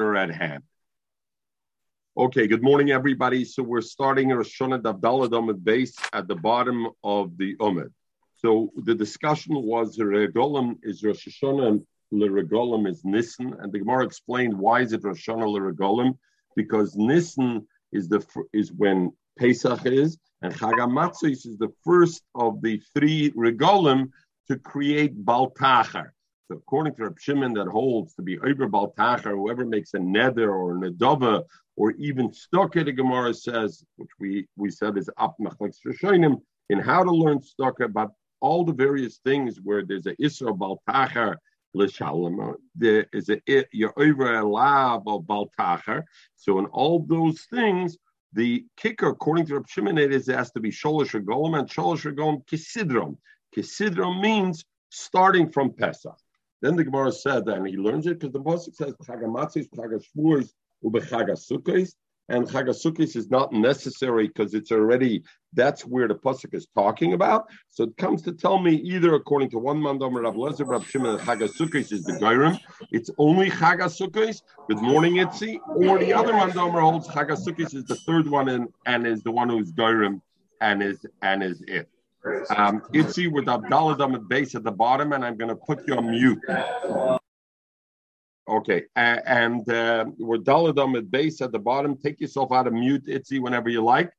at 0.00 0.34
hand. 0.34 0.64
Okay, 2.16 2.48
good 2.48 2.64
morning, 2.64 2.90
everybody. 2.90 3.44
So 3.44 3.62
we're 3.62 3.80
starting 3.80 4.30
Rosh 4.30 4.60
Hashanah 4.60 5.32
Amid 5.32 5.64
base 5.64 5.94
at 6.12 6.26
the 6.26 6.34
bottom 6.34 6.88
of 7.04 7.36
the 7.38 7.54
Umid. 7.58 7.92
So 8.34 8.72
the 8.76 8.94
discussion 8.96 9.54
was 9.54 9.96
Regolim 9.98 10.78
is 10.82 11.04
Rosh 11.04 11.28
Hashanah 11.28 11.68
and 11.68 11.86
Regolim 12.12 12.88
is 12.88 13.04
Nissen, 13.04 13.54
and 13.60 13.72
the 13.72 13.78
Gemara 13.78 14.04
explained 14.04 14.58
why 14.58 14.80
is 14.80 14.92
it 14.92 15.04
Rosh 15.04 15.28
Hashanah 15.28 15.72
Regolim 15.72 16.18
because 16.56 16.96
Nissen 16.96 17.64
is 17.92 18.08
the 18.08 18.24
is 18.52 18.72
when 18.72 19.12
Pesach 19.38 19.86
is, 19.86 20.18
and 20.42 20.52
Chag 20.54 21.22
is 21.22 21.58
the 21.58 21.72
first 21.84 22.24
of 22.34 22.60
the 22.62 22.82
three 22.94 23.30
Regolim 23.30 24.10
to 24.48 24.56
create 24.56 25.12
Baltachar. 25.24 26.13
So 26.48 26.56
according 26.56 26.94
to 26.96 27.04
Reb 27.04 27.18
Shimon, 27.18 27.54
that 27.54 27.68
holds 27.68 28.14
to 28.14 28.22
be 28.22 28.38
Ober 28.38 28.68
Baltachar, 28.68 29.34
whoever 29.34 29.64
makes 29.64 29.94
a 29.94 29.98
nether 29.98 30.52
or 30.52 30.76
a 30.76 30.80
nedava 30.80 31.42
or 31.76 31.92
even 31.92 32.32
Stokke, 32.32 32.84
the 32.84 32.92
Gemara 32.92 33.32
says, 33.32 33.82
which 33.96 34.10
we, 34.20 34.46
we 34.56 34.70
said 34.70 34.98
is 34.98 35.08
up 35.16 35.36
Machlek 35.40 36.40
in 36.70 36.78
how 36.78 37.02
to 37.02 37.10
learn 37.10 37.42
Stokke 37.42 37.80
about 37.80 38.12
all 38.40 38.64
the 38.64 38.74
various 38.74 39.18
things 39.24 39.58
where 39.62 39.84
there's 39.84 40.06
a 40.06 40.14
Isra 40.16 40.56
Baltachar, 40.56 41.38
L'shalom, 41.74 42.54
there 42.76 43.06
is 43.12 43.30
a 43.30 43.40
you're 43.72 43.94
over 43.96 44.36
a 44.36 44.46
lab 44.46 45.08
of 45.08 45.26
Baltachar. 45.26 46.04
So 46.36 46.58
in 46.58 46.66
all 46.66 47.00
those 47.00 47.40
things, 47.50 47.96
the 48.32 48.64
kicker, 48.76 49.08
according 49.08 49.46
to 49.46 49.54
Reb 49.54 49.68
Shimon, 49.68 49.98
it 49.98 50.12
is 50.12 50.28
it 50.28 50.36
has 50.36 50.52
to 50.52 50.60
be 50.60 50.70
Sholosh 50.70 51.18
Regolim 51.18 51.58
and 51.58 51.68
Sholosh 51.68 52.04
Regolim 52.04 52.46
Kisidron. 52.46 53.16
Kisidron 53.56 54.20
means 54.20 54.64
starting 54.90 55.50
from 55.50 55.72
Pesach. 55.72 56.16
Then 56.64 56.76
the 56.76 56.84
Gemara 56.84 57.12
said 57.12 57.46
and 57.46 57.66
he 57.66 57.76
learns 57.76 58.06
it 58.06 58.20
because 58.20 58.32
the 58.32 58.40
Pasuk 58.40 58.74
says 58.74 58.94
Chagamatzis, 59.06 59.68
Chagashvuos, 59.76 60.48
Ubechagasukis, 60.82 61.90
and 62.30 62.46
Chagasukis 62.48 63.16
is 63.16 63.30
not 63.30 63.52
necessary 63.52 64.28
because 64.28 64.54
it's 64.54 64.72
already 64.72 65.22
that's 65.52 65.82
where 65.84 66.08
the 66.08 66.14
pasuk 66.14 66.54
is 66.54 66.66
talking 66.74 67.12
about. 67.12 67.50
So 67.68 67.84
it 67.84 67.98
comes 67.98 68.22
to 68.22 68.32
tell 68.32 68.58
me 68.58 68.76
either 68.76 69.14
according 69.14 69.50
to 69.50 69.58
one 69.58 69.78
mandam 69.78 70.18
Rav 70.18 70.36
Lezer, 70.36 70.66
Rav 70.66 70.88
Shimon, 70.88 71.18
Chagasukis 71.18 71.92
is 71.92 72.04
the 72.04 72.12
Gairim. 72.12 72.58
It's 72.90 73.10
only 73.18 73.50
Chagasukis. 73.50 74.40
Good 74.66 74.80
morning, 74.80 75.16
Itzi. 75.16 75.58
Or 75.68 75.98
the 75.98 76.14
other 76.14 76.32
mandam 76.32 76.80
holds 76.80 77.06
Chagasukis 77.08 77.74
is 77.74 77.84
the 77.84 77.96
third 78.06 78.26
one 78.26 78.48
and, 78.48 78.68
and 78.86 79.06
is 79.06 79.22
the 79.22 79.32
one 79.32 79.50
who's 79.50 79.70
Gairim 79.70 80.22
and 80.62 80.82
is 80.82 81.04
and 81.20 81.42
is 81.42 81.62
it. 81.68 81.90
Um, 82.56 82.80
Itzi 82.92 83.30
with 83.30 83.48
Abdallah 83.48 84.12
at 84.14 84.28
base 84.28 84.54
at 84.54 84.64
the 84.64 84.72
bottom, 84.72 85.12
and 85.12 85.24
I'm 85.24 85.36
going 85.36 85.50
to 85.50 85.56
put 85.56 85.86
you 85.86 85.94
on 85.94 86.10
mute. 86.10 86.40
Okay, 88.46 88.82
uh, 88.96 89.18
and 89.26 89.68
uh, 89.70 90.04
we're 90.18 90.38
Daladam 90.38 90.96
at 90.98 91.10
base 91.10 91.40
at 91.40 91.52
the 91.52 91.58
bottom. 91.58 91.96
Take 91.96 92.20
yourself 92.20 92.52
out 92.52 92.66
of 92.66 92.72
mute, 92.72 93.06
Itzi, 93.06 93.40
whenever 93.40 93.68
you 93.68 93.82
like. 93.82 94.10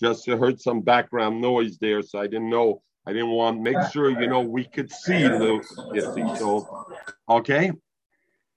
Just 0.00 0.26
heard 0.26 0.60
some 0.60 0.80
background 0.80 1.40
noise 1.40 1.78
there, 1.78 2.02
so 2.02 2.18
I 2.18 2.26
didn't 2.26 2.50
know. 2.50 2.82
I 3.06 3.12
didn't 3.12 3.30
want 3.30 3.60
make 3.60 3.76
sure 3.92 4.08
you 4.18 4.26
know 4.26 4.40
we 4.40 4.64
could 4.64 4.90
see 4.90 5.22
the 5.22 5.60
Itzi. 5.94 6.38
So, 6.38 6.86
okay, 7.28 7.72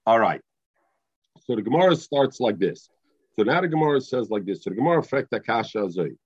all 0.06 0.18
right. 0.18 0.40
So 1.46 1.56
the 1.56 1.62
Gemara 1.62 1.96
starts 1.96 2.40
like 2.40 2.58
this. 2.58 2.88
So 3.36 3.42
now 3.42 3.60
the 3.60 3.68
Gemara 3.68 4.00
says 4.00 4.30
like 4.30 4.44
this. 4.44 4.64
So 4.64 4.70
the 4.70 4.76
Gemara 4.76 4.98
affect 4.98 5.32
Akasha 5.32 5.78
Azay. 5.78 6.16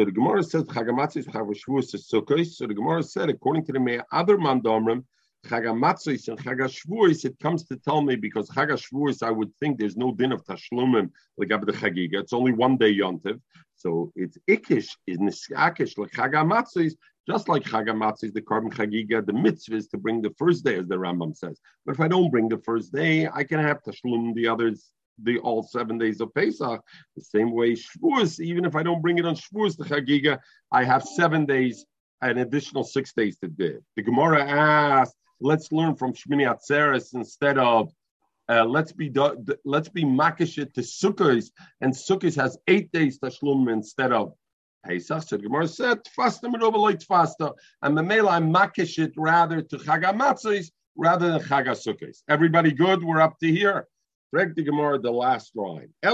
So 0.00 0.06
the 0.06 0.12
Gemara 0.12 0.42
says 0.42 0.62
Chagamatzis 0.62 1.26
Chavashvuos 1.26 1.94
is 1.94 2.08
Sukkos. 2.10 2.54
So 2.54 2.66
the 2.66 2.72
Gemara 2.72 3.02
said, 3.02 3.28
according 3.28 3.66
to 3.66 3.72
the 3.72 3.80
Meir 3.80 4.02
other 4.10 4.38
Mandomrim, 4.38 5.04
Chagamatzis 5.44 6.26
and 6.28 6.38
Chagashvuos, 6.38 7.26
it 7.26 7.38
comes 7.38 7.64
to 7.64 7.76
tell 7.76 8.00
me 8.00 8.16
because 8.16 8.48
Chagashvuos, 8.48 9.22
I 9.22 9.30
would 9.30 9.54
think 9.60 9.78
there's 9.78 9.98
no 9.98 10.12
din 10.12 10.32
of 10.32 10.42
Tashlumim 10.46 11.10
like 11.36 11.50
Abd 11.50 11.68
Chagiga. 11.74 12.14
It's 12.14 12.32
only 12.32 12.52
one 12.52 12.78
day 12.78 12.96
Yontiv. 12.96 13.42
So 13.76 14.10
it's 14.16 14.38
Ikish, 14.48 14.88
is 15.06 15.18
Niskakish, 15.18 15.98
like 15.98 16.12
Chagamatzis, 16.12 16.94
just 17.28 17.50
like 17.50 17.64
Chagamatzis, 17.64 18.32
the 18.32 18.40
korban 18.40 18.72
Chagiga, 18.72 19.26
the 19.26 19.34
mitzvah 19.34 19.76
is 19.76 19.88
to 19.88 19.98
bring 19.98 20.22
the 20.22 20.32
first 20.38 20.64
day, 20.64 20.78
as 20.78 20.88
the 20.88 20.96
Rambam 20.96 21.36
says. 21.36 21.60
But 21.84 21.96
if 21.96 22.00
I 22.00 22.08
don't 22.08 22.30
bring 22.30 22.48
the 22.48 22.62
first 22.64 22.90
day, 22.90 23.28
I 23.28 23.44
can 23.44 23.60
have 23.60 23.82
Tashlum 23.82 24.34
the 24.34 24.48
others 24.48 24.92
the 25.22 25.38
all 25.38 25.62
seven 25.62 25.98
days 25.98 26.20
of 26.20 26.34
Pesach. 26.34 26.80
The 27.16 27.22
same 27.22 27.52
way 27.52 27.72
Shavuos, 27.72 28.40
even 28.40 28.64
if 28.64 28.76
I 28.76 28.82
don't 28.82 29.02
bring 29.02 29.18
it 29.18 29.26
on 29.26 29.36
Shavuos, 29.36 29.76
the 29.76 29.84
Chagiga, 29.84 30.38
I 30.72 30.84
have 30.84 31.02
seven 31.02 31.46
days, 31.46 31.84
an 32.22 32.38
additional 32.38 32.84
six 32.84 33.12
days 33.12 33.38
to 33.38 33.48
do. 33.48 33.80
The 33.96 34.02
Gemara 34.02 34.44
asks, 34.44 35.14
let's 35.40 35.72
learn 35.72 35.96
from 35.96 36.12
Shmini 36.12 36.46
Atzeres 36.46 37.14
instead 37.14 37.58
of 37.58 37.90
uh, 38.48 38.64
let's 38.64 38.90
be 38.90 39.12
let's 39.64 39.88
be 39.88 40.04
makishit 40.04 40.74
to 40.74 40.80
Sukkot, 40.80 41.48
and 41.80 41.92
Sukkot 41.92 42.34
has 42.34 42.58
eight 42.66 42.90
days 42.90 43.18
to 43.20 43.26
tashlum 43.26 43.72
instead 43.72 44.12
of 44.12 44.32
Pesach. 44.84 45.22
So 45.22 45.38
Gemara 45.38 45.68
said 45.68 46.00
faster 46.16 46.48
midobalite 46.48 47.04
faster, 47.04 47.50
and 47.82 47.96
the 47.96 48.02
male 48.02 48.28
I'm 48.28 48.52
rather 48.52 49.62
to 49.62 49.76
Chagamatzis 49.76 50.70
rather 50.96 51.30
than 51.30 51.40
Chagasukos. 51.42 52.22
Everybody 52.28 52.72
good? 52.72 53.04
We're 53.04 53.20
up 53.20 53.38
to 53.38 53.50
here. 53.50 53.86
Reg 54.32 54.54
the 54.54 54.62
Gemara, 54.62 54.98
the 54.98 55.10
last 55.10 55.56
line. 55.56 55.88
The 56.02 56.10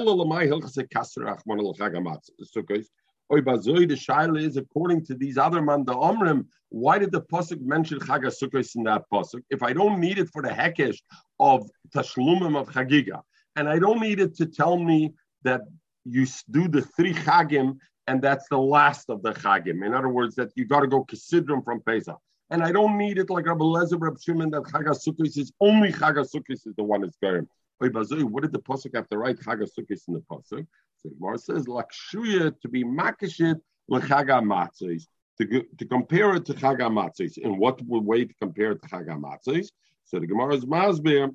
shaila 3.29 4.41
is 4.41 4.57
according 4.57 5.05
to 5.07 5.15
these 5.15 5.37
other 5.37 5.61
man 5.61 5.85
the 5.85 5.95
omrim. 5.95 6.47
Why 6.71 6.99
did 6.99 7.13
the 7.13 7.23
pasuk 7.23 7.61
mention 7.61 7.99
Chag 8.01 8.75
in 8.77 8.83
that 8.85 9.05
pasuk? 9.13 9.43
If 9.51 9.63
I 9.63 9.73
don't 9.73 10.01
need 10.01 10.19
it 10.19 10.31
for 10.33 10.43
the 10.43 10.49
hekesh 10.49 10.99
of 11.39 11.69
tashlumim 11.95 12.57
of 12.59 12.69
Chagiga, 12.69 13.21
and 13.55 13.69
I 13.69 13.79
don't 13.79 14.01
need 14.01 14.21
it 14.21 14.35
to 14.37 14.47
tell 14.47 14.77
me 14.79 15.15
that 15.43 15.63
you 16.05 16.27
do 16.51 16.69
the 16.69 16.83
three 16.83 17.15
Chagim 17.15 17.79
and 18.07 18.23
that's 18.23 18.49
the 18.49 18.59
last 18.59 19.11
of 19.11 19.23
the 19.23 19.33
Chagim. 19.33 19.85
In 19.85 19.93
other 19.93 20.09
words, 20.09 20.37
that 20.37 20.51
you 20.55 20.65
got 20.65 20.81
to 20.81 20.87
go 20.87 21.05
Kisidrim 21.05 21.65
from 21.65 21.81
Pesach. 21.81 22.19
And 22.51 22.63
I 22.63 22.71
don't 22.71 22.97
need 22.97 23.19
it 23.19 23.29
like 23.29 23.47
Rabbi 23.47 23.65
Lezer, 23.65 24.01
Rabbi 24.01 24.19
Shimon, 24.25 24.51
that 24.51 24.63
Chagasukis 24.63 25.37
is 25.37 25.53
only 25.61 25.93
Chagasukis 25.93 26.67
is 26.67 26.75
the 26.77 26.85
one 26.85 27.01
that's 27.01 27.17
going. 27.21 27.49
What 27.79 28.43
did 28.43 28.53
the 28.53 28.61
pasuk 28.61 28.95
have 28.95 29.09
to 29.11 29.19
write 29.19 29.39
Chagasukis 29.39 30.09
in 30.09 30.15
the 30.15 30.23
pasuk? 30.31 30.67
So 31.03 31.11
Gemara 31.19 31.39
says 31.39 31.67
lakshuya 31.67 32.59
to 32.61 32.69
be 32.69 32.85
makashit 32.85 33.61
l'chagamatzis 33.89 35.07
to 35.39 35.63
to 35.79 35.85
compare 35.85 36.37
it 36.37 36.47
to 36.47 36.55
chagamatzis. 36.55 37.39
In 37.39 37.59
what 37.59 37.81
way 37.83 38.25
to 38.25 38.35
compare 38.41 38.73
it 38.73 38.83
to 38.83 38.89
chagamatzis? 38.89 39.69
So 40.07 40.19
the 40.19 40.27
Gemara 40.27 40.55
is 40.55 40.65
masbir. 40.65 41.35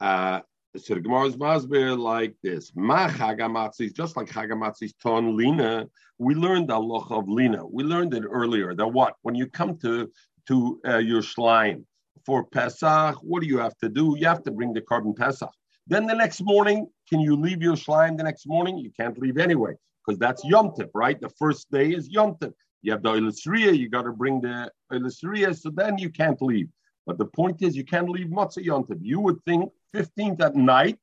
Uh, 0.00 0.40
so 0.76 0.94
the 0.94 1.00
Gemara 1.00 1.26
is 1.26 1.36
masbir 1.36 1.96
like 1.96 2.34
this: 2.42 2.72
Ma 2.74 3.08
chagamatzis, 3.08 3.94
just 3.94 4.16
like 4.16 4.26
chagamatzis 4.26 4.92
ton 5.00 5.36
lina. 5.36 5.88
We 6.18 6.34
learned 6.34 6.68
the 6.68 6.78
loch 6.78 7.10
of 7.10 7.28
lina. 7.28 7.64
We 7.66 7.84
learned 7.84 8.14
it 8.14 8.24
earlier. 8.24 8.74
That 8.74 8.88
what 8.88 9.14
when 9.22 9.36
you 9.36 9.46
come 9.46 9.78
to 9.78 10.10
to 10.48 10.80
uh, 10.86 10.98
your 10.98 11.22
shrine 11.22 11.86
for 12.24 12.44
Pesach, 12.44 13.16
what 13.22 13.42
do 13.42 13.46
you 13.46 13.58
have 13.58 13.76
to 13.78 13.88
do? 13.88 14.16
You 14.18 14.26
have 14.26 14.42
to 14.44 14.50
bring 14.50 14.72
the 14.72 14.80
korban 14.80 15.16
Pesach. 15.16 15.50
Then 15.86 16.06
the 16.06 16.14
next 16.14 16.40
morning, 16.42 16.88
can 17.08 17.20
you 17.20 17.36
leave 17.36 17.62
your 17.62 17.76
shrine 17.76 18.16
the 18.16 18.22
next 18.22 18.46
morning? 18.46 18.78
You 18.78 18.90
can't 18.98 19.18
leave 19.18 19.38
anyway, 19.38 19.74
because 20.06 20.18
that's 20.18 20.44
Yom 20.44 20.70
Tov, 20.70 20.90
right? 20.94 21.20
The 21.20 21.28
first 21.28 21.70
day 21.70 21.90
is 21.90 22.08
Yom 22.08 22.36
Tov. 22.36 22.52
You 22.82 22.92
have 22.92 23.02
the 23.02 23.12
Ilisriya, 23.12 23.76
you 23.76 23.88
got 23.88 24.02
to 24.02 24.12
bring 24.12 24.40
the 24.40 24.70
Ilisriya, 24.92 25.58
so 25.58 25.70
then 25.70 25.98
you 25.98 26.10
can't 26.10 26.40
leave. 26.40 26.68
But 27.06 27.18
the 27.18 27.26
point 27.26 27.60
is, 27.60 27.76
you 27.76 27.84
can't 27.84 28.08
leave 28.08 28.28
Matzah 28.28 28.64
Yom 28.64 28.84
Tov. 28.84 28.98
You 29.02 29.20
would 29.20 29.42
think 29.44 29.70
15th 29.94 30.40
at 30.40 30.56
night, 30.56 30.98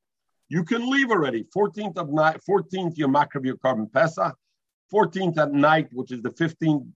you 0.48 0.64
can 0.64 0.90
leave 0.90 1.10
already. 1.10 1.46
14th 1.56 1.96
of 1.96 2.10
night, 2.10 2.40
14th, 2.48 2.96
you 2.96 3.08
makrav 3.08 3.44
your 3.44 3.56
korban 3.56 3.90
Pesach. 3.92 4.36
14th 4.92 5.38
at 5.38 5.52
night, 5.52 5.88
which 5.92 6.12
is 6.12 6.20
the 6.22 6.30
15th 6.30 6.86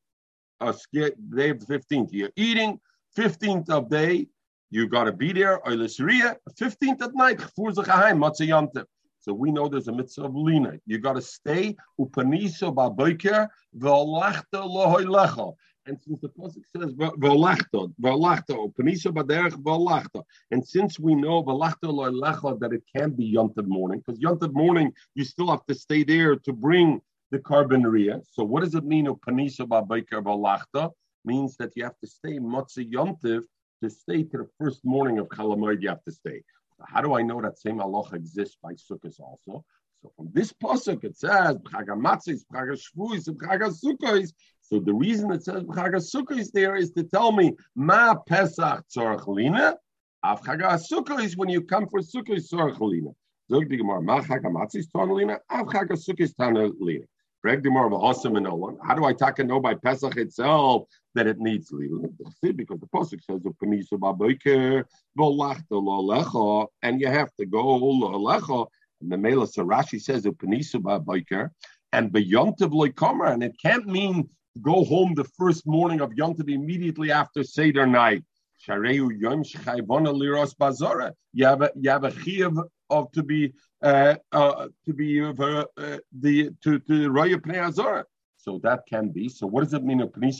uh, 0.60 0.72
day 0.92 1.50
of 1.50 1.64
the 1.64 1.66
15th, 1.66 2.08
you're 2.12 2.30
eating. 2.36 2.78
15th 3.16 3.70
of 3.70 3.88
day, 3.88 4.28
you 4.70 4.88
got 4.88 5.04
to 5.04 5.12
be 5.12 5.32
there. 5.32 5.60
15th 5.66 7.02
at 7.02 7.14
night, 7.14 7.40
so 9.18 9.32
we 9.32 9.50
know 9.50 9.68
there's 9.68 9.88
a 9.88 9.92
mitzvah 9.92 10.26
of 10.26 10.36
lina. 10.36 10.74
You 10.86 10.98
got 10.98 11.14
to 11.14 11.20
stay. 11.20 11.76
Upaniso 11.98 12.72
baboiker 12.72 13.48
v'olachta 13.76 14.44
lohoilecha. 14.54 15.52
And 15.86 15.98
since 16.00 16.20
the 16.20 16.28
pasuk 16.28 16.62
says 16.76 16.94
v'olachta, 16.94 17.92
v'olachta, 18.00 18.54
upaniso 18.70 19.12
baderech 19.12 19.54
v'olachta. 19.62 20.22
And 20.52 20.64
since 20.64 21.00
we 21.00 21.16
know 21.16 21.42
v'olachta 21.42 21.84
lohoilecha 21.84 22.60
that 22.60 22.72
it 22.72 22.84
can 22.94 23.10
be 23.10 23.34
yontav 23.34 23.66
morning, 23.66 24.00
because 24.04 24.20
yontav 24.20 24.52
morning 24.52 24.92
you 25.16 25.24
still 25.24 25.50
have 25.50 25.66
to 25.66 25.74
stay 25.74 26.04
there 26.04 26.36
to 26.36 26.52
bring 26.52 27.00
the 27.32 27.38
korban 27.40 27.82
So 28.32 28.44
what 28.44 28.62
does 28.62 28.76
it 28.76 28.84
mean 28.84 29.06
upaniso 29.06 29.66
baboiker 29.66 30.22
v'olachta? 30.22 30.92
Means 31.26 31.56
that 31.56 31.72
you 31.76 31.84
have 31.84 31.98
to 32.02 32.06
stay 32.06 32.38
Motzi 32.38 32.90
Yomtiv 32.90 33.42
to 33.82 33.90
stay 33.90 34.22
to 34.22 34.38
the 34.38 34.48
first 34.58 34.84
morning 34.84 35.18
of 35.18 35.28
Chalamoid, 35.28 35.82
you 35.82 35.88
have 35.88 36.04
to 36.04 36.12
stay. 36.12 36.42
How 36.84 37.00
do 37.00 37.14
I 37.14 37.22
know 37.22 37.40
that 37.42 37.58
same 37.58 37.80
Allah 37.80 38.08
exists 38.12 38.56
by 38.62 38.72
Sukkot 38.72 39.18
also? 39.20 39.64
So 40.02 40.12
from 40.16 40.30
this 40.32 40.52
pasuk 40.52 41.04
it 41.04 41.16
says 41.16 41.56
Chagamatzis, 41.58 42.42
Chagashvuis, 42.52 43.28
Chagasukkos. 43.28 44.32
So 44.60 44.80
the 44.80 44.94
reason 44.94 45.30
it 45.32 45.44
says 45.44 45.62
Chagasukkos 45.64 46.52
there 46.52 46.76
is 46.76 46.92
to 46.92 47.04
tell 47.04 47.32
me 47.32 47.54
Ma 47.74 48.14
Pesach 48.14 48.84
Tzorach 48.94 49.26
Lina. 49.26 49.76
Avchaga 50.24 50.80
Sukkah 50.80 51.22
is 51.22 51.36
when 51.36 51.48
you 51.48 51.62
come 51.62 51.88
for 51.88 52.00
Sukkah 52.00 52.40
Sorach 52.40 52.80
Lina. 52.80 53.10
Zog 53.50 53.68
the 53.68 53.76
Gemara, 53.76 54.00
Machag 54.00 54.42
Amatzis 54.42 54.86
Tanalina, 54.94 55.38
Avchaga 55.50 55.92
Sukkah 55.92 56.22
is 56.22 56.34
Tanalina. 56.34 57.04
Greg 57.42 57.62
the 57.62 57.68
Gemara, 57.68 57.90
V'Hosam 57.90 58.36
and 58.36 58.44
no 58.44 58.54
one. 58.54 58.76
How 58.82 58.94
do 58.94 59.04
I 59.04 59.12
take 59.12 59.38
and 59.38 59.48
know 59.48 59.60
by 59.60 59.74
Pesach 59.74 60.16
itself 60.16 60.88
that 61.16 61.26
it 61.26 61.38
needs 61.38 61.72
Lila? 61.72 62.08
Because 62.42 62.80
the 62.80 62.86
Pasuk 62.86 63.20
says, 63.24 63.40
Upanisu 63.40 63.98
Baboiker, 63.98 64.84
Volachta 65.18 65.72
Lo 65.72 66.02
Lecha, 66.02 66.68
and 66.82 67.00
you 67.00 67.08
have 67.08 67.34
to 67.38 67.46
go 67.46 67.76
Lo 67.76 68.12
Lecha. 68.18 68.66
And 69.00 69.10
the 69.12 69.18
Mela 69.18 69.46
Sarashi 69.46 70.00
says, 70.00 70.24
Upanisu 70.24 70.80
Baboiker, 70.80 71.50
and 71.92 72.12
Beyontiv 72.12 72.70
Loikomer, 72.70 73.32
and 73.32 73.42
it 73.42 73.54
can't 73.60 73.86
mean 73.86 74.28
go 74.62 74.84
home 74.84 75.14
the 75.14 75.28
first 75.38 75.66
morning 75.66 76.00
of 76.00 76.12
Yom 76.14 76.34
Tov 76.34 76.50
immediately 76.50 77.10
after 77.10 77.42
Seder 77.42 77.86
night. 77.86 78.24
You 78.66 78.72
have 78.72 78.84
a 81.62 81.70
you 81.76 81.90
have 81.90 82.04
a 82.04 82.10
chiyuv 82.10 82.64
of 82.90 83.12
to 83.12 83.22
be 83.22 83.52
uh, 83.82 84.14
uh, 84.32 84.68
to 84.86 84.92
be 84.94 85.20
uh, 85.20 85.32
uh, 85.32 85.98
the 86.18 86.50
to 86.62 86.78
to 86.78 87.10
roya 87.10 87.38
pnei 87.38 87.66
azora. 87.66 88.04
So 88.46 88.60
that 88.62 88.86
can 88.88 89.08
be. 89.08 89.28
So 89.28 89.46
what 89.46 89.64
does 89.64 89.74
it 89.74 89.82
mean? 89.82 89.98
Means 89.98 90.38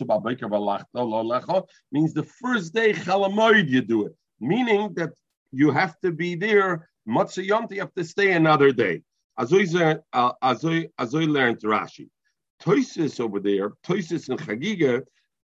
the 2.14 2.22
first 2.40 2.72
day 2.72 2.92
chalamoid 2.92 3.68
you 3.68 3.82
do 3.82 4.06
it, 4.06 4.14
meaning 4.38 4.94
that 4.94 5.10
you 5.50 5.72
have 5.72 5.98
to 6.00 6.12
be 6.12 6.36
there. 6.36 6.88
Matzah 7.08 7.44
you 7.44 7.54
have 7.80 7.94
to 7.94 8.04
stay 8.04 8.32
another 8.32 8.72
day. 8.72 9.02
Azoy 9.38 10.00
Azoy 10.14 11.28
learned 11.28 11.60
Rashi. 11.60 12.08
Toisis 12.62 13.20
over 13.20 13.40
there, 13.40 13.70
Toisis 13.86 14.28
and 14.28 14.38
Chagiga, 14.38 15.02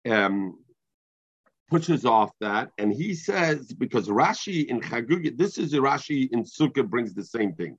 um, 0.08 0.58
pushes 1.68 2.04
off 2.04 2.30
that, 2.40 2.70
and 2.78 2.92
he 2.92 3.14
says 3.14 3.72
because 3.72 4.08
Rashi 4.08 4.66
in 4.66 4.80
Chagiga, 4.80 5.36
this 5.36 5.58
is 5.58 5.74
Rashi 5.74 6.28
in 6.32 6.44
Sukkah 6.44 6.88
brings 6.88 7.14
the 7.14 7.24
same 7.24 7.52
thing. 7.54 7.76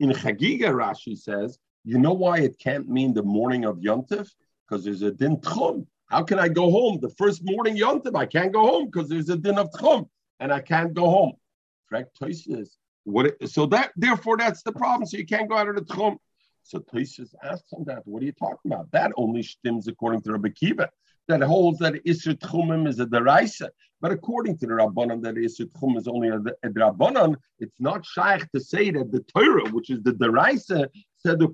In 0.00 0.10
Chagiga, 0.10 0.70
Rashi 0.72 1.16
says, 1.16 1.58
you 1.86 1.98
know 1.98 2.12
why 2.12 2.38
it 2.40 2.58
can't 2.58 2.88
mean 2.88 3.14
the 3.14 3.22
morning 3.22 3.64
of 3.64 3.76
Yontif? 3.76 4.28
Because 4.68 4.84
there's 4.84 5.02
a 5.02 5.12
din 5.12 5.36
tchum. 5.36 5.86
How 6.06 6.24
can 6.24 6.38
I 6.38 6.48
go 6.48 6.70
home 6.70 6.98
the 7.00 7.10
first 7.10 7.42
morning 7.44 7.76
Yontif? 7.76 8.16
I 8.16 8.26
can't 8.26 8.52
go 8.52 8.66
home 8.66 8.86
because 8.86 9.08
there's 9.08 9.28
a 9.28 9.36
din 9.36 9.56
of 9.56 9.70
tchum, 9.70 10.08
and 10.40 10.52
I 10.52 10.60
can't 10.60 10.92
go 10.92 11.08
home. 11.08 11.34
Correct? 11.88 12.18
Toisis. 12.20 12.70
What? 13.04 13.36
So 13.48 13.66
that 13.66 13.92
therefore 13.96 14.36
that's 14.36 14.64
the 14.64 14.72
problem. 14.72 15.06
So 15.06 15.16
you 15.16 15.26
can't 15.26 15.48
go 15.48 15.56
out 15.56 15.68
of 15.68 15.76
the 15.76 15.82
tchum. 15.82 16.16
So 16.64 16.80
Tosis 16.80 17.32
asks 17.44 17.72
him 17.72 17.84
that. 17.84 18.02
What 18.04 18.20
are 18.24 18.26
you 18.26 18.32
talking 18.32 18.72
about? 18.72 18.90
That 18.90 19.12
only 19.16 19.44
stems 19.44 19.86
according 19.86 20.22
to 20.22 20.32
Rabbi 20.32 20.48
Kiva, 20.48 20.90
that 21.28 21.40
holds 21.42 21.78
that 21.78 21.94
Isser 22.04 22.34
Tchumim 22.34 22.88
is 22.88 22.98
a 22.98 23.06
deraisa. 23.06 23.68
But 24.00 24.12
according 24.12 24.58
to 24.58 24.66
the 24.66 24.74
Rabbanon, 24.74 25.22
that 25.22 25.36
Isser 25.36 25.66
Tchum 25.66 25.96
is 25.96 26.06
only 26.08 26.28
a, 26.28 26.36
a 26.36 26.70
Rabbanon, 26.70 27.36
it's 27.60 27.80
not 27.80 28.04
shaykh 28.04 28.50
to 28.52 28.60
say 28.60 28.90
that 28.90 29.12
the 29.12 29.20
Torah, 29.20 29.68
which 29.70 29.90
is 29.90 30.02
the 30.02 30.12
deraisa, 30.12 30.88
said 31.26 31.40
the 31.40 31.48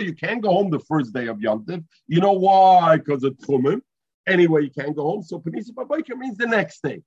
you 0.00 0.14
can't 0.14 0.42
go 0.42 0.50
home 0.50 0.70
the 0.70 0.78
first 0.80 1.12
day 1.12 1.26
of 1.26 1.40
Yom 1.40 1.66
You 2.06 2.20
know 2.20 2.32
why? 2.32 2.96
Because 2.96 3.24
of 3.24 3.36
Tchumim. 3.36 3.80
Anyway, 4.26 4.62
you 4.62 4.70
can't 4.70 4.96
go 4.96 5.02
home. 5.02 5.22
So 5.22 5.38
Panisa 5.38 5.72
Babeka 5.72 6.16
means 6.16 6.38
the 6.38 6.46
next 6.46 6.82
day. 6.82 7.02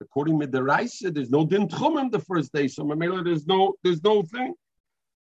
According 0.00 0.40
to 0.40 0.46
the 0.48 0.62
Raisa, 0.64 1.10
there's 1.12 1.30
no 1.30 1.46
din 1.46 1.68
tchumim 1.68 2.10
the 2.10 2.18
first 2.20 2.52
day, 2.52 2.66
so 2.66 2.82
there's 3.24 3.46
no 3.46 3.74
there's 3.84 4.02
no 4.02 4.22
thing. 4.22 4.54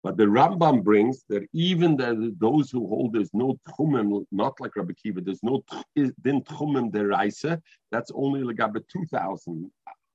But 0.04 0.18
the 0.18 0.26
Rambam 0.26 0.84
brings 0.84 1.24
that 1.30 1.48
even 1.54 1.98
the, 1.98 2.36
those 2.38 2.70
who 2.70 2.86
hold 2.86 3.14
there's 3.14 3.34
no 3.34 3.58
tchumim, 3.68 4.26
not 4.32 4.60
like 4.60 4.76
Rabbi 4.76 4.94
Kiva, 5.02 5.22
there's 5.22 5.42
no 5.42 5.64
din 5.96 6.42
tchumim 6.44 6.92
deraisa. 6.92 7.60
That's 7.92 8.12
only 8.14 8.42
legabe 8.42 8.84
two 8.94 9.06
thousand 9.06 9.72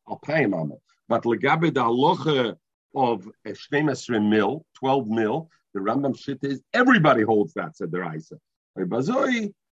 alpayim 0.06 0.70
But 1.08 1.24
legabe 1.24 1.74
the 1.74 1.82
halacha 1.82 2.56
of 2.94 3.28
shneimesre 3.46 4.26
mil, 4.26 4.64
twelve 4.74 5.08
mil, 5.08 5.48
the 5.74 5.80
Rambam 5.80 6.18
shit 6.18 6.38
is 6.42 6.62
everybody 6.74 7.22
holds 7.22 7.54
that 7.54 7.76
said 7.76 7.90
deraisa. 7.90 8.38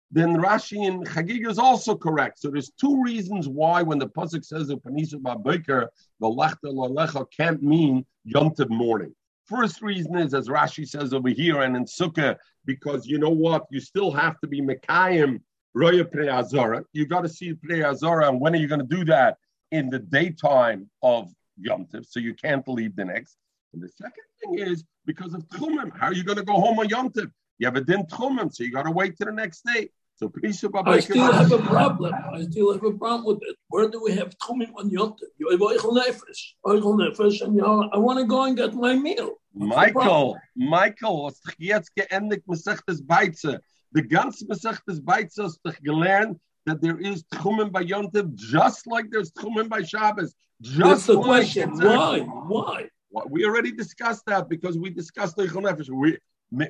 Then 0.09 0.37
Rashi 0.37 0.87
and 0.87 1.05
Chagiga 1.05 1.49
is 1.49 1.59
also 1.59 1.93
correct. 1.93 2.39
So 2.39 2.49
there's 2.49 2.71
two 2.79 3.03
reasons 3.03 3.49
why 3.49 3.83
when 3.83 3.99
the 3.99 4.07
pasuk 4.07 4.45
says 4.45 4.69
Upanisu 4.69 5.15
Babaker, 5.15 5.87
the 6.21 6.27
lechta 6.27 6.55
lalecha 6.65 7.25
can't 7.35 7.61
mean 7.61 8.05
Yom 8.23 8.51
Tov 8.51 8.69
morning. 8.69 9.13
First 9.45 9.81
reason 9.81 10.17
is, 10.17 10.33
as 10.33 10.47
Rashi 10.47 10.87
says 10.87 11.13
over 11.13 11.29
here 11.29 11.61
and 11.61 11.75
in 11.75 11.83
Sukkah, 11.85 12.37
because 12.65 13.05
you 13.05 13.17
know 13.17 13.29
what? 13.29 13.65
You 13.69 13.81
still 13.81 14.11
have 14.11 14.39
to 14.39 14.47
be 14.47 14.61
Mekayim 14.61 15.41
Roya 15.73 16.05
Pnei 16.05 16.31
Azara. 16.31 16.83
You 16.93 17.05
got 17.05 17.21
to 17.21 17.29
see 17.29 17.53
Pnei 17.53 17.83
Azara. 17.85 18.29
And 18.29 18.39
when 18.39 18.53
are 18.53 18.59
you 18.59 18.67
going 18.67 18.87
to 18.87 18.95
do 18.95 19.03
that? 19.05 19.37
In 19.71 19.89
the 19.89 19.99
daytime 19.99 20.89
of 21.03 21.29
Yom 21.59 21.85
Tov. 21.85 22.05
So 22.05 22.19
you 22.19 22.33
can't 22.33 22.67
leave 22.67 22.95
the 22.95 23.05
next. 23.05 23.37
And 23.73 23.81
the 23.81 23.89
second 23.89 24.23
thing 24.41 24.59
is 24.59 24.83
because 25.05 25.33
of 25.33 25.47
Tchumim. 25.49 25.91
How 25.97 26.07
are 26.07 26.13
you 26.13 26.23
going 26.23 26.37
to 26.37 26.45
go 26.45 26.53
home 26.53 26.79
on 26.79 26.89
Yom 26.89 27.09
Tov? 27.09 27.31
You 27.59 27.67
have 27.67 27.75
a 27.75 27.81
din 27.81 28.03
Tchumim, 28.05 28.53
so 28.53 28.63
you 28.63 28.71
got 28.71 28.83
to 28.83 28.91
wait 28.91 29.17
to 29.17 29.25
the 29.25 29.31
next 29.31 29.63
day. 29.65 29.89
So 30.17 30.31
I 30.43 30.99
still 30.99 31.31
have 31.31 31.51
a 31.51 31.59
problem. 31.59 32.11
I 32.33 32.41
still 32.41 32.73
have 32.73 32.83
a 32.83 32.91
problem 32.91 33.23
with 33.25 33.37
it. 33.47 33.55
Where 33.67 33.87
do 33.87 34.01
we 34.03 34.13
have 34.13 34.35
tchumim 34.39 34.71
on 34.75 34.89
yontif? 34.89 35.29
You 35.37 35.49
have 35.51 35.59
oichel 35.59 35.95
nefesh, 35.95 36.53
oichel 36.65 36.95
nefesh, 36.97 37.41
and 37.41 37.55
you 37.55 37.61
know, 37.61 37.87
I 37.93 37.99
want 37.99 38.17
to 38.17 38.25
go 38.25 38.45
and 38.45 38.57
get 38.57 38.73
my 38.73 38.95
meal. 38.95 39.35
Michael, 39.53 40.39
Michael, 40.55 41.21
was 41.21 41.39
doch 41.39 41.53
jetzt 41.59 41.91
geendigt 41.95 42.47
Mesechtes 42.47 42.99
Beize. 43.05 43.59
The 43.91 44.01
ganze 44.01 44.43
Mesechtes 44.47 44.99
Beize 44.99 45.37
hast 45.37 45.59
gelernt 45.83 46.39
that 46.65 46.81
there 46.81 46.97
is 46.97 47.23
tchumim 47.25 47.71
by 47.71 47.83
yontif 47.83 48.33
just 48.33 48.87
like 48.87 49.11
there's 49.11 49.31
tchumim 49.31 49.69
by 49.69 49.83
Shabbos. 49.83 50.33
Just 50.61 50.79
That's 50.79 51.05
the 51.05 51.21
question. 51.21 51.77
Why? 51.77 52.19
Why? 52.19 52.87
We 53.29 53.45
already 53.45 53.71
discussed 53.71 54.25
that 54.25 54.49
because 54.49 54.77
we 54.77 54.89
discussed 54.89 55.37
oichel 55.37 55.63
nefesh. 55.63 55.89
We, 55.89 56.17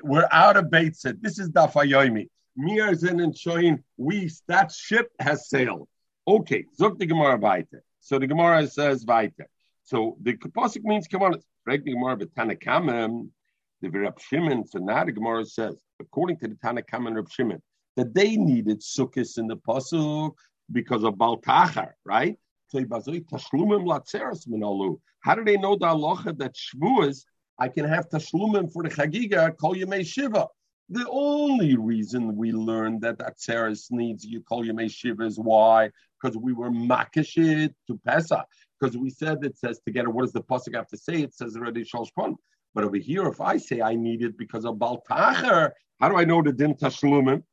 we're 0.04 0.28
out 0.32 0.58
of 0.58 0.66
Beitzah. 0.66 1.22
This 1.22 1.40
is 1.40 1.50
Dafayomi. 1.50 2.28
Mir 2.56 2.96
sind 2.96 3.22
and 3.22 3.38
showing 3.38 3.84
we 3.98 4.30
that 4.48 4.72
ship 4.72 5.12
has 5.20 5.48
sailed. 5.48 5.88
Okay, 6.28 6.66
zok 6.80 6.98
the 6.98 7.06
Gemara 7.06 7.38
weiter. 7.38 7.84
So 8.02 8.20
the 8.20 8.28
Gemara 8.28 8.68
says 8.68 9.06
weiter. 9.06 9.48
So 9.84 10.18
the 10.22 10.34
Pasuk 10.34 10.84
means 10.84 11.08
come 11.08 11.24
on, 11.24 11.36
break 11.64 11.86
the 11.86 11.94
Gemara 11.94 12.18
but 12.18 12.34
Tanakamim, 12.34 13.30
the 13.82 13.90
Rab 13.90 14.20
Shimon. 14.20 14.66
So 14.66 14.80
now 14.80 15.06
the 15.06 15.12
Gemara 15.12 15.46
says, 15.46 15.76
according 16.02 16.40
to 16.40 16.48
the 16.48 16.56
Tanakamim 16.56 17.08
and 17.08 17.16
Rab 17.16 17.30
Shimon, 17.30 17.62
that 17.96 18.14
they 18.14 18.36
needed 18.36 18.82
sukkahs 18.82 19.38
in 19.38 19.48
the 19.48 19.58
Pasuk 19.58 20.34
because 20.72 21.04
of 21.04 21.18
Baltachar, 21.18 21.96
right? 22.04 22.38
How 22.74 22.82
do 25.36 25.44
they 25.44 25.58
know 25.58 25.76
the 25.76 25.88
halacha 25.88 26.38
that 26.38 26.56
Shavuos 26.56 27.26
I 27.60 27.70
can 27.70 27.86
have 27.86 28.08
tashlumim 28.10 28.72
for 28.72 28.84
the 28.84 28.90
chagiga 28.90 29.58
kol 29.58 29.76
yemei 29.76 30.06
shiva? 30.06 30.48
The 30.90 31.06
only 31.10 31.76
reason 31.76 32.38
we 32.38 32.54
learned 32.54 33.02
that 33.02 33.18
Atzeres 33.18 33.92
needs 33.92 34.24
you 34.24 34.42
call 34.42 34.64
Yemei 34.64 34.90
Shiva 34.90 35.26
is 35.26 35.38
why? 35.38 35.92
Because 36.22 36.38
we 36.38 36.54
were 36.54 36.72
makashit 36.72 37.74
to 37.88 38.00
Pesach. 38.06 38.46
Because 38.80 38.96
we 38.96 39.10
said 39.10 39.44
it 39.44 39.58
says 39.58 39.82
together, 39.86 40.10
what 40.10 40.22
does 40.22 40.32
the 40.32 40.42
Pasuk 40.42 40.76
have 40.76 40.88
to 40.88 40.98
say? 40.98 41.24
It 41.24 41.34
says 41.34 41.58
already 41.58 41.84
Shalshpon. 41.84 42.36
But 42.74 42.86
over 42.86 42.96
here, 42.96 43.28
if 43.28 43.42
I 43.42 43.58
say 43.58 43.82
I 43.82 43.96
need 43.96 44.22
it 44.22 44.38
because 44.38 44.64
of 44.64 44.76
Baltacher, 44.76 45.72
how 46.00 46.08
do 46.08 46.16
I 46.16 46.24
know 46.24 46.42
the 46.42 46.54
Din 46.54 46.74
Tashlumim? 46.74 47.44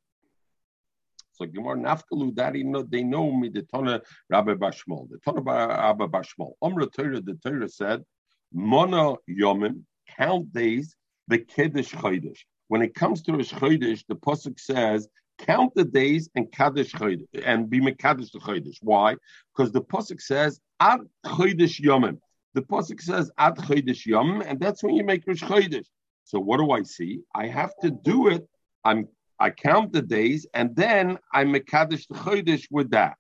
So 1.34 1.46
Gemara 1.46 1.76
Nafkalu, 1.76 2.34
that 2.36 2.54
know, 2.54 2.82
they 2.82 3.02
know 3.02 3.32
me, 3.32 3.48
the 3.48 3.62
Tana 3.62 4.00
Rabbi 4.30 4.54
Bashmol. 4.54 5.08
The 5.10 5.18
Tana 5.24 5.40
Rabbi 5.42 6.06
Bashmol. 6.06 6.52
Umra 6.62 6.86
Torah, 6.86 7.20
the 7.20 7.34
Torah 7.44 7.68
said, 7.68 8.04
Mona 8.52 9.16
Yomim, 9.28 9.82
count 10.16 10.52
days, 10.52 10.94
the 11.26 11.38
Kiddush 11.38 11.92
Chodesh. 11.92 12.38
When 12.68 12.82
it 12.82 12.94
comes 12.94 13.22
to 13.22 13.32
Rosh 13.32 13.52
Chodesh, 13.52 14.04
the 14.08 14.16
pasuk 14.16 14.58
says, 14.58 15.08
"Count 15.38 15.74
the 15.74 15.84
days 15.84 16.30
and 16.34 16.50
kaddish 16.50 16.92
chodesh 16.92 17.26
and 17.44 17.68
be 17.68 17.80
mekadosh 17.80 18.30
the 18.32 18.38
chodesh." 18.38 18.78
Why? 18.80 19.16
Because 19.54 19.72
the 19.72 19.82
pasuk 19.82 20.20
says, 20.20 20.60
"Ad 20.80 21.00
chodesh 21.26 21.80
yomim." 21.80 22.18
The 22.54 22.62
pasuk 22.62 23.00
says, 23.00 23.30
"Ad 23.36 23.56
chodesh 23.56 24.06
yomim," 24.06 24.44
and 24.46 24.58
that's 24.58 24.82
when 24.82 24.94
you 24.94 25.04
make 25.04 25.26
Rosh 25.26 25.42
Chodesh. 25.42 25.86
So 26.24 26.40
what 26.40 26.58
do 26.58 26.70
I 26.70 26.82
see? 26.82 27.20
I 27.34 27.48
have 27.48 27.72
to 27.82 27.90
do 27.90 28.28
it. 28.28 28.48
I'm 28.84 29.08
I 29.38 29.50
count 29.50 29.92
the 29.92 30.02
days 30.02 30.46
and 30.54 30.74
then 30.76 31.18
I 31.32 31.44
mekadosh 31.44 32.06
the 32.08 32.14
chodesh 32.14 32.66
with 32.70 32.90
that. 32.90 33.16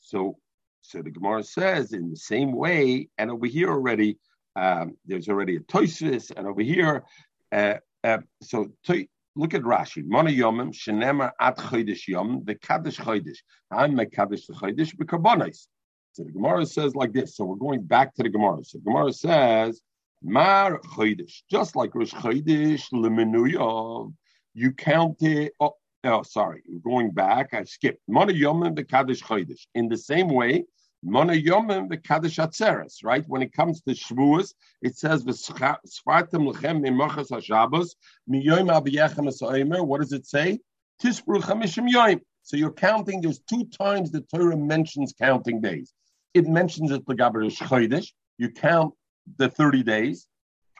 So 0.00 0.36
so 0.82 1.00
the 1.00 1.10
Gemara 1.10 1.44
says 1.44 1.92
in 1.92 2.10
the 2.10 2.16
same 2.16 2.52
way, 2.52 3.08
and 3.16 3.30
over 3.30 3.46
here 3.46 3.70
already, 3.70 4.18
um, 4.56 4.96
there's 5.06 5.28
already 5.28 5.56
a 5.56 5.60
toisis, 5.60 6.32
and 6.36 6.46
over 6.46 6.60
here, 6.60 7.04
uh, 7.52 7.74
uh, 8.04 8.18
so 8.42 8.66
to, 8.84 9.06
look 9.36 9.54
at 9.54 9.62
Rashi. 9.62 10.04
Mana 10.04 10.30
yomim 10.30 10.72
shenemar 10.74 11.30
at 11.40 11.56
chodesh 11.56 12.08
yom 12.08 12.42
the 12.44 12.56
kaddish 12.56 12.98
chodesh. 12.98 13.38
I'm 13.70 13.98
a 13.98 14.06
kaddish 14.06 14.48
chodesh 14.48 14.94
b'karbonis. 14.96 15.68
So 16.12 16.24
the 16.24 16.32
Gemara 16.32 16.66
says 16.66 16.94
like 16.94 17.12
this. 17.12 17.36
So 17.36 17.44
we're 17.44 17.56
going 17.56 17.82
back 17.82 18.14
to 18.16 18.22
the 18.22 18.28
Gemara. 18.28 18.64
So 18.64 18.78
the 18.78 18.84
Gemara 18.84 19.12
says 19.12 19.80
mar 20.22 20.80
chodesh, 20.80 21.42
just 21.50 21.76
like 21.76 21.94
Rosh 21.94 22.12
Chodesh 22.12 22.90
lemenuyov. 22.92 24.12
You 24.54 24.72
count 24.72 25.22
it. 25.22 25.52
Oh, 25.60 25.74
oh, 26.04 26.22
sorry, 26.22 26.62
going 26.82 27.10
back. 27.10 27.54
I 27.54 27.64
skipped. 27.64 28.02
Mana 28.08 28.32
yomim 28.32 28.76
the 28.76 28.84
kaddish 28.84 29.22
chodesh. 29.22 29.66
In 29.74 29.88
the 29.88 29.96
same 29.96 30.28
way, 30.28 30.64
Mona 31.04 31.32
Yomim 31.32 31.88
the 31.88 31.96
Kaddish 31.96 32.36
Atzeres, 32.36 33.02
right? 33.02 33.24
When 33.26 33.42
it 33.42 33.52
comes 33.52 33.80
to 33.82 33.90
Shavuos, 33.90 34.54
it 34.82 34.96
says 34.96 35.24
V'sfartem 35.24 36.52
lechem 36.52 36.80
mimachas 36.80 37.30
haShabbos 37.30 37.96
miyoyim 38.30 38.70
abiyechem 38.70 39.26
esoimer. 39.26 39.84
What 39.84 40.00
does 40.00 40.12
it 40.12 40.26
say? 40.26 40.60
Tispru 41.02 41.42
chamishim 41.42 41.90
yoyim. 41.90 42.20
So 42.42 42.56
you're 42.56 42.72
counting. 42.72 43.20
There's 43.20 43.40
two 43.40 43.64
times 43.64 44.12
the 44.12 44.20
Torah 44.20 44.56
mentions 44.56 45.12
counting 45.12 45.60
days. 45.60 45.92
It 46.34 46.46
mentions 46.46 46.92
it 46.92 47.04
legaber 47.06 47.50
Chodesh. 47.50 48.12
You 48.38 48.50
count 48.50 48.94
the 49.38 49.48
30 49.48 49.82
days, 49.82 50.28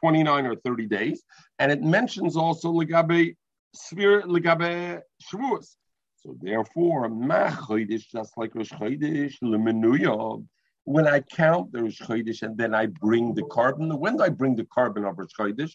29 0.00 0.46
or 0.46 0.54
30 0.54 0.86
days, 0.86 1.24
and 1.58 1.72
it 1.72 1.82
mentions 1.82 2.36
also 2.36 2.72
legabe 2.72 3.34
Svir 3.74 4.22
legabe 4.24 5.00
Shavuos. 5.22 5.76
So 6.16 6.36
therefore, 6.40 7.08
Machoidish, 7.08 8.08
just 8.12 8.36
like 8.36 8.54
Rosh 8.54 8.70
Chodesh, 8.70 9.34
Lemenuya, 9.42 10.44
when 10.84 11.06
I 11.06 11.20
count 11.20 11.72
the 11.72 11.82
Rosh 11.82 12.00
Chodesh 12.00 12.42
and 12.42 12.56
then 12.56 12.74
I 12.74 12.86
bring 12.86 13.34
the 13.34 13.42
korban, 13.42 13.98
when 13.98 14.16
do 14.16 14.22
I 14.22 14.28
bring 14.28 14.54
the 14.54 14.64
korban 14.64 15.08
of 15.08 15.18
Rosh 15.18 15.32
Chodesh? 15.38 15.74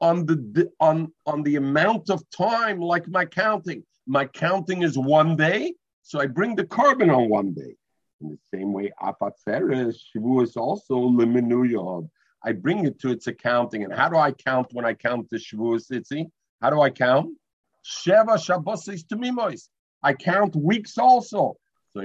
On 0.00 0.24
the 0.26 0.70
on 0.78 1.12
on 1.26 1.42
the 1.42 1.56
amount 1.56 2.10
of 2.10 2.22
time, 2.30 2.80
like 2.80 3.08
my 3.08 3.24
counting. 3.24 3.82
My 4.06 4.24
counting 4.26 4.82
is 4.82 4.96
one 4.96 5.36
day, 5.36 5.74
so 6.02 6.20
I 6.20 6.26
bring 6.26 6.54
the 6.54 6.64
korban 6.64 7.14
on 7.14 7.28
one 7.28 7.52
day. 7.52 7.74
In 8.20 8.30
the 8.30 8.38
same 8.52 8.72
way, 8.72 8.92
Afatzeres, 9.02 9.96
is 10.42 10.56
also 10.56 10.94
Lemenuya. 10.94 12.08
I 12.44 12.52
bring 12.52 12.84
it 12.86 13.00
to 13.00 13.10
its 13.10 13.26
accounting. 13.26 13.84
And 13.84 13.92
how 13.92 14.08
do 14.08 14.16
I 14.16 14.30
count 14.32 14.68
when 14.72 14.84
I 14.84 14.94
count 14.94 15.28
the 15.30 15.38
Shavuos 15.38 15.90
Itzi? 15.90 16.30
How 16.60 16.70
do 16.70 16.80
I 16.80 16.90
count? 16.90 17.36
Sheva 17.84 18.36
Shabbosis 18.36 19.06
to 19.08 19.16
Mimois. 19.16 19.68
I 20.02 20.12
count 20.12 20.54
weeks 20.56 20.98
also. 20.98 21.56
So 21.92 22.02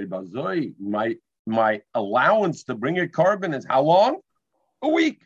my 0.80 1.16
my 1.46 1.82
allowance 1.94 2.64
to 2.64 2.74
bring 2.74 2.98
a 3.00 3.06
korban 3.06 3.54
is 3.54 3.66
how 3.68 3.82
long? 3.82 4.20
A 4.82 4.88
week. 4.88 5.22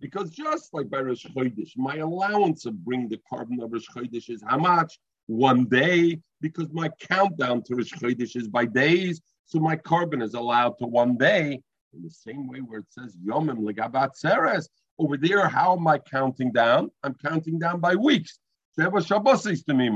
Because 0.00 0.30
just 0.30 0.72
like 0.72 0.90
by 0.90 1.00
Rosh 1.00 1.26
Chodesh, 1.26 1.76
my 1.76 1.96
allowance 1.96 2.66
of 2.66 2.84
bring 2.84 3.08
the 3.08 3.20
korban 3.30 3.62
of 3.62 3.72
Rosh 3.72 3.86
Chodesh 3.94 4.30
is 4.30 4.42
how 4.46 4.58
much? 4.58 4.98
One 5.26 5.66
day, 5.66 6.18
because 6.40 6.72
my 6.72 6.90
countdown 7.00 7.62
to 7.64 7.76
Rosh 7.76 7.92
Chodesh 7.92 8.34
is 8.34 8.48
by 8.48 8.64
days, 8.64 9.20
so 9.44 9.60
my 9.60 9.76
korban 9.76 10.22
is 10.22 10.34
allowed 10.34 10.78
to 10.78 10.86
one 10.86 11.16
day. 11.16 11.62
In 11.92 12.02
the 12.02 12.10
same 12.10 12.48
way 12.48 12.60
where 12.60 12.80
it 12.80 12.86
says 12.90 13.16
Yomim 13.24 13.58
Legabat 13.58 14.14
Seres, 14.14 14.68
over 14.98 15.16
there, 15.16 15.48
how 15.48 15.76
am 15.76 15.86
I 15.86 15.98
counting 15.98 16.50
down? 16.50 16.90
I'm 17.02 17.14
counting 17.14 17.58
down 17.58 17.80
by 17.80 17.94
weeks. 17.94 18.38
Sheva 18.80 19.06
Shabbosis 19.06 19.64
to 19.66 19.74
me, 19.74 19.90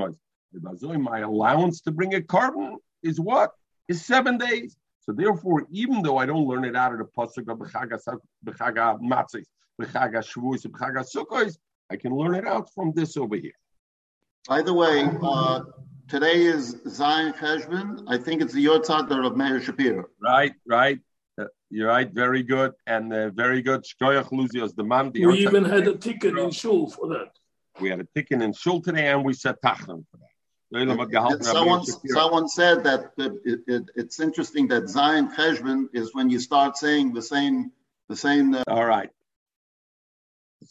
my 0.99 1.19
allowance 1.21 1.81
to 1.83 1.91
bring 1.91 2.15
a 2.15 2.21
korban 2.21 2.77
is 3.03 3.19
what? 3.19 3.53
Is 3.89 4.05
seven 4.05 4.37
days. 4.39 4.77
So 5.01 5.13
therefore, 5.13 5.67
even 5.71 6.03
though 6.03 6.19
I 6.19 6.27
don't 6.27 6.47
learn 6.47 6.65
it 6.65 6.77
out 6.77 6.93
of 6.93 6.99
the 6.99 7.05
pasuk 7.05 7.51
of 7.51 7.59
b'chaga 7.59 9.01
matzis, 9.01 9.45
b'chaga 9.81 10.23
shvuos, 10.23 10.67
b'chaga 10.67 11.05
sukkos, 11.05 11.57
I 11.91 11.97
can 11.97 12.15
learn 12.15 12.35
it 12.35 12.47
out 12.47 12.73
from 12.75 12.93
this 12.93 13.17
over 13.17 13.37
here. 13.37 13.53
By 14.49 14.63
the 14.63 14.73
way, 14.73 15.09
uh, 15.23 15.61
today 16.09 16.43
is 16.45 16.77
Zion 16.89 17.33
Cheshvan. 17.35 18.05
I 18.07 18.19
think 18.19 18.43
it's 18.43 18.53
the 18.53 18.65
Yotzad 18.65 19.11
of 19.27 19.37
Meir 19.37 19.61
Shapiro. 19.61 20.05
Right, 20.23 20.53
right. 20.67 20.99
Uh, 21.39 21.47
you're 21.71 21.89
right. 21.89 22.11
Very 22.11 22.43
good, 22.43 22.73
and 22.87 23.13
uh, 23.13 23.31
very 23.31 23.61
good. 23.63 23.85
Shkoyach 23.85 24.31
Luzios 24.31 24.75
the 24.75 24.85
man. 24.85 25.11
We 25.15 25.39
even 25.39 25.65
had 25.65 25.87
a 25.89 25.97
ticket 25.97 26.39
in 26.39 26.51
shul 26.51 26.89
for 26.89 27.09
that. 27.09 27.33
We 27.81 27.91
had 27.91 28.01
a 28.01 28.07
ticket 28.15 28.41
in 28.43 28.53
shul 28.53 28.81
today, 28.81 29.09
and 29.09 29.25
we 29.25 29.33
said 29.33 29.57
tachlan 29.65 30.05
for 30.11 30.19
that. 30.19 31.45
Someone, 31.45 31.85
someone 31.85 32.49
said 32.49 32.85
that 32.85 33.13
it, 33.17 33.61
it, 33.67 33.83
it's 33.95 34.19
interesting 34.19 34.69
that 34.69 34.89
Zion 34.89 35.31
Cheshvan 35.33 35.87
is 35.93 36.15
when 36.15 36.31
you 36.31 36.41
start 36.41 36.77
saying 36.77 37.13
the 37.13 37.23
same, 37.23 37.71
the 38.09 38.17
same. 38.17 38.55
Uh, 38.55 38.65
All 38.67 38.85
right. 38.85 39.11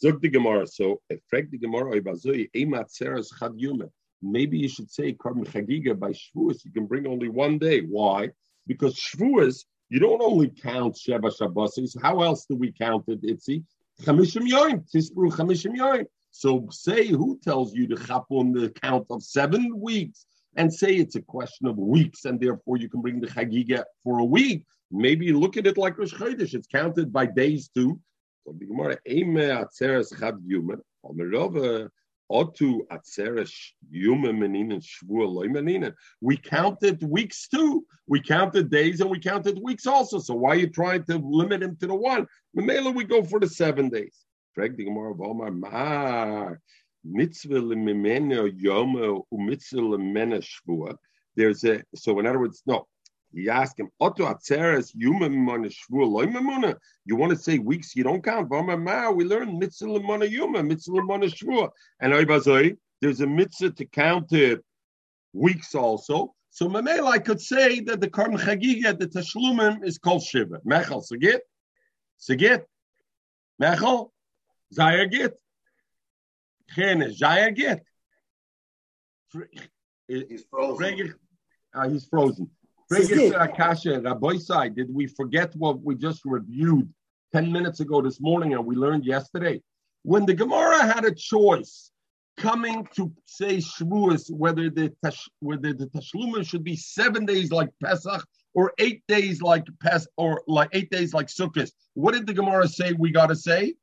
Zog 0.00 0.20
the 0.20 0.28
Gemara. 0.28 0.66
So, 0.66 1.00
frag 1.28 1.50
the 1.50 1.58
Gemara 1.58 1.96
about 1.98 2.18
Zoe, 2.18 2.50
Emat 2.54 2.90
Seras 2.90 3.28
Chad 3.38 3.52
Yume. 3.52 3.88
Maybe 4.20 4.58
you 4.58 4.68
should 4.68 4.90
say 4.90 5.12
Karm 5.14 5.44
Chagiga 5.46 5.98
by 5.98 6.10
Shavuos. 6.10 6.64
You 6.64 6.72
can 6.72 6.86
bring 6.86 7.06
only 7.06 7.28
one 7.28 7.58
day. 7.58 7.80
Why? 7.80 8.30
Because 8.66 8.98
Shavuos, 8.98 9.64
you 9.88 10.00
don't 10.00 10.20
only 10.22 10.48
count 10.48 10.96
Sheva 10.96 11.30
Shabbosis. 11.34 11.96
How 12.00 12.22
else 12.22 12.46
do 12.46 12.56
we 12.56 12.72
count 12.72 13.04
it, 13.08 13.22
Itzi? 13.22 13.64
Chamishim 14.02 14.48
Yoim. 14.50 14.84
Tispru 14.92 15.30
Chamishim 15.30 15.76
Yoim. 15.76 16.06
So 16.36 16.66
say 16.72 17.06
who 17.06 17.38
tells 17.44 17.76
you 17.76 17.86
to 17.86 17.96
chap 17.96 18.24
on 18.30 18.50
the 18.50 18.68
count 18.68 19.06
of 19.08 19.22
seven 19.22 19.80
weeks 19.80 20.26
and 20.56 20.74
say 20.74 20.96
it's 20.96 21.14
a 21.14 21.22
question 21.22 21.68
of 21.68 21.78
weeks 21.78 22.24
and 22.24 22.40
therefore 22.40 22.76
you 22.76 22.88
can 22.88 23.02
bring 23.02 23.20
the 23.20 23.28
chagiga 23.28 23.84
for 24.02 24.18
a 24.18 24.24
week. 24.24 24.64
Maybe 24.90 25.32
look 25.32 25.56
at 25.56 25.68
it 25.68 25.78
like 25.78 25.96
Rosh 25.96 26.12
Chodesh. 26.12 26.52
It's 26.52 26.66
counted 26.66 27.12
by 27.12 27.26
days 27.26 27.68
too. 27.68 28.00
So 28.44 28.52
the 28.58 28.66
Gemara, 28.66 28.98
atzeres 29.06 30.18
chad 30.18 30.34
yumen, 30.44 30.80
otu 32.28 32.80
atzeres 32.90 33.52
yumen 33.94 34.36
meninen 34.36 34.82
shvua 34.82 35.46
meninen. 35.46 35.94
We 36.20 36.36
counted 36.36 37.00
weeks 37.04 37.46
too. 37.46 37.86
We 38.08 38.20
counted 38.20 38.72
days 38.72 39.00
and 39.00 39.08
we 39.08 39.20
counted 39.20 39.60
weeks 39.62 39.86
also. 39.86 40.18
So 40.18 40.34
why 40.34 40.50
are 40.50 40.56
you 40.56 40.68
trying 40.68 41.04
to 41.04 41.18
limit 41.18 41.62
him 41.62 41.76
to 41.76 41.86
the 41.86 41.94
one? 41.94 42.26
Mamela, 42.58 42.92
we 42.92 43.04
go 43.04 43.22
for 43.22 43.38
the 43.38 43.48
seven 43.48 43.88
days. 43.88 44.23
Frag 44.54 44.76
die 44.76 44.84
Gemara, 44.84 45.14
Omar, 45.20 45.50
ma, 45.50 46.52
mitzvah 47.04 47.60
lemimena 47.60 48.48
yoma 48.56 49.22
umitzvah 49.32 49.80
lemena 49.80 50.40
shvua. 50.40 50.96
There's 51.34 51.64
a, 51.64 51.82
so 51.94 52.18
in 52.20 52.26
other 52.26 52.38
words, 52.38 52.62
no, 52.64 52.86
you 53.32 53.50
ask 53.50 53.78
him, 53.78 53.90
Otto 54.00 54.24
atzeres 54.24 54.92
yuma 54.94 55.28
shvua 55.28 56.08
loy. 56.08 56.74
You 57.04 57.16
want 57.16 57.30
to 57.30 57.38
say 57.38 57.58
weeks, 57.58 57.96
you 57.96 58.04
don't 58.04 58.22
count. 58.22 58.52
Omar, 58.52 58.76
ma, 58.76 59.10
we 59.10 59.24
learn 59.24 59.58
mitzvah 59.58 59.86
lemana 59.86 60.30
yuma, 60.30 60.62
mitzvah 60.62 60.98
lemana 60.98 61.24
shvua. 61.24 61.70
And 62.00 62.78
there's 63.00 63.20
a 63.20 63.26
mitzvah 63.26 63.70
to 63.70 63.84
count 63.86 64.32
uh, 64.32 64.56
weeks 65.32 65.74
also. 65.74 66.32
So 66.54 66.68
Mamela, 66.68 67.08
I 67.08 67.18
could 67.18 67.40
say 67.40 67.80
that 67.80 68.00
the 68.00 68.08
Karm 68.08 68.38
Chagiga, 68.38 68.96
the 68.96 69.08
Tashlumim, 69.08 69.84
is 69.84 69.98
called 69.98 70.22
Shiva. 70.22 70.60
Mechel, 70.64 71.04
Sagit? 71.04 71.40
Sagit? 72.20 72.62
Mechel? 73.60 74.10
Zaya 74.74 75.06
git. 75.06 75.34
Chene, 76.76 77.12
Zaya 77.12 77.50
git. 77.52 77.82
He's 80.08 80.44
frozen. 80.50 81.14
Uh, 81.74 81.88
he's 81.88 82.04
frozen. 82.06 82.50
Akasha, 83.34 84.00
Rabbi 84.00 84.36
side, 84.36 84.76
did 84.76 84.92
we 84.92 85.06
forget 85.06 85.54
what 85.56 85.82
we 85.82 85.94
just 85.94 86.20
reviewed 86.24 86.88
10 87.32 87.50
minutes 87.50 87.80
ago 87.80 88.02
this 88.02 88.20
morning 88.20 88.54
and 88.54 88.64
we 88.64 88.76
learned 88.76 89.04
yesterday? 89.04 89.62
When 90.02 90.26
the 90.26 90.34
Gemara 90.34 90.84
had 90.84 91.04
a 91.04 91.14
choice 91.14 91.90
coming 92.36 92.86
to 92.96 93.12
say 93.24 93.58
Shavuos, 93.58 94.30
whether 94.30 94.68
the 94.68 94.92
tash, 95.02 95.28
whether 95.40 95.72
the 95.72 95.86
Tashluma 95.86 96.46
should 96.46 96.64
be 96.64 96.76
seven 96.76 97.24
days 97.24 97.50
like 97.50 97.70
Pesach 97.82 98.24
or 98.54 98.72
eight 98.78 99.02
days 99.08 99.40
like 99.40 99.64
Pes 99.80 100.06
or 100.16 100.42
like 100.46 100.68
eight 100.72 100.90
days 100.90 101.14
like 101.14 101.28
Sukkot, 101.28 101.70
what 101.94 102.12
did 102.12 102.26
the 102.26 102.34
Gemara 102.34 102.68
say 102.68 102.92
we 102.92 103.10
got 103.10 103.28
to 103.28 103.36
say? 103.36 103.74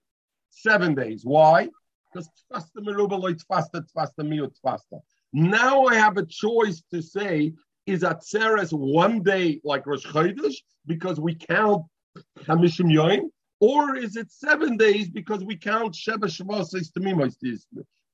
Seven 0.52 0.94
days. 0.96 1.22
Why? 1.24 1.70
Because 2.14 2.30
faster 2.52 2.82
meruba 2.82 3.20
loitz 3.20 3.44
faster, 3.48 3.84
faster 3.94 4.24
miu, 4.24 4.52
faster. 4.62 4.98
now 5.34 5.86
I 5.86 5.96
have 5.96 6.18
a 6.18 6.26
choice 6.26 6.84
to 6.92 7.02
say, 7.02 7.54
is 7.88 8.04
Atzeres 8.04 8.72
one 8.72 9.24
day 9.24 9.60
like 9.64 9.88
Rosh 9.88 10.06
Chodesh 10.06 10.56
because 10.86 11.20
we 11.20 11.36
count 11.36 11.84
Hamishim 12.40 12.92
Yoim, 12.92 13.30
or 13.60 13.96
is 13.96 14.16
it 14.16 14.32
seven 14.32 14.78
days 14.78 15.10
because 15.10 15.44
we 15.44 15.56
count 15.56 15.96
Sheva 15.96 16.30
Shabbos 16.30 16.74
Tamimos 16.92 17.36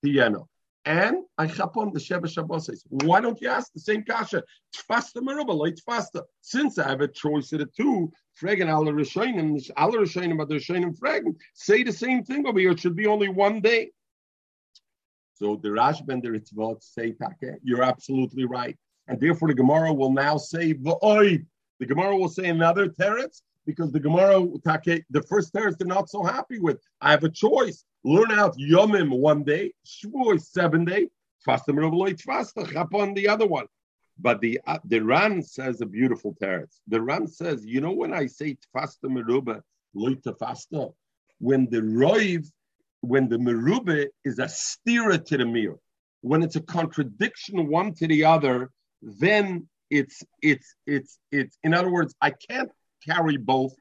Tieno? 0.05 0.47
And 0.87 1.25
I 1.37 1.47
chap 1.47 1.75
on 1.75 1.91
the 1.91 1.99
Sheva 1.99 2.29
Shabbos. 2.29 2.67
Says, 2.67 2.85
Why 2.87 3.19
don't 3.19 3.41
you 3.41 3.49
ask 3.49 3.73
the 3.73 3.79
same 3.81 4.03
kasha? 4.05 4.41
Faster 4.73 5.19
merubah, 5.19 5.67
it's 5.67 5.81
faster. 5.81 6.21
Since 6.39 6.79
I 6.79 6.87
have 6.87 7.01
a 7.01 7.09
choice 7.09 7.51
of 7.51 7.59
the 7.59 7.65
two, 7.65 8.09
fragen 8.41 8.69
alle 8.69 8.93
Rishonim, 8.93 9.69
alle 9.75 9.97
Rishonim, 9.97 10.37
but 10.37 10.47
Rishonim 10.47 10.97
fragen, 10.97 11.35
say 11.53 11.83
the 11.83 11.91
same 11.91 12.23
thing 12.23 12.47
over 12.47 12.57
here. 12.57 12.71
It 12.71 12.79
should 12.79 12.95
be 12.95 13.05
only 13.05 13.27
one 13.27 13.59
day. 13.59 13.91
So 15.33 15.59
the 15.61 15.67
Rashba 15.67 16.07
and 16.07 16.23
the 16.23 16.29
Ritzvot 16.29 16.81
say, 16.81 17.11
Take, 17.11 17.57
you're 17.63 17.83
absolutely 17.83 18.45
right. 18.45 18.77
And 19.09 19.19
therefore 19.19 19.49
the 19.49 19.55
Gemara 19.55 19.93
will 19.93 20.13
now 20.13 20.37
say, 20.37 20.73
V'oi. 20.73 21.45
The 21.81 21.85
Gemara 21.85 22.15
will 22.15 22.29
say 22.29 22.47
another 22.47 22.87
teretz, 22.87 23.41
because 23.65 23.91
the 23.91 23.99
Gemara, 23.99 24.41
Take, 24.65 25.03
the 25.09 25.21
first 25.23 25.53
teretz 25.53 25.77
they're 25.77 25.85
not 25.85 26.09
so 26.09 26.23
happy 26.23 26.59
with. 26.59 26.79
I 27.01 27.11
have 27.11 27.25
a 27.25 27.29
choice 27.29 27.83
learn 28.07 28.31
out 28.31 28.55
Yomim 28.57 29.09
one 29.09 29.43
day, 29.43 29.73
Shavuos 29.85 30.43
seven 30.45 30.85
day, 30.85 31.09
Fasta 31.45 31.71
Merubaloit 31.73 32.21
Fasta, 32.21 32.61
on 32.93 33.13
the 33.13 33.27
other 33.27 33.47
one. 33.47 33.67
But 34.19 34.41
the 34.41 34.59
uh, 34.65 34.79
the 34.85 34.99
Ran 34.99 35.43
says 35.43 35.81
a 35.81 35.85
beautiful 35.85 36.35
teretz. 36.41 36.79
The 36.87 37.01
Ran 37.01 37.27
says, 37.27 37.65
you 37.65 37.81
know, 37.81 37.91
when 37.91 38.13
I 38.13 38.25
say 38.27 38.55
Tfasta 38.55 39.05
Meruba, 39.05 39.61
Loita 39.95 40.37
Fasta, 40.37 40.91
when 41.39 41.69
the 41.69 41.81
Roiv, 41.81 42.47
when 43.01 43.29
the 43.29 43.37
Meruba 43.37 44.07
is 44.25 44.39
a 44.39 44.45
stira 44.45 45.23
to 45.23 45.37
the 45.37 45.45
mir, 45.45 45.75
when 46.21 46.41
it's 46.41 46.55
a 46.55 46.61
contradiction 46.61 47.67
one 47.67 47.93
to 47.95 48.07
the 48.07 48.25
other, 48.25 48.71
then 49.01 49.67
it's 49.89 50.23
it's 50.41 50.75
it's 50.87 51.19
it's 51.31 51.57
in 51.63 51.73
other 51.73 51.91
words, 51.91 52.15
I 52.21 52.31
can't 52.31 52.71
carry 53.07 53.37
both. 53.37 53.73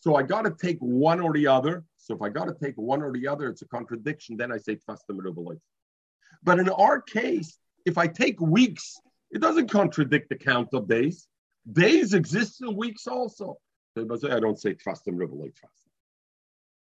So 0.00 0.16
I 0.16 0.22
got 0.22 0.42
to 0.42 0.50
take 0.50 0.78
one 0.78 1.20
or 1.20 1.32
the 1.32 1.48
other. 1.48 1.84
So 2.02 2.14
if 2.14 2.22
I 2.22 2.28
got 2.28 2.46
to 2.46 2.54
take 2.54 2.74
one 2.76 3.02
or 3.02 3.12
the 3.12 3.28
other, 3.28 3.48
it's 3.48 3.62
a 3.62 3.68
contradiction. 3.68 4.36
Then 4.36 4.52
I 4.52 4.58
say 4.58 4.76
tfasta 4.76 5.12
merubah 5.12 5.58
But 6.42 6.58
in 6.58 6.68
our 6.68 7.00
case, 7.00 7.58
if 7.86 7.96
I 7.96 8.06
take 8.06 8.40
weeks, 8.40 9.00
it 9.30 9.40
doesn't 9.40 9.70
contradict 9.70 10.28
the 10.28 10.36
count 10.36 10.68
of 10.72 10.88
days. 10.88 11.26
Days 11.72 12.12
exist 12.12 12.60
in 12.60 12.76
weeks 12.76 13.06
also. 13.06 13.58
So 13.96 14.06
I 14.30 14.40
don't 14.40 14.58
say 14.58 14.74
tfasta 14.74 15.08
merubah 15.08 15.50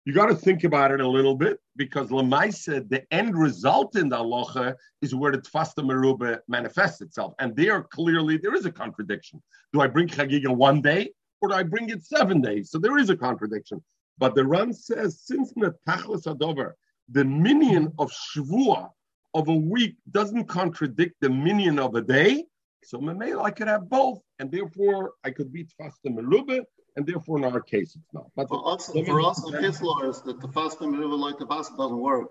you 0.04 0.12
got 0.12 0.26
to 0.26 0.34
think 0.34 0.64
about 0.64 0.90
it 0.90 1.00
a 1.00 1.08
little 1.08 1.36
bit 1.36 1.60
because 1.76 2.08
Lamaisa, 2.08 2.88
the 2.88 3.04
end 3.12 3.36
result 3.36 3.96
in 3.96 4.08
the 4.08 4.16
halacha 4.16 4.74
is 5.00 5.14
where 5.14 5.30
the 5.30 5.38
Tfasta 5.38 5.78
Meruba 5.78 6.40
manifests 6.48 7.00
itself. 7.00 7.34
And 7.38 7.54
there 7.54 7.82
clearly 7.84 8.36
there 8.36 8.54
is 8.54 8.66
a 8.66 8.72
contradiction. 8.72 9.40
Do 9.72 9.80
I 9.80 9.86
bring 9.86 10.08
Chagiga 10.08 10.48
one 10.48 10.82
day 10.82 11.12
or 11.40 11.50
do 11.50 11.54
I 11.54 11.62
bring 11.62 11.88
it 11.90 12.04
seven 12.04 12.40
days? 12.40 12.70
So 12.70 12.78
there 12.78 12.98
is 12.98 13.10
a 13.10 13.16
contradiction. 13.16 13.82
But 14.18 14.34
the 14.34 14.44
Ran 14.44 14.72
says, 14.72 15.20
since 15.20 15.52
Netachlis 15.54 16.26
Adover, 16.26 16.72
the 17.10 17.24
minion 17.24 17.92
of 17.98 18.12
Shvua 18.12 18.90
of 19.34 19.48
a 19.48 19.54
week 19.54 19.96
doesn't 20.10 20.44
contradict 20.44 21.16
the 21.20 21.30
minion 21.30 21.78
of 21.78 21.94
a 21.94 22.02
day, 22.02 22.44
so 22.84 22.98
Mamela 22.98 23.44
I 23.44 23.50
could 23.50 23.68
have 23.68 23.88
both, 23.88 24.20
and 24.38 24.50
therefore 24.50 25.12
I 25.24 25.30
could 25.30 25.52
be 25.52 25.64
Tfasta 25.64 26.06
Meruba 26.06 26.64
and 26.96 27.06
therefore 27.06 27.38
in 27.38 27.44
our 27.44 27.60
case 27.60 27.96
it's 27.96 28.12
not. 28.12 28.26
But 28.36 28.48
for 28.48 28.72
us, 28.72 28.90
for 28.92 29.20
us 29.20 29.46
in 29.46 29.62
his 29.62 29.82
lawyers, 29.82 30.20
that 30.22 30.40
the 30.40 30.48
fasting 30.48 30.92
river 30.92 31.14
like 31.14 31.38
the 31.38 31.46
fast 31.46 31.76
doesn't 31.76 31.98
work. 31.98 32.30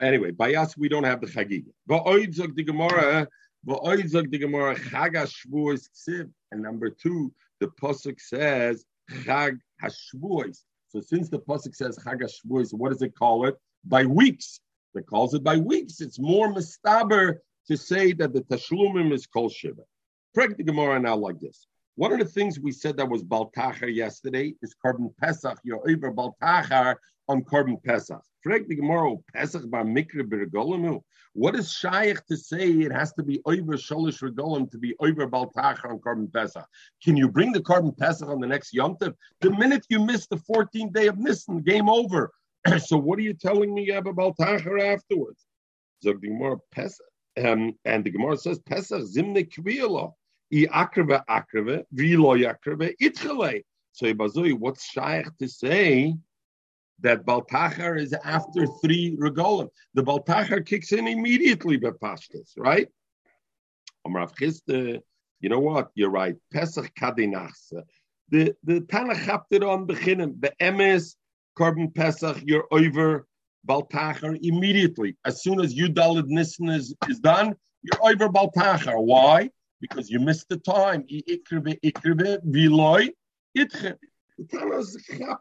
Anyway, 0.00 0.30
by 0.30 0.54
us 0.54 0.76
we 0.76 0.88
don't 0.88 1.04
have 1.04 1.20
the 1.20 1.26
chagig. 1.26 1.66
Va'oid 1.88 2.34
zog 2.34 2.56
the 2.56 2.64
Gemara, 2.64 3.28
va'oid 3.66 4.08
zog 4.08 4.30
the 4.30 4.38
Gemara 4.38 4.74
ksiv. 4.74 6.30
And 6.52 6.62
number 6.62 6.90
two, 6.90 7.32
the 7.60 7.68
pasuk 7.68 8.18
says 8.20 8.84
chag 9.24 9.58
hashvuos. 9.82 10.60
So 10.90 11.00
since 11.00 11.28
the 11.28 11.38
pasuk 11.38 11.74
says 11.74 11.96
chag 11.98 12.20
hashvuos, 12.20 12.74
what 12.74 12.90
does 12.90 13.02
it 13.02 13.14
call 13.14 13.46
it? 13.46 13.56
By 13.84 14.04
weeks. 14.06 14.60
It 14.94 15.06
calls 15.06 15.34
it 15.34 15.44
by 15.44 15.56
weeks. 15.56 16.00
It's 16.00 16.18
more 16.18 16.52
mistaber 16.52 17.38
to 17.68 17.76
say 17.76 18.12
that 18.14 18.32
the 18.32 18.40
tashlumim 18.42 19.12
is 19.12 19.24
kol 19.26 19.48
shiva. 19.48 19.82
Correct 20.34 20.56
the 20.56 20.64
Gemara 20.64 20.98
now 20.98 21.16
like 21.16 21.38
this. 21.38 21.68
One 21.96 22.12
of 22.12 22.18
the 22.18 22.24
things 22.24 22.58
we 22.58 22.72
said 22.72 22.96
that 22.96 23.08
was 23.08 23.22
Baltachar 23.22 23.88
yesterday 23.88 24.54
is 24.62 24.74
Korban 24.84 25.14
Pesach. 25.16 25.58
You're 25.64 25.88
over 25.90 26.10
Baltachar 26.10 26.98
on 27.28 27.42
Korban 27.42 27.82
Pesach. 27.82 28.22
Frag 28.42 28.68
the 28.68 28.76
Gemara, 28.76 29.16
Pesach 29.34 29.68
bar 29.70 29.84
Mikra. 29.84 31.00
What 31.34 31.54
is 31.54 31.72
Shaykh 31.72 32.24
to 32.26 32.36
say 32.36 32.70
it 32.70 32.92
has 32.92 33.12
to 33.14 33.22
be 33.22 33.40
over 33.44 33.74
Sholish 33.74 34.22
Regolim 34.22 34.70
to 34.70 34.78
be 34.78 34.94
over 35.00 35.26
Baltachar 35.26 35.90
on 35.90 35.98
Korban 35.98 36.32
Pesach? 36.32 36.66
Can 37.02 37.16
you 37.16 37.28
bring 37.28 37.52
the 37.52 37.60
Korban 37.60 37.96
Pesach 37.96 38.28
on 38.28 38.40
the 38.40 38.46
next 38.46 38.72
Yom 38.72 38.96
Tov? 38.96 39.14
The 39.40 39.50
minute 39.50 39.84
you 39.90 40.00
miss 40.00 40.26
the 40.26 40.36
14th 40.36 40.92
day 40.92 41.06
of 41.08 41.18
Nisan, 41.18 41.60
game 41.60 41.88
over. 41.88 42.32
so 42.78 42.96
what 42.96 43.18
are 43.18 43.22
you 43.22 43.34
telling 43.34 43.74
me 43.74 43.90
about 43.90 44.16
Baltachar 44.16 44.78
afterwards? 44.78 45.44
So 46.02 46.12
the 46.12 46.28
Gemara 46.28 46.56
Pesach. 46.72 47.06
Um, 47.44 47.74
and 47.84 48.04
the 48.04 48.10
Gemara 48.10 48.36
says 48.36 48.58
Pesach 48.58 49.02
Zimne 49.02 49.48
Kviyala. 49.48 50.12
I 50.52 50.66
akrave 50.66 51.24
akrave, 51.28 51.84
vilo 51.94 52.36
yakrave 52.36 52.94
itchele. 53.00 53.62
So 53.92 54.06
Ibazui, 54.06 54.58
what's 54.58 54.84
shaykh 54.84 55.36
to 55.38 55.48
say 55.48 56.14
that 57.00 57.24
Baltachar 57.24 57.96
is 57.96 58.12
after 58.24 58.66
three 58.82 59.16
regolim? 59.16 59.68
The 59.94 60.02
Baltachar 60.02 60.60
kicks 60.60 60.92
in 60.92 61.06
immediately 61.06 61.76
by 61.76 61.90
Pashtas, 61.90 62.52
right? 62.56 62.88
Amrav 64.06 64.32
Chiste, 64.36 65.00
you 65.40 65.48
know 65.48 65.60
what? 65.60 65.90
You're 65.94 66.10
right. 66.10 66.36
Pesach 66.52 66.92
kadinachse. 66.94 67.82
The 68.30 68.54
the 68.64 68.80
Tanakh 68.80 69.24
chapter 69.24 69.66
on 69.66 69.86
the 69.86 69.94
Be'emes 69.94 71.16
korban 71.58 71.94
Pesach. 71.94 72.38
You're 72.44 72.66
over 72.70 73.26
Baltachar 73.64 74.36
immediately. 74.42 75.16
As 75.24 75.42
soon 75.42 75.60
as 75.60 75.74
Yudalid 75.74 76.26
Nissen 76.26 76.68
is, 76.68 76.94
is 77.08 77.20
done, 77.20 77.54
you're 77.82 78.12
over 78.12 78.28
Baltachar. 78.28 78.98
Why? 79.00 79.50
Because 79.80 80.10
you 80.10 80.20
missed 80.20 80.48
the 80.48 80.58
time. 80.58 81.04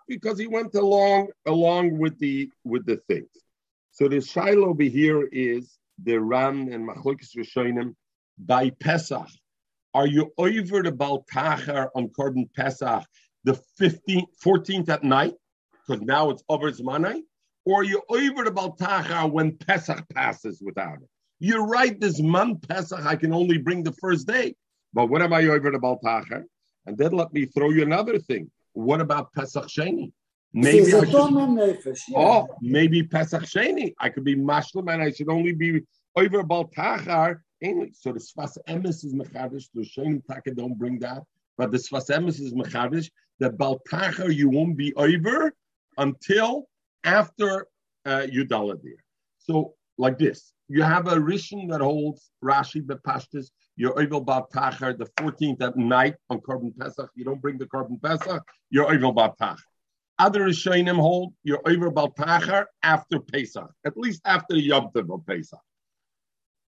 Because 0.08 0.40
he 0.40 0.48
went 0.48 0.76
along 0.76 1.28
along 1.46 1.98
with 1.98 2.18
the 2.20 2.52
with 2.64 2.86
the 2.86 2.98
things. 3.08 3.30
So 3.92 4.08
the 4.08 4.18
shaila 4.18 4.68
over 4.68 4.84
here 4.84 5.28
is 5.32 5.78
the 6.04 6.18
Ram 6.20 6.72
and 6.72 6.88
Machlokes 6.88 7.36
Rishonim 7.36 7.96
by 8.38 8.70
Pesach. 8.72 9.28
Are 9.94 10.08
you 10.08 10.32
over 10.38 10.84
the 10.84 10.92
Baltachar 10.92 11.90
on 11.96 12.10
Korban 12.10 12.54
Pesach 12.54 13.04
the 13.44 13.60
15th, 13.80 14.28
14th 14.44 14.90
at 14.90 15.04
night? 15.04 15.34
Because 15.88 16.02
now 16.02 16.30
it's 16.30 16.44
over 16.48 16.72
Zmanai. 16.72 17.22
Or 17.66 17.82
are 17.82 17.84
you 17.84 18.02
over 18.10 18.44
the 18.44 18.52
Baltachar 18.52 19.28
when 19.28 19.58
Pesach 19.58 20.08
passes 20.14 20.62
without 20.62 21.02
it? 21.02 21.10
You're 21.40 21.66
right, 21.66 21.98
this 22.00 22.22
month 22.22 22.68
Pesach, 22.68 23.06
I 23.06 23.16
can 23.16 23.34
only 23.34 23.58
bring 23.58 23.84
the 23.84 23.94
first 23.94 24.28
day. 24.28 24.56
But 24.94 25.08
what 25.08 25.22
am 25.22 25.34
I 25.34 25.46
over 25.46 25.72
the 25.72 25.80
Baltacher? 25.80 26.44
And 26.86 26.98
then 26.98 27.12
let 27.12 27.32
me 27.32 27.46
throw 27.46 27.70
you 27.70 27.84
another 27.84 28.20
thing. 28.20 28.52
What 28.74 29.02
about 29.02 29.34
Pesach 29.34 29.68
Sheni? 29.68 30.12
Maybe 30.52 30.94
I 30.94 31.06
should, 31.06 31.16
oh, 32.16 32.48
maybe 32.62 33.04
Pesach 33.04 33.44
Sheni. 33.44 33.94
I 34.00 34.10
could 34.10 34.24
be 34.24 34.36
Mashlam 34.36 34.92
and 34.92 35.02
I 35.02 35.12
should 35.12 35.30
only 35.30 35.54
be 35.54 35.82
over 36.16 36.44
Baltachar. 36.44 37.44
English, 37.62 37.96
so 38.00 38.14
the 38.14 38.20
Sfas 38.20 38.58
Emes 38.70 39.04
is 39.04 39.14
Mechadish. 39.14 39.66
The 39.74 39.82
Sheni 39.82 40.26
Taka 40.26 40.56
don't 40.56 40.78
bring 40.78 40.98
that. 41.00 41.24
But 41.58 41.72
the 41.72 41.78
Sfas 41.78 42.10
Emes 42.10 42.40
is 42.40 42.54
Mechadish. 42.54 43.10
The 43.40 43.50
Baltachar 43.50 44.32
you 44.32 44.50
won't 44.50 44.78
be 44.78 44.94
over 44.96 45.54
until 45.98 46.68
after 47.04 47.68
uh, 48.06 48.26
Yudaladir. 48.34 48.96
So 49.40 49.74
like 49.98 50.18
this 50.18 50.54
you 50.70 50.84
have 50.84 51.08
a 51.08 51.16
Rishon 51.16 51.70
that 51.72 51.82
holds 51.82 52.30
Rashi 52.44 52.82
Bepashtis, 52.82 53.48
you're 53.76 54.00
Ovel 54.00 54.22
Bab 54.22 54.50
Tachar, 54.52 54.98
the 54.98 55.08
14th 55.18 55.62
at 55.62 55.78
night 55.78 56.16
on 56.30 56.40
Korban 56.40 56.78
Pesach. 56.78 57.10
You 57.16 57.26
don't 57.26 57.42
bring 57.42 57.58
the 57.58 57.66
Korban 57.66 58.02
Pesach, 58.02 58.44
you're 58.70 58.94
Ovel 58.94 59.12
Bab 59.12 59.38
Tachar. 59.38 59.58
Other 60.20 60.42
Rishonim 60.42 60.98
hold 60.98 61.34
you're 61.44 61.62
Ovel 61.66 61.92
Bab 61.92 62.16
Tachar 62.16 62.66
after 62.84 63.20
Pesach, 63.20 63.72
at 63.86 63.98
least 63.98 64.22
after 64.26 64.54
the 64.54 64.62
Yom 64.62 64.92
of 64.96 65.26
Pesach. 65.26 65.60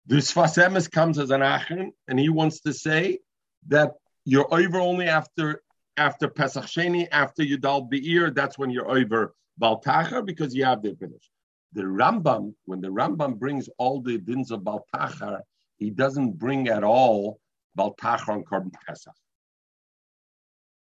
The 0.06 0.16
Sfasemis 0.16 0.90
comes 0.90 1.18
as 1.18 1.30
an 1.30 1.40
Achron, 1.40 1.90
and 2.06 2.18
he 2.18 2.28
wants 2.28 2.60
to 2.60 2.72
say 2.72 3.18
that 3.66 3.92
you're 4.24 4.52
over 4.54 4.78
only 4.78 5.06
after 5.06 5.62
after 5.98 6.28
Pesach 6.28 6.64
Sheni, 6.64 7.08
after 7.10 7.42
Yudal 7.42 7.90
Be'ir, 7.90 8.30
that's 8.30 8.56
when 8.56 8.70
you're 8.70 8.90
over 8.90 9.34
Baltachar 9.58 10.22
because 10.22 10.54
you 10.54 10.64
have 10.64 10.80
the 10.80 10.94
finish. 10.94 11.28
The 11.72 11.82
Rambam, 11.82 12.54
when 12.64 12.80
the 12.80 12.88
Rambam 12.88 13.38
brings 13.38 13.68
all 13.78 14.00
the 14.00 14.18
dins 14.18 14.50
of 14.50 14.64
Baltachar, 14.64 15.42
he 15.76 15.90
doesn't 15.90 16.38
bring 16.38 16.68
at 16.68 16.82
all 16.82 17.40
Baltachar 17.74 18.32
on 18.32 18.44
Korban 18.44 18.72
Pesach. 18.86 19.14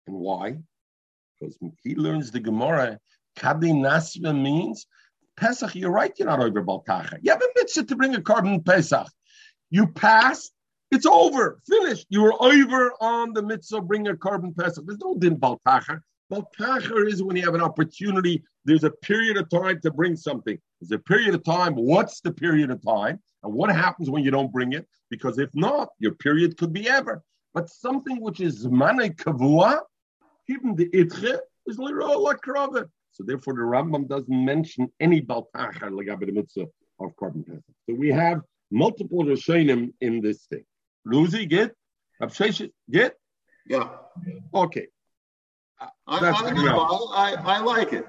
And 0.06 0.16
why? 0.16 0.58
Because 1.40 1.58
he 1.82 1.94
learns 1.94 2.30
the 2.30 2.40
Gemara, 2.40 2.98
Kadi 3.36 3.72
Nasva 3.72 4.40
means 4.40 4.86
Pesach, 5.36 5.74
you're 5.74 5.90
right, 5.90 6.12
you're 6.18 6.28
not 6.28 6.40
over 6.40 6.62
Baltachar. 6.62 7.18
You 7.22 7.30
have 7.30 7.42
a 7.42 7.48
mitzvah 7.56 7.84
to 7.84 7.96
bring 7.96 8.14
a 8.14 8.20
Korban 8.20 8.64
Pesach. 8.64 9.06
You 9.70 9.86
pass, 9.86 10.50
it's 10.90 11.06
over, 11.06 11.60
finished. 11.68 12.06
You 12.08 12.22
were 12.22 12.42
over 12.42 12.92
on 13.00 13.32
the 13.34 13.42
mitzvah, 13.42 13.82
bring 13.82 14.08
a 14.08 14.14
Korban 14.14 14.56
Pesach. 14.56 14.84
There's 14.86 14.98
no 14.98 15.16
din 15.16 15.36
Baltachar. 15.36 16.02
Baltachar 16.30 17.06
is 17.06 17.22
when 17.22 17.36
you 17.36 17.44
have 17.44 17.54
an 17.54 17.62
opportunity. 17.62 18.42
There's 18.64 18.84
a 18.84 18.90
period 18.90 19.38
of 19.38 19.48
time 19.48 19.80
to 19.80 19.90
bring 19.90 20.14
something. 20.14 20.58
There's 20.80 20.92
a 20.92 20.98
period 20.98 21.34
of 21.34 21.42
time. 21.42 21.74
What's 21.74 22.20
the 22.20 22.32
period 22.32 22.70
of 22.70 22.84
time? 22.84 23.20
And 23.42 23.54
what 23.54 23.74
happens 23.74 24.10
when 24.10 24.24
you 24.24 24.30
don't 24.30 24.52
bring 24.52 24.72
it? 24.72 24.86
Because 25.10 25.38
if 25.38 25.48
not, 25.54 25.88
your 25.98 26.12
period 26.12 26.58
could 26.58 26.72
be 26.72 26.88
ever. 26.88 27.22
But 27.54 27.70
something 27.70 28.20
which 28.20 28.40
is 28.40 28.66
zmane 28.66 29.16
kavua, 29.16 29.80
even 30.48 30.74
the 30.74 30.88
itche, 30.90 31.38
is 31.66 31.78
lirah 31.78 32.88
So 33.12 33.24
therefore, 33.24 33.54
the 33.54 33.60
Rambam 33.60 34.06
doesn't 34.06 34.44
mention 34.44 34.92
any 35.00 35.20
baltachar 35.20 35.90
legabe 35.90 36.26
the 36.26 36.32
mitzvah 36.32 36.66
of 37.00 37.16
korban 37.16 37.46
Pesach. 37.46 37.64
So 37.88 37.94
we 37.94 38.08
have 38.08 38.42
multiple 38.70 39.24
Rishonim 39.24 39.92
in 40.00 40.20
this 40.20 40.46
thing. 40.46 40.64
Luzi, 41.06 41.48
get? 41.48 41.74
Get? 42.90 43.14
Yeah. 43.66 43.88
Okay. 44.54 44.88
I, 45.80 45.88
I, 46.06 47.34
I, 47.44 47.58
like 47.60 47.92
it. 47.92 48.06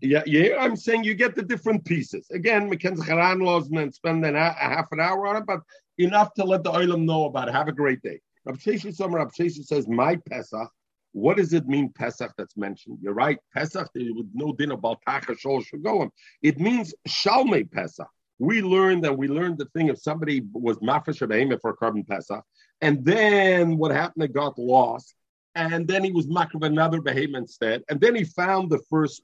Yeah, 0.00 0.22
yeah, 0.26 0.56
I'm 0.58 0.76
saying 0.76 1.04
you 1.04 1.14
get 1.14 1.34
the 1.34 1.42
different 1.42 1.84
pieces. 1.84 2.26
Again, 2.30 2.70
Mackenzie 2.70 3.04
Haran 3.04 3.40
laws 3.40 3.68
and 3.70 3.94
spend 3.94 4.24
an, 4.24 4.36
a 4.36 4.52
half 4.52 4.86
an 4.92 5.00
hour 5.00 5.26
on 5.26 5.36
it, 5.36 5.44
but 5.46 5.60
enough 5.98 6.32
to 6.34 6.44
let 6.44 6.64
the 6.64 6.72
Olam 6.72 7.04
know 7.04 7.26
about 7.26 7.48
it. 7.48 7.54
Have 7.54 7.68
a 7.68 7.72
great 7.72 8.00
day. 8.02 8.20
Rabshesha 8.48 8.94
Summer, 8.94 9.18
Rabshesha 9.18 9.64
says, 9.64 9.86
My 9.88 10.16
Pesach. 10.28 10.70
What 11.12 11.38
does 11.38 11.52
it 11.52 11.66
mean, 11.66 11.92
Pesach, 11.92 12.32
that's 12.38 12.56
mentioned? 12.56 12.98
You're 13.02 13.14
right, 13.14 13.38
Pesach, 13.52 13.88
there 13.94 14.14
was 14.14 14.26
no 14.32 14.52
din 14.52 14.70
about 14.70 15.02
Tacha 15.06 15.36
Shol 15.36 15.64
Shagoim. 15.66 16.10
It 16.40 16.60
means 16.60 16.94
Shalmei 17.08 17.70
Pesach. 17.70 18.06
We 18.38 18.62
learned 18.62 19.04
that 19.04 19.18
we 19.18 19.26
learned 19.26 19.58
the 19.58 19.66
thing 19.74 19.88
if 19.88 19.98
somebody 19.98 20.42
was 20.52 20.78
Mafish 20.78 21.18
for 21.60 21.76
korban 21.76 22.06
Pesach, 22.06 22.42
and 22.80 23.04
then 23.04 23.76
what 23.76 23.90
happened, 23.90 24.24
it 24.24 24.32
got 24.32 24.56
lost 24.56 25.14
and 25.54 25.86
then 25.86 26.04
he 26.04 26.12
was 26.12 26.26
makriv 26.26 26.64
another 26.64 27.00
behemoth 27.00 27.42
instead, 27.42 27.82
and 27.88 28.00
then 28.00 28.14
he 28.14 28.24
found 28.24 28.70
the 28.70 28.82
first 28.90 29.22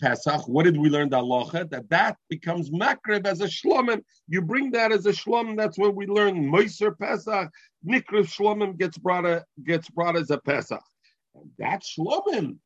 Pesach. 0.00 0.46
What 0.46 0.64
did 0.64 0.76
we 0.76 0.90
learn 0.90 1.08
halacha? 1.10 1.70
That 1.70 1.88
that 1.88 2.16
becomes 2.28 2.70
makriv 2.70 3.26
as 3.26 3.40
a 3.40 3.46
shlomim. 3.46 4.02
You 4.28 4.42
bring 4.42 4.70
that 4.72 4.92
as 4.92 5.06
a 5.06 5.12
shlomim. 5.12 5.56
That's 5.56 5.78
when 5.78 5.94
we 5.94 6.06
learn 6.06 6.50
Moiser 6.50 6.98
Pesach. 6.98 7.50
Nikriv 7.86 8.26
shlomim 8.26 8.76
gets 8.78 8.98
brought 8.98 9.24
a, 9.24 9.44
gets 9.64 9.88
brought 9.88 10.16
as 10.16 10.30
a 10.30 10.38
Pesach. 10.38 10.82
And 11.34 11.50
that 11.58 11.82
shlomim, 11.82 12.58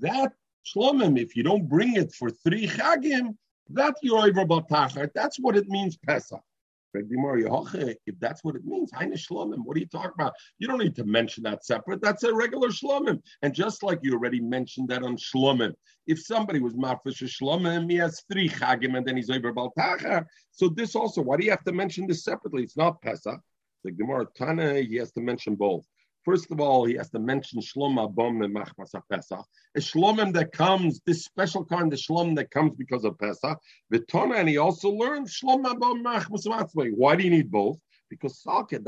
that 0.00 0.32
shlomim, 0.64 1.18
if 1.18 1.36
you 1.36 1.42
don't 1.42 1.68
bring 1.68 1.96
it 1.96 2.12
for 2.12 2.30
three 2.30 2.68
chagim, 2.68 3.36
that 3.70 3.96
you're 4.02 4.18
over 4.18 5.10
That's 5.14 5.40
what 5.40 5.56
it 5.56 5.68
means 5.68 5.96
Pesach. 5.96 6.42
If 8.06 8.18
that's 8.20 8.44
what 8.44 8.56
it 8.56 8.64
means, 8.64 8.92
shlomim. 8.92 9.64
what 9.64 9.76
are 9.76 9.80
you 9.80 9.86
talking 9.86 10.12
about? 10.14 10.32
You 10.58 10.68
don't 10.68 10.78
need 10.78 10.96
to 10.96 11.04
mention 11.04 11.42
that 11.44 11.64
separate. 11.64 12.00
That's 12.00 12.22
a 12.24 12.34
regular 12.34 12.68
shlomim. 12.68 13.20
And 13.42 13.54
just 13.54 13.82
like 13.82 14.00
you 14.02 14.12
already 14.14 14.40
mentioned 14.40 14.88
that 14.88 15.02
on 15.02 15.16
shlomim, 15.16 15.72
if 16.06 16.20
somebody 16.20 16.60
was 16.60 16.74
mafish 16.74 17.22
a 17.22 17.24
shlomim, 17.24 17.90
he 17.90 17.96
has 17.96 18.22
three 18.30 18.48
chagim 18.48 18.96
and 18.96 19.06
then 19.06 19.16
he's 19.16 19.30
over 19.30 19.52
baltacha. 19.52 20.24
So 20.52 20.68
this 20.68 20.94
also, 20.94 21.22
why 21.22 21.36
do 21.36 21.44
you 21.44 21.50
have 21.50 21.64
to 21.64 21.72
mention 21.72 22.06
this 22.06 22.24
separately? 22.24 22.62
It's 22.62 22.76
not 22.76 23.02
Pesach. 23.02 23.40
The 23.84 23.92
Gemara 23.92 24.26
Tana, 24.34 24.80
he 24.80 24.96
has 24.96 25.12
to 25.12 25.20
mention 25.20 25.54
both. 25.54 25.86
First 26.26 26.50
of 26.50 26.60
all, 26.60 26.84
he 26.84 26.94
has 26.94 27.08
to 27.10 27.20
mention 27.20 27.60
Shlom 27.60 28.04
Abom 28.04 28.44
and 28.44 28.52
Machmas 28.52 29.00
Pesach. 29.08 29.46
A 29.76 29.78
Shlomim 29.78 30.32
that 30.32 30.50
comes, 30.50 31.00
this 31.06 31.24
special 31.24 31.64
kind 31.64 31.92
of 31.92 32.00
Shlom 32.00 32.34
that 32.34 32.50
comes 32.50 32.74
because 32.74 33.04
of 33.04 33.16
Pesach. 33.16 33.56
Vitona, 33.92 34.34
and 34.40 34.48
he 34.48 34.58
also 34.58 34.90
learned 34.90 35.28
Shlom 35.28 35.64
Abom 35.64 36.02
Machmas 36.02 36.92
Why 36.96 37.14
do 37.14 37.22
you 37.22 37.30
need 37.30 37.48
both? 37.48 37.78
Because 38.10 38.42
Salka 38.42 38.82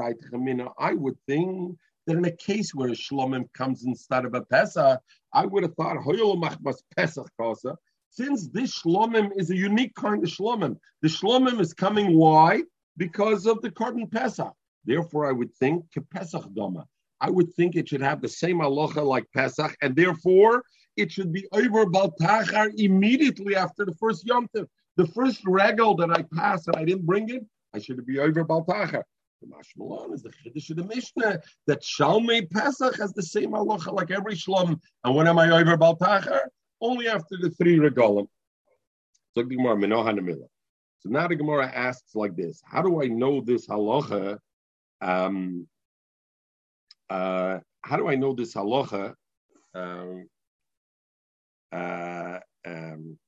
I 0.81 0.95
would 0.95 1.17
think 1.29 1.79
that 2.09 2.17
in 2.17 2.25
a 2.25 2.37
case 2.37 2.75
where 2.75 2.89
a 2.89 2.97
Shlomim 2.97 3.45
comes 3.53 3.85
instead 3.85 4.25
of 4.25 4.35
a 4.35 4.43
Pesach, 4.43 5.01
I 5.33 5.47
would 5.47 5.63
have 5.63 5.77
thought 5.77 5.99
Hoyol 5.99 6.43
Machmas 6.43 6.83
Pesach 6.97 7.31
Kasa. 7.41 7.79
Since 8.11 8.49
this 8.49 8.83
Shlomim 8.83 9.31
is 9.37 9.51
a 9.51 9.57
unique 9.57 9.95
kind 9.95 10.25
of 10.25 10.29
Shlomim, 10.29 10.77
the 11.03 11.09
Shlomim 11.09 11.61
is 11.61 11.73
coming 11.73 12.19
why? 12.19 12.65
Because 12.97 13.47
of 13.47 13.63
the 13.63 13.71
Korban 13.71 14.11
Pesach. 14.11 14.53
Therefore, 14.85 15.29
I 15.29 15.31
would 15.31 15.55
think 15.55 15.85
Pesach 16.11 16.43
Doma 16.47 16.87
I 17.21 17.31
would 17.31 17.53
think 17.55 17.75
it 17.75 17.89
should 17.89 18.01
have 18.01 18.21
the 18.21 18.29
same 18.29 18.59
halacha 18.59 19.05
like 19.05 19.27
Pesach, 19.35 19.77
and 19.83 19.97
therefore 19.97 20.63
it 20.97 21.11
should 21.13 21.33
be 21.33 21.47
over 21.53 21.87
Baltachar 21.87 22.73
immediately 22.77 23.57
after 23.57 23.85
the 23.85 23.95
first 23.95 24.27
Yom 24.27 24.49
Tov. 24.55 24.67
The 24.97 25.07
first 25.07 25.43
regal 25.45 25.95
that 25.97 26.11
I 26.11 26.25
pass 26.35 26.67
and 26.67 26.77
I 26.77 26.85
didn't 26.85 27.07
bring 27.07 27.31
it, 27.31 27.47
I 27.73 27.79
should 27.79 28.05
be 28.05 28.19
over 28.19 28.43
Baltachar. 28.45 29.05
The 29.41 29.47
Mashmalon 29.47 30.13
is 30.13 30.23
the 30.23 30.31
Chiddush 30.31 30.71
of 30.71 30.77
the 30.77 30.85
Mishnah 30.85 31.41
that 31.69 31.83
Shalmei 31.83 32.51
Pesach 32.51 32.97
has 32.97 33.13
the 33.13 33.23
same 33.23 33.53
halacha 33.53 33.93
like 33.93 34.11
every 34.11 34.35
Shlom. 34.35 34.81
And 35.05 35.15
when 35.15 35.29
am 35.29 35.39
I 35.39 35.51
over 35.51 35.77
Baltachar? 35.77 36.51
Only 36.81 37.07
after 37.09 37.37
the 37.41 37.51
three 37.51 37.79
regalim. 37.79 38.27
So 39.37 39.43
now 41.05 41.29
the 41.29 41.37
Gemara 41.37 41.67
asks 41.73 42.15
like 42.17 42.35
this: 42.35 42.61
How 42.65 42.83
do 42.83 43.03
I 43.03 43.07
know 43.07 43.41
this 43.41 43.69
halacha? 43.69 44.39
Um, 45.01 45.69
uh, 47.11 47.59
how 47.83 47.97
do 47.97 48.09
I 48.09 48.17
know 48.17 48.35
this 48.35 48.55
halacha? 48.55 49.15
Um, 49.75 50.29
uh, 51.73 52.39
um, 52.67 53.19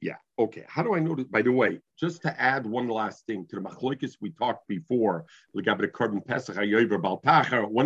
yeah, 0.00 0.16
okay. 0.38 0.64
How 0.68 0.82
do 0.82 0.94
I 0.94 1.00
know 1.00 1.14
this? 1.14 1.26
By 1.26 1.42
the 1.42 1.52
way, 1.52 1.80
just 1.98 2.22
to 2.22 2.40
add 2.40 2.66
one 2.66 2.88
last 2.88 3.26
thing 3.26 3.46
to 3.50 3.56
the 3.56 3.62
machloikis 3.62 4.16
we 4.20 4.30
talked 4.30 4.68
before, 4.68 5.26
one 5.52 5.66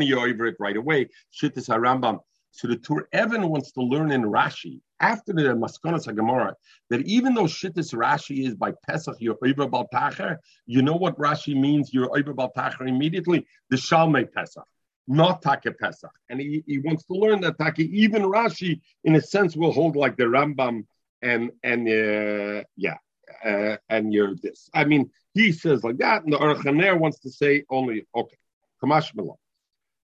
of 0.03 0.09
you 0.09 0.19
over 0.19 0.47
it 0.47 0.57
right 0.59 0.77
away, 0.77 1.09
Shittis 1.33 1.69
HaRambam. 1.69 2.19
So 2.51 2.69
the 2.69 2.77
Tur 2.77 3.09
Evan 3.13 3.49
wants 3.49 3.73
to 3.73 3.81
learn 3.81 4.13
in 4.13 4.25
Rashi 4.25 4.81
after 5.03 5.33
the 5.33 5.43
Maskonas 5.43 6.07
HaGemara 6.07 6.55
that 6.89 7.03
even 7.03 7.35
though 7.35 7.45
Shittis 7.45 7.93
Rashi 7.93 8.47
is 8.47 8.55
by 8.55 8.73
Pesach, 8.87 9.17
you're 9.19 9.35
Oiber 9.37 9.69
Baltacher, 9.69 10.39
you 10.67 10.81
know 10.81 10.95
what 10.97 11.19
Rashi 11.19 11.55
means? 11.55 11.93
You're 11.93 12.09
Oiber 12.09 12.35
Baltacher 12.35 12.89
immediately? 12.89 13.47
The 13.69 13.77
Shalmei 13.77 14.33
Pesach, 14.33 14.65
not 15.09 15.43
Take 15.43 15.77
Pesach. 15.79 16.13
And 16.31 16.41
he, 16.41 16.63
he 16.67 16.79
wants 16.79 17.05
to 17.07 17.15
learn 17.15 17.41
that 17.43 17.59
Take, 17.59 17.81
even 17.81 18.23
Rashi, 18.23 18.81
in 19.05 19.17
a 19.17 19.21
sense, 19.21 19.57
will 19.57 19.73
hold 19.73 19.97
like 19.97 20.17
the 20.17 20.25
Rambam 20.25 20.87
and, 21.21 21.51
and 21.63 21.89
uh, 21.89 22.65
yeah, 22.77 22.97
uh, 23.45 23.77
and 23.89 24.13
you're 24.13 24.35
this. 24.37 24.71
I 24.73 24.85
mean, 24.85 25.11
he 25.35 25.53
says 25.53 25.83
like 25.85 25.99
that, 25.99 26.25
and 26.25 26.33
the 26.33 26.39
Archaner 26.39 26.99
wants 26.99 27.21
to 27.21 27.31
say 27.31 27.65
only, 27.71 28.07
okay, 28.15 28.37
Kamash 28.83 29.15
Milah. 29.15 29.37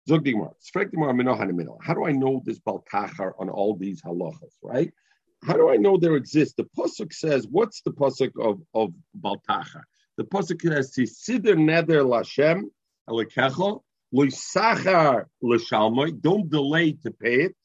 How 0.07 0.17
do 0.17 2.05
I 2.05 2.11
know 2.11 2.41
this 2.45 2.59
baltachar 2.59 3.35
on 3.39 3.49
all 3.49 3.75
these 3.75 4.01
halachas, 4.01 4.53
right? 4.61 4.93
How 5.43 5.53
do 5.53 5.69
I 5.69 5.77
know 5.77 5.97
there 5.97 6.15
exists? 6.15 6.53
The 6.55 6.67
pasuk 6.77 7.11
says, 7.13 7.47
what's 7.49 7.81
the 7.81 7.91
pasuk 7.91 8.31
of, 8.39 8.61
of 8.73 8.93
baltachar? 9.15 9.85
The 10.17 10.23
pasuk 10.23 10.61
says, 10.61 10.95
"Siddur 10.95 11.55
neder 11.55 12.05
lashem 12.05 12.63
alekecha 13.09 13.81
loisachar 14.13 15.25
l'shalmoi." 15.41 16.21
Don't 16.21 16.49
delay 16.49 16.93
to 16.93 17.11
pay 17.11 17.41
it. 17.41 17.55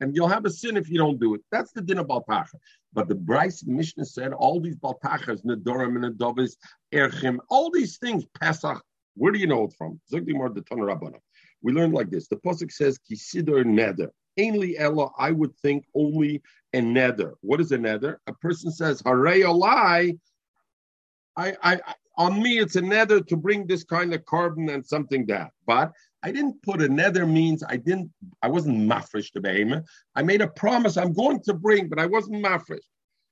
And 0.00 0.14
you'll 0.14 0.28
have 0.28 0.44
a 0.44 0.50
sin 0.50 0.76
if 0.76 0.90
you 0.90 0.98
don't 0.98 1.20
do 1.20 1.34
it. 1.34 1.40
That's 1.50 1.72
the 1.72 1.80
din 1.80 1.98
of 1.98 2.06
Baltacha. 2.06 2.54
But 2.92 3.08
the 3.08 3.14
Braisa 3.14 3.66
Mishnah 3.66 4.04
said 4.04 4.32
all 4.32 4.60
these 4.60 4.76
Baltachas, 4.76 5.44
Nedorim 5.44 6.02
and 6.02 6.18
Nedovis, 6.18 6.56
Erchim, 6.92 7.38
all 7.48 7.70
these 7.70 7.98
things, 7.98 8.24
Pesach, 8.40 8.82
where 9.14 9.32
do 9.32 9.38
you 9.38 9.46
know 9.46 9.64
it 9.64 9.74
from? 9.76 10.00
We 11.62 11.72
learned 11.72 11.94
like 11.94 12.10
this. 12.10 12.28
The 12.28 12.36
Pasuk 12.36 12.72
says, 12.72 12.98
Kisidor 12.98 13.64
Neder. 13.64 14.08
Ainly 14.38 14.74
Ella, 14.78 15.10
I 15.18 15.30
would 15.30 15.54
think 15.58 15.84
only 15.94 16.42
a 16.72 16.80
nether. 16.80 17.34
What 17.42 17.60
is 17.60 17.72
a 17.72 17.78
nether? 17.78 18.20
A 18.26 18.32
person 18.32 18.70
says, 18.70 19.02
Hare 19.04 19.44
Olai. 19.44 20.18
I, 21.36 21.56
I, 21.62 21.80
on 22.20 22.42
me, 22.42 22.58
it's 22.58 22.76
a 22.76 22.82
nether 22.82 23.18
to 23.18 23.34
bring 23.34 23.66
this 23.66 23.82
kind 23.82 24.12
of 24.12 24.22
korban 24.26 24.70
and 24.74 24.86
something 24.86 25.24
that. 25.24 25.52
But 25.66 25.90
I 26.22 26.30
didn't 26.30 26.62
put 26.62 26.82
a 26.82 26.88
nether 26.88 27.24
means 27.24 27.64
I 27.66 27.78
didn't, 27.78 28.10
I 28.42 28.48
wasn't 28.48 28.76
mafresh 28.76 29.32
to 29.32 29.40
behemoth. 29.40 29.86
I 30.14 30.22
made 30.22 30.42
a 30.42 30.48
promise 30.48 30.98
I'm 30.98 31.14
going 31.14 31.40
to 31.44 31.54
bring, 31.54 31.88
but 31.88 31.98
I 31.98 32.04
wasn't 32.04 32.44
mafresh. 32.44 32.84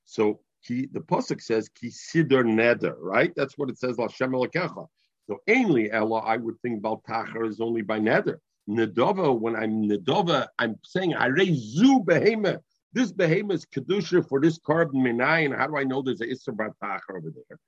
So 0.07 0.41
he, 0.61 0.87
the 0.91 1.01
pasuk 1.01 1.43
says 1.43 1.69
ki 1.69 1.89
siddur 1.89 2.47
nether, 2.47 2.97
right? 2.99 3.31
That's 3.37 3.59
what 3.59 3.69
it 3.69 3.79
says. 3.79 3.99
Lashem 3.99 4.89
So 5.27 5.39
ainly 5.47 5.93
Ella, 5.93 6.21
I 6.21 6.39
would 6.39 6.59
think 6.63 6.81
baltacher 6.81 7.47
is 7.47 7.61
only 7.61 7.83
by 7.83 7.99
nether. 7.99 8.41
Nedova, 8.71 9.39
when 9.39 9.55
I'm 9.55 9.87
Nedova, 9.87 10.47
I'm 10.59 10.77
saying 10.83 11.13
I 11.15 11.27
raise 11.27 11.59
zu 11.75 12.01
behemoth. 12.01 12.63
This 12.95 13.13
behemoth 13.13 13.57
is 13.57 13.67
kedusha 13.67 14.27
for 14.27 14.41
this 14.41 14.59
korban 14.59 15.03
minayin. 15.07 15.55
How 15.55 15.67
do 15.67 15.77
I 15.77 15.85
know 15.85 16.01
there's 16.01 16.23
a 16.23 16.53
baltacher 16.53 17.19
over 17.19 17.31
there? 17.35 17.59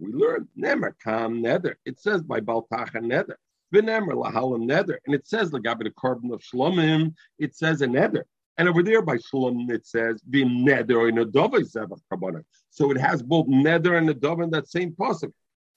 We 0.00 0.12
learn 0.12 0.48
nemer 0.58 0.92
kam 1.02 1.42
nether. 1.42 1.76
It 1.84 2.00
says 2.00 2.22
by 2.22 2.40
baltacha 2.40 3.02
nether. 3.02 3.38
V'nemer 3.74 4.12
lahalam 4.12 4.66
nether, 4.66 5.00
and 5.06 5.14
it 5.14 5.26
says 5.26 5.50
lagabe 5.50 5.84
the 5.84 5.90
korban 5.90 6.32
of 6.32 6.40
shlomim. 6.40 7.14
It 7.38 7.54
says 7.54 7.80
a 7.80 7.86
nether. 7.86 8.26
And 8.58 8.68
over 8.68 8.82
there 8.82 9.00
by 9.00 9.16
Shalom, 9.16 9.70
it 9.70 9.86
says 9.86 10.22
v'im 10.30 10.62
nether 10.62 10.96
nadova 11.10 11.60
zevach 11.60 12.00
kabbalah. 12.10 12.42
So 12.70 12.90
it 12.90 12.98
has 12.98 13.22
both 13.22 13.46
nether 13.48 13.96
and 13.96 14.08
nadova 14.08 14.44
in 14.44 14.50
that 14.50 14.68
same 14.68 14.92
pasuk. 14.92 15.32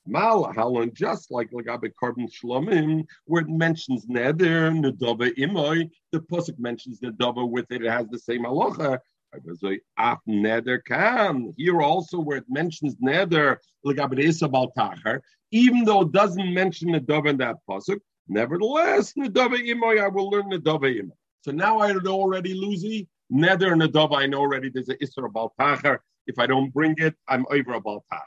Mal 0.06 0.54
halon, 0.54 0.94
just 0.94 1.32
like 1.32 1.50
lagabe 1.52 1.90
korban 2.02 2.30
shlomim, 2.30 3.06
where 3.26 3.44
it 3.44 3.50
mentions 3.50 4.08
nether 4.08 4.72
nadova 4.72 5.34
imoy, 5.38 5.90
the 6.12 6.20
pasuk 6.20 6.60
mentions 6.60 7.00
nadova 7.00 7.50
with 7.50 7.72
it. 7.72 7.82
It 7.82 7.90
has 7.90 8.08
the 8.10 8.20
same 8.20 8.44
halacha. 8.44 9.00
Here 11.58 11.82
also, 11.82 12.20
where 12.20 12.38
it 12.38 12.46
mentions 12.48 12.96
nether, 13.00 13.62
even 15.52 15.86
though 15.86 16.02
it 16.02 16.12
doesn't 16.12 16.54
mention 16.54 17.06
dove 17.06 17.26
in 17.28 17.38
that 17.38 17.56
pasuk, 17.70 18.00
nevertheless, 18.28 19.14
Nedava 19.14 19.58
Imoy, 19.58 20.04
I 20.04 20.08
will 20.08 20.30
learn 20.30 20.50
Nedava 20.50 20.94
Imoy. 20.94 21.12
So 21.42 21.52
now 21.52 21.80
I 21.80 21.94
know 21.94 22.16
already, 22.16 22.54
Lucy, 22.54 23.08
nether 23.30 23.72
and 23.74 23.82
Nedava, 23.82 24.18
I 24.18 24.26
know 24.26 24.40
already 24.40 24.70
there's 24.70 24.90
an 24.90 24.98
Isra 25.02 25.32
Baltacher. 25.32 26.00
If 26.28 26.40
I 26.40 26.48
don't 26.48 26.74
bring 26.74 26.96
it, 26.98 27.16
I'm 27.28 27.46
over 27.52 27.74
a 27.74 27.82
Baltach. 27.82 28.26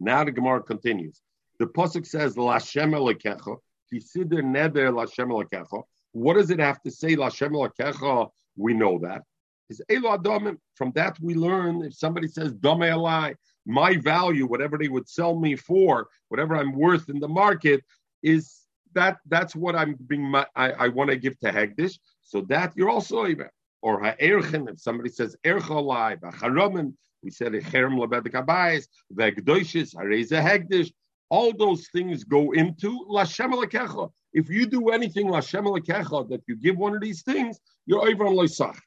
Now 0.00 0.24
the 0.24 0.32
Gemara 0.32 0.62
continues. 0.62 1.20
The 1.58 1.66
pasuk 1.66 2.06
says, 2.06 2.36
Lashem 2.36 2.94
Elekecha, 2.94 3.58
Kisider 3.92 4.42
Neder 4.42 4.90
Lashem 4.92 5.28
Elekecha. 5.28 5.82
What 6.12 6.34
does 6.34 6.50
it 6.50 6.60
have 6.60 6.80
to 6.82 6.90
say, 6.90 7.16
Lashem 7.16 7.50
Elekecha? 7.50 8.30
We 8.56 8.72
know 8.74 8.98
that 9.00 9.22
is 9.70 9.82
Elo 9.88 10.16
Adomim. 10.16 10.56
From 10.74 10.92
that 10.92 11.18
we 11.20 11.34
learn 11.34 11.82
if 11.84 11.94
somebody 11.94 12.28
says 12.28 12.52
Dome 12.52 12.80
Alai, 12.80 13.34
my 13.66 13.96
value, 13.96 14.46
whatever 14.46 14.78
they 14.78 14.88
would 14.88 15.08
sell 15.08 15.38
me 15.38 15.56
for, 15.56 16.08
whatever 16.28 16.56
I'm 16.56 16.72
worth 16.72 17.08
in 17.08 17.20
the 17.20 17.28
market, 17.28 17.84
is 18.22 18.62
that 18.94 19.18
that's 19.28 19.54
what 19.54 19.76
I'm 19.76 19.94
being 20.06 20.34
I, 20.34 20.44
I 20.56 20.88
want 20.88 21.10
to 21.10 21.16
give 21.16 21.38
to 21.40 21.52
Hegdish. 21.52 21.98
So 22.22 22.42
that 22.42 22.72
you're 22.76 22.90
also 22.90 23.26
even 23.26 23.48
or 23.82 24.00
ha'erchen, 24.00 24.68
if 24.68 24.76
somebhy 24.76 25.12
says 25.12 25.36
ercholai, 25.44 26.18
b'charomim, 26.20 26.94
we 27.22 27.30
said 27.30 27.52
echerem 27.52 27.98
lebed 27.98 28.24
kabayis, 28.24 28.86
v'egdoishis, 29.14 29.94
hareza 29.94 30.42
hegdish. 30.42 30.92
all 31.30 31.52
those 31.52 31.88
things 31.88 32.24
go 32.24 32.52
into 32.52 33.06
Lashem. 33.10 34.10
If 34.32 34.48
you 34.50 34.66
do 34.66 34.88
anything 34.88 35.26
Lashem 35.28 36.28
that 36.28 36.42
you 36.46 36.56
give 36.56 36.76
one 36.76 36.94
of 36.94 37.00
these 37.00 37.22
things, 37.22 37.60
you're 37.86 38.06
over 38.08 38.26
on 38.26 38.34
Loisach. 38.34 38.78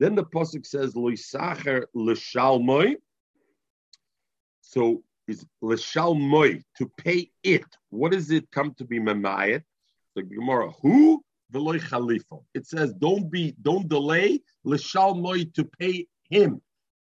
Then 0.00 0.14
the 0.14 0.24
pasuk 0.24 0.66
says 0.66 0.94
Loisacher 0.94 1.84
L'Shalmoi. 1.94 2.96
So 4.62 5.04
is 5.28 5.44
L'Shalmoi 5.60 6.62
to 6.78 6.90
pay 6.96 7.30
it. 7.42 7.66
What 7.90 8.12
does 8.12 8.30
it 8.30 8.50
come 8.50 8.74
to 8.78 8.84
be 8.84 8.98
Memayet? 8.98 9.62
The 10.16 10.22
Gemara, 10.22 10.70
who? 10.82 11.22
Veloy 11.52 11.80
Khalifa. 11.80 12.38
It 12.54 12.66
says, 12.66 12.94
don't 12.94 13.30
be, 13.30 13.54
don't 13.60 13.88
delay 13.88 14.40
L'Shalmoi 14.64 15.52
to 15.54 15.64
pay 15.64 16.06
him. 16.30 16.62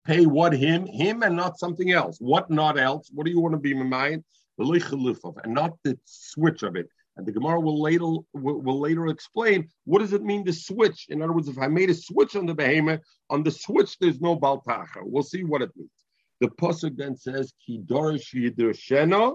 Pay 0.06 0.24
what 0.24 0.54
him? 0.54 0.86
Him 0.86 1.22
and 1.22 1.36
not 1.36 1.58
something 1.58 1.92
else. 1.92 2.16
What 2.20 2.50
not 2.50 2.78
else? 2.78 3.10
What 3.12 3.26
do 3.26 3.30
you 3.30 3.40
want 3.40 3.52
to 3.52 3.60
be 3.60 3.74
Memayet? 3.74 4.24
and 4.60 5.54
not 5.54 5.72
the 5.84 5.98
switch 6.04 6.62
of 6.62 6.74
it. 6.74 6.88
And 7.18 7.26
the 7.26 7.32
Gemara 7.32 7.60
will 7.60 7.82
later 7.82 8.06
will, 8.32 8.80
later 8.80 9.08
explain 9.08 9.68
what 9.84 9.98
does 9.98 10.12
it 10.12 10.22
mean 10.22 10.44
to 10.44 10.52
switch. 10.52 11.06
In 11.08 11.20
other 11.20 11.32
words, 11.32 11.48
if 11.48 11.58
I 11.58 11.66
made 11.66 11.90
a 11.90 11.94
switch 11.94 12.36
on 12.36 12.46
the 12.46 12.54
behemoth, 12.54 13.00
on 13.28 13.42
the 13.42 13.50
switch 13.50 13.98
there's 13.98 14.20
no 14.20 14.36
baltacha. 14.36 15.02
We'll 15.02 15.24
see 15.24 15.42
what 15.42 15.60
it 15.60 15.70
means. 15.76 15.90
The 16.40 16.48
pasuk 16.48 16.96
then 16.96 17.16
says 17.16 17.52
ki 17.66 17.82
dorish 17.84 18.32
yidershena 18.32 19.34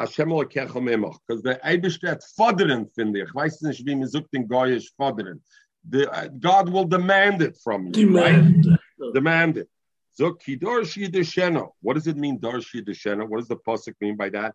Hashem 0.00 0.28
lekecha 0.28 0.72
memach 0.72 1.16
because 1.26 1.42
the 1.42 1.60
Eibishter 1.64 2.20
foderen 2.36 2.92
finde 2.92 3.22
ich 3.22 3.32
weiß 3.32 3.62
nicht 3.62 3.86
wie 3.86 3.94
man 3.94 4.08
sagt 4.08 4.28
in 4.32 4.48
Goyish 4.48 4.88
foderen. 4.98 5.40
The 5.88 6.10
uh, 6.10 6.28
God 6.40 6.68
will 6.68 6.84
demand 6.84 7.42
it 7.42 7.56
from 7.62 7.86
you. 7.86 7.92
Demand. 7.92 8.66
Right? 8.66 9.14
Demand 9.14 9.58
it. 9.58 9.68
So 10.14 10.32
kidorshi 10.32 11.08
deshena. 11.08 11.68
What 11.82 11.94
does 11.94 12.06
it 12.06 12.16
mean, 12.16 12.38
dorshi 12.38 12.82
deshena? 12.82 13.28
What 13.28 13.38
does 13.38 13.48
the 13.48 13.56
pasuk 13.56 13.94
mean 14.00 14.16
by 14.16 14.30
that? 14.30 14.54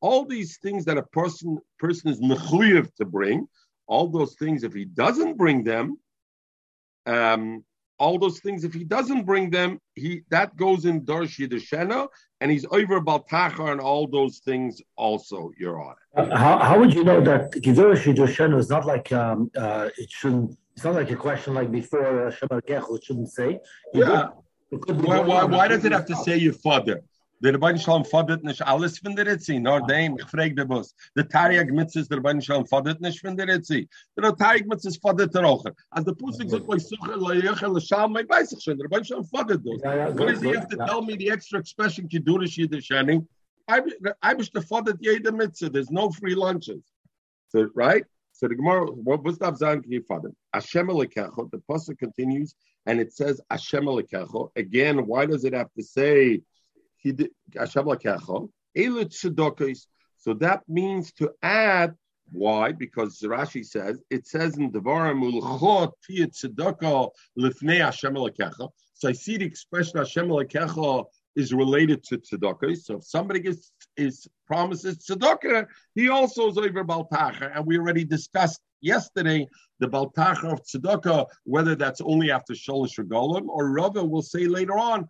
All 0.00 0.24
these 0.24 0.58
things 0.58 0.84
that 0.84 0.98
a 0.98 1.02
person 1.02 1.58
person 1.78 2.10
is 2.10 2.20
mechuyev 2.20 2.94
to 2.96 3.04
bring, 3.04 3.48
all 3.86 4.08
those 4.08 4.34
things, 4.36 4.62
if 4.62 4.72
he 4.72 4.84
doesn't 4.84 5.36
bring 5.36 5.64
them, 5.64 5.96
um, 7.06 7.64
all 7.98 8.18
those 8.18 8.40
things, 8.40 8.64
if 8.64 8.74
he 8.74 8.84
doesn't 8.84 9.24
bring 9.24 9.50
them, 9.50 9.80
he 9.94 10.22
that 10.30 10.56
goes 10.56 10.84
in 10.84 11.02
Darshi 11.02 11.48
Deshena, 11.48 12.08
and 12.40 12.50
he's 12.50 12.66
over 12.70 13.00
Baltachar 13.00 13.70
and 13.72 13.80
all 13.80 14.06
those 14.06 14.38
things 14.38 14.82
also, 14.96 15.50
Your 15.58 15.80
Honor. 15.82 15.96
Uh, 16.16 16.36
how, 16.36 16.58
how 16.58 16.78
would 16.78 16.92
you 16.92 17.04
know 17.04 17.20
that 17.20 17.52
Darshi 17.52 18.14
Deshena 18.14 18.58
is 18.58 18.68
not 18.68 18.84
like 18.86 19.12
um, 19.12 19.50
uh, 19.56 19.88
it 19.96 20.10
shouldn't 20.10 20.56
it's 20.74 20.84
not 20.84 20.94
like 20.94 21.10
a 21.10 21.16
question 21.16 21.54
like 21.54 21.70
before 21.70 22.26
uh, 22.26 22.32
Shabbat 22.32 22.62
Gechel 22.66 23.02
shouldn't 23.02 23.30
say. 23.30 23.60
Yeah. 23.92 24.30
Why, 24.70 25.20
why, 25.20 25.44
why 25.44 25.68
does 25.68 25.84
it 25.84 25.92
have 25.92 26.06
to 26.06 26.16
say 26.16 26.36
your 26.36 26.52
father? 26.52 27.00
Der 27.44 27.52
Rebbein 27.52 27.78
Shalom 27.78 28.06
fordert 28.06 28.42
nicht 28.42 28.66
alles 28.66 28.98
von 28.98 29.14
der 29.14 29.26
Ritzi, 29.26 29.60
nur 29.60 29.86
dem, 29.86 30.16
ich 30.18 30.24
frage 30.24 30.54
den 30.54 30.66
Bus. 30.66 30.94
Der 31.14 31.28
Tariag 31.28 31.70
Mitzis, 31.70 32.08
der 32.08 32.16
Rebbein 32.16 32.40
Shalom 32.40 32.64
fordert 32.64 33.02
nicht 33.02 33.20
von 33.20 33.36
der 33.36 33.46
Ritzi. 33.46 33.86
Der 34.16 34.34
Tariag 34.34 34.66
Mitzis 34.66 34.96
fordert 34.96 35.34
er 35.34 35.44
auch. 35.44 35.62
Als 35.90 36.06
der 36.06 36.14
Pusik 36.14 36.48
sagt, 36.48 36.64
ich 36.74 36.86
suche, 36.86 37.14
la 37.16 37.34
yeche, 37.34 37.66
la 37.66 37.78
shalom, 37.78 38.16
ich 38.16 38.26
weiß 38.26 38.52
ich 38.52 38.64
schon, 38.64 38.78
der 38.78 38.86
Rebbein 38.86 39.04
Shalom 39.04 39.26
fordert 39.26 39.60
das. 39.62 39.82
What 40.16 40.26
does 40.26 40.40
he 40.40 40.56
have 40.56 40.68
to 40.68 40.76
tell 40.86 41.02
me 41.02 41.16
the 41.18 41.28
extra 41.28 41.58
expression, 41.58 42.08
Kiddurish 42.08 42.56
Yiddishani? 42.56 43.26
I 43.68 44.32
wish 44.32 44.50
the 44.50 44.62
fordert 44.62 44.98
jede 45.02 45.30
Mitzis, 45.30 45.70
there's 45.70 45.90
no 45.90 46.10
free 46.12 46.34
lunches. 46.34 46.82
So, 47.48 47.68
right? 47.74 48.06
So 48.32 48.48
the 48.48 48.54
Gemara, 48.54 48.86
what 48.86 49.22
was 49.22 49.38
the 49.38 49.52
Avzan 49.52 49.84
Kifadim? 49.84 50.34
Hashem 50.54 50.86
Alekecho, 50.86 51.50
the 51.50 51.58
Pasuk 51.70 51.98
continues, 51.98 52.54
and 52.86 53.02
it 53.02 53.12
says 53.12 53.42
Hashem 53.50 53.84
Alekecho. 53.84 54.48
Again, 54.56 55.06
why 55.06 55.26
does 55.26 55.44
it 55.44 55.52
have 55.52 55.70
to 55.76 55.82
say 55.84 56.40
So 60.16 60.34
that 60.34 60.62
means 60.68 61.12
to 61.12 61.30
add, 61.42 61.94
why? 62.32 62.72
Because 62.72 63.20
Rashi 63.20 63.64
says, 63.64 64.02
it 64.10 64.26
says 64.26 64.56
in 64.56 64.72
Devarim, 64.72 65.22
Ulchot 65.22 65.92
Tzedoko 66.08 67.10
Lifnei 67.38 67.80
Hashem. 67.84 68.16
So 68.94 69.08
I 69.08 69.12
see 69.12 69.36
the 69.36 69.44
expression 69.44 69.98
Hashem 69.98 70.28
Alekecho 70.28 71.06
is 71.36 71.52
related 71.52 72.02
to 72.04 72.18
tzedakah. 72.18 72.76
So 72.76 72.96
if 72.96 73.04
somebody 73.04 73.40
gets 73.40 73.72
is 73.96 74.26
promises 74.46 74.98
tzedakah, 74.98 75.66
he 75.94 76.08
also 76.08 76.48
is 76.48 76.58
over 76.58 76.84
baltacha. 76.84 77.54
And 77.54 77.66
we 77.66 77.78
already 77.78 78.04
discussed 78.04 78.60
yesterday 78.80 79.46
the 79.80 79.88
baltacha 79.88 80.52
of 80.52 80.62
tzedakah, 80.64 81.26
whether 81.44 81.74
that's 81.74 82.00
only 82.00 82.30
after 82.30 82.54
sholish 82.54 82.98
regolim 82.98 83.48
or 83.48 83.70
Rava 83.70 84.04
will 84.04 84.22
say 84.22 84.46
later 84.46 84.78
on. 84.78 85.08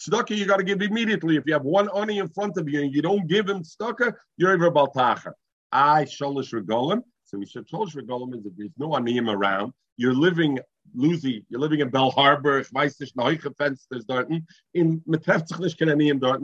Tzedakah 0.00 0.36
you 0.36 0.46
got 0.46 0.56
to 0.56 0.64
give 0.64 0.80
immediately. 0.80 1.36
If 1.36 1.44
you 1.46 1.52
have 1.52 1.64
one 1.64 1.88
oni 1.92 2.18
in 2.18 2.28
front 2.28 2.56
of 2.56 2.68
you 2.68 2.82
and 2.82 2.94
you 2.94 3.02
don't 3.02 3.26
give 3.26 3.48
him 3.48 3.62
tzedakah, 3.62 4.14
you're 4.36 4.52
over 4.52 4.70
baltacha. 4.70 5.32
I 5.72 6.04
sholish 6.04 6.52
regolim. 6.52 7.02
So 7.24 7.38
we 7.38 7.46
should 7.46 7.68
sholish 7.68 7.94
regolim 7.94 8.34
is 8.34 8.46
if 8.46 8.52
there's 8.56 8.70
no 8.78 8.88
aniyim 8.90 9.32
around, 9.32 9.72
you're 9.96 10.14
living 10.14 10.58
Lucy, 10.94 11.44
you're 11.48 11.60
living 11.60 11.80
in 11.80 11.90
Belle 11.90 12.10
Harbor, 12.10 12.58
ich 12.58 12.72
weiß 12.72 12.98
nicht, 13.00 13.14
neue 13.14 13.38
Fensters 13.38 14.04
dort. 14.04 14.28
In, 14.72 15.02
man 15.06 15.20
trefft 15.20 15.48
sich 15.48 15.58
nicht 15.58 15.78
keine 15.78 15.94
Niem 15.94 16.18
dort, 16.18 16.40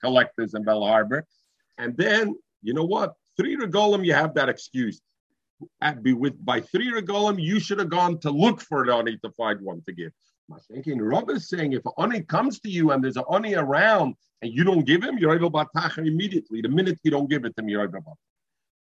collectors 0.00 0.54
in 0.54 0.64
Belle 0.64 0.86
Harbor. 0.86 1.24
And 1.76 1.96
then, 1.96 2.34
you 2.62 2.74
know 2.74 2.84
what? 2.84 3.14
Three 3.36 3.56
regolim, 3.56 4.04
you 4.04 4.14
have 4.14 4.34
that 4.34 4.48
excuse. 4.48 5.00
At, 5.80 6.02
be 6.02 6.12
with 6.12 6.44
by 6.44 6.60
three 6.60 6.90
regolim, 6.90 7.40
you 7.40 7.60
should 7.60 7.78
have 7.78 7.90
gone 7.90 8.18
to 8.20 8.30
look 8.30 8.60
for 8.60 8.82
an 8.82 8.90
oni 8.90 9.18
to 9.18 9.30
find 9.32 9.60
one 9.60 9.82
to 9.86 9.92
give. 9.92 10.12
Thinking, 10.70 10.98
Rob 11.00 11.28
is 11.30 11.48
saying 11.48 11.74
if 11.74 11.84
an 11.84 11.92
oni 11.98 12.22
comes 12.22 12.58
to 12.60 12.70
you 12.70 12.90
and 12.90 13.04
there's 13.04 13.16
an 13.16 13.24
oni 13.28 13.54
around 13.54 14.14
and 14.40 14.52
you 14.52 14.64
don't 14.64 14.84
give 14.86 15.02
him, 15.02 15.18
you're 15.18 15.34
able 15.34 15.50
immediately. 15.98 16.62
The 16.62 16.68
minute 16.68 16.98
you 17.02 17.10
don't 17.10 17.28
give 17.28 17.44
it 17.44 17.54
to 17.56 17.62
him, 17.62 17.68
you're 17.68 17.84
able 17.84 18.00
to 18.00 18.00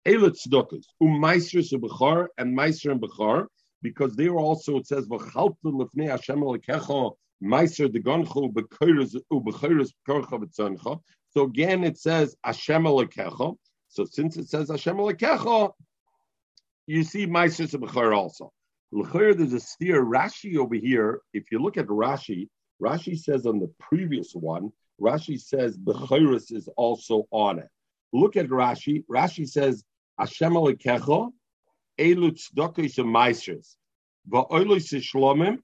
Elet 0.05 0.35
tzedakos, 0.35 0.83
um 1.01 1.21
bechar 1.21 2.27
and 2.37 2.53
meister 2.53 2.91
and 2.91 3.01
bechar 3.01 3.47
because 3.81 4.15
there 4.15 4.35
also 4.35 4.77
it 4.77 4.87
says 4.87 5.07
lefnei 5.07 6.09
Hashem 6.09 6.41
meiser. 7.41 7.89
So 11.29 11.43
again, 11.43 11.83
it 11.83 11.97
says 11.97 12.35
Hashem. 12.43 12.85
So 12.85 14.05
since 14.05 14.37
it 14.37 14.49
says 14.49 14.69
Hashem 14.69 14.97
you 16.87 17.03
see 17.03 17.25
meiser 17.25 17.67
b'chor 17.73 18.15
also. 18.15 18.51
L'chor, 18.93 19.33
there's 19.33 19.53
a 19.53 19.59
steer 19.59 20.05
Rashi 20.05 20.57
over 20.57 20.75
here. 20.75 21.19
If 21.33 21.51
you 21.51 21.59
look 21.59 21.77
at 21.77 21.87
Rashi, 21.87 22.47
Rashi 22.79 23.17
says 23.17 23.47
on 23.47 23.59
the 23.59 23.71
previous 23.79 24.33
one, 24.33 24.71
Rashi 25.01 25.41
says 25.41 25.77
b'chorus 25.77 26.51
is 26.51 26.69
also 26.77 27.25
on 27.31 27.57
it. 27.57 27.69
Look 28.11 28.37
at 28.37 28.47
Rashi. 28.47 29.03
Rashi 29.11 29.49
says 29.49 29.83
Hashem 30.19 30.53
alekecha 30.53 31.31
Elu 31.99 32.37
meisers. 32.55 33.75
Va'olos 34.29 34.93
shlomim. 35.01 35.57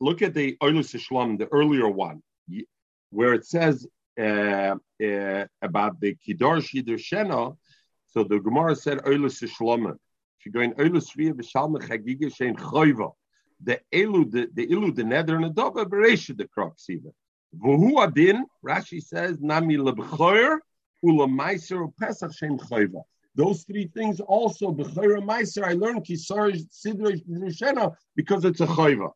Look 0.00 0.22
at 0.22 0.34
the 0.34 0.56
olos 0.60 0.94
shlomim, 0.96 1.38
the 1.38 1.46
earlier 1.46 1.88
one, 1.88 2.20
where 3.10 3.32
it 3.32 3.46
says 3.46 3.86
uh, 4.20 4.74
uh, 5.02 5.46
about 5.62 6.00
the 6.00 6.16
kidar 6.26 6.58
shidur 6.60 6.98
shena. 6.98 7.56
So 8.08 8.24
the 8.24 8.40
Gemara 8.40 8.74
said 8.74 8.98
olos 8.98 9.42
shlomim. 9.48 9.98
Going 10.52 10.72
olos 10.74 11.14
via 11.16 11.32
b'shalma 11.34 11.78
chagiga 11.80 12.30
shein 12.32 12.56
choiva. 12.56 13.12
The 13.62 13.80
elu, 13.92 14.30
the, 14.30 14.48
the 14.52 14.66
ilu, 14.70 14.92
the 14.92 15.04
nether 15.04 15.36
and 15.36 15.44
the 15.44 15.50
dova 15.50 15.84
beresha 15.86 16.36
the 16.36 16.46
crux 16.48 16.88
even. 16.90 17.12
Adin, 17.98 18.44
Rashi 18.64 19.02
says 19.02 19.38
nami 19.40 19.76
lebchoyer 19.76 20.58
ula 21.02 21.26
meiser 21.26 21.90
pesach 21.98 22.32
shein 22.32 22.58
choiva. 22.58 23.02
Those 23.34 23.64
three 23.64 23.88
things 23.88 24.20
also, 24.20 24.70
Bechira 24.70 25.20
Meiser, 25.20 25.64
I 25.64 25.72
learned 25.72 26.04
Kisar 26.04 26.52
Sidra 26.70 27.20
Rishena 27.28 27.92
because 28.14 28.44
it's 28.44 28.60
a 28.60 28.66
chayva. 28.66 29.10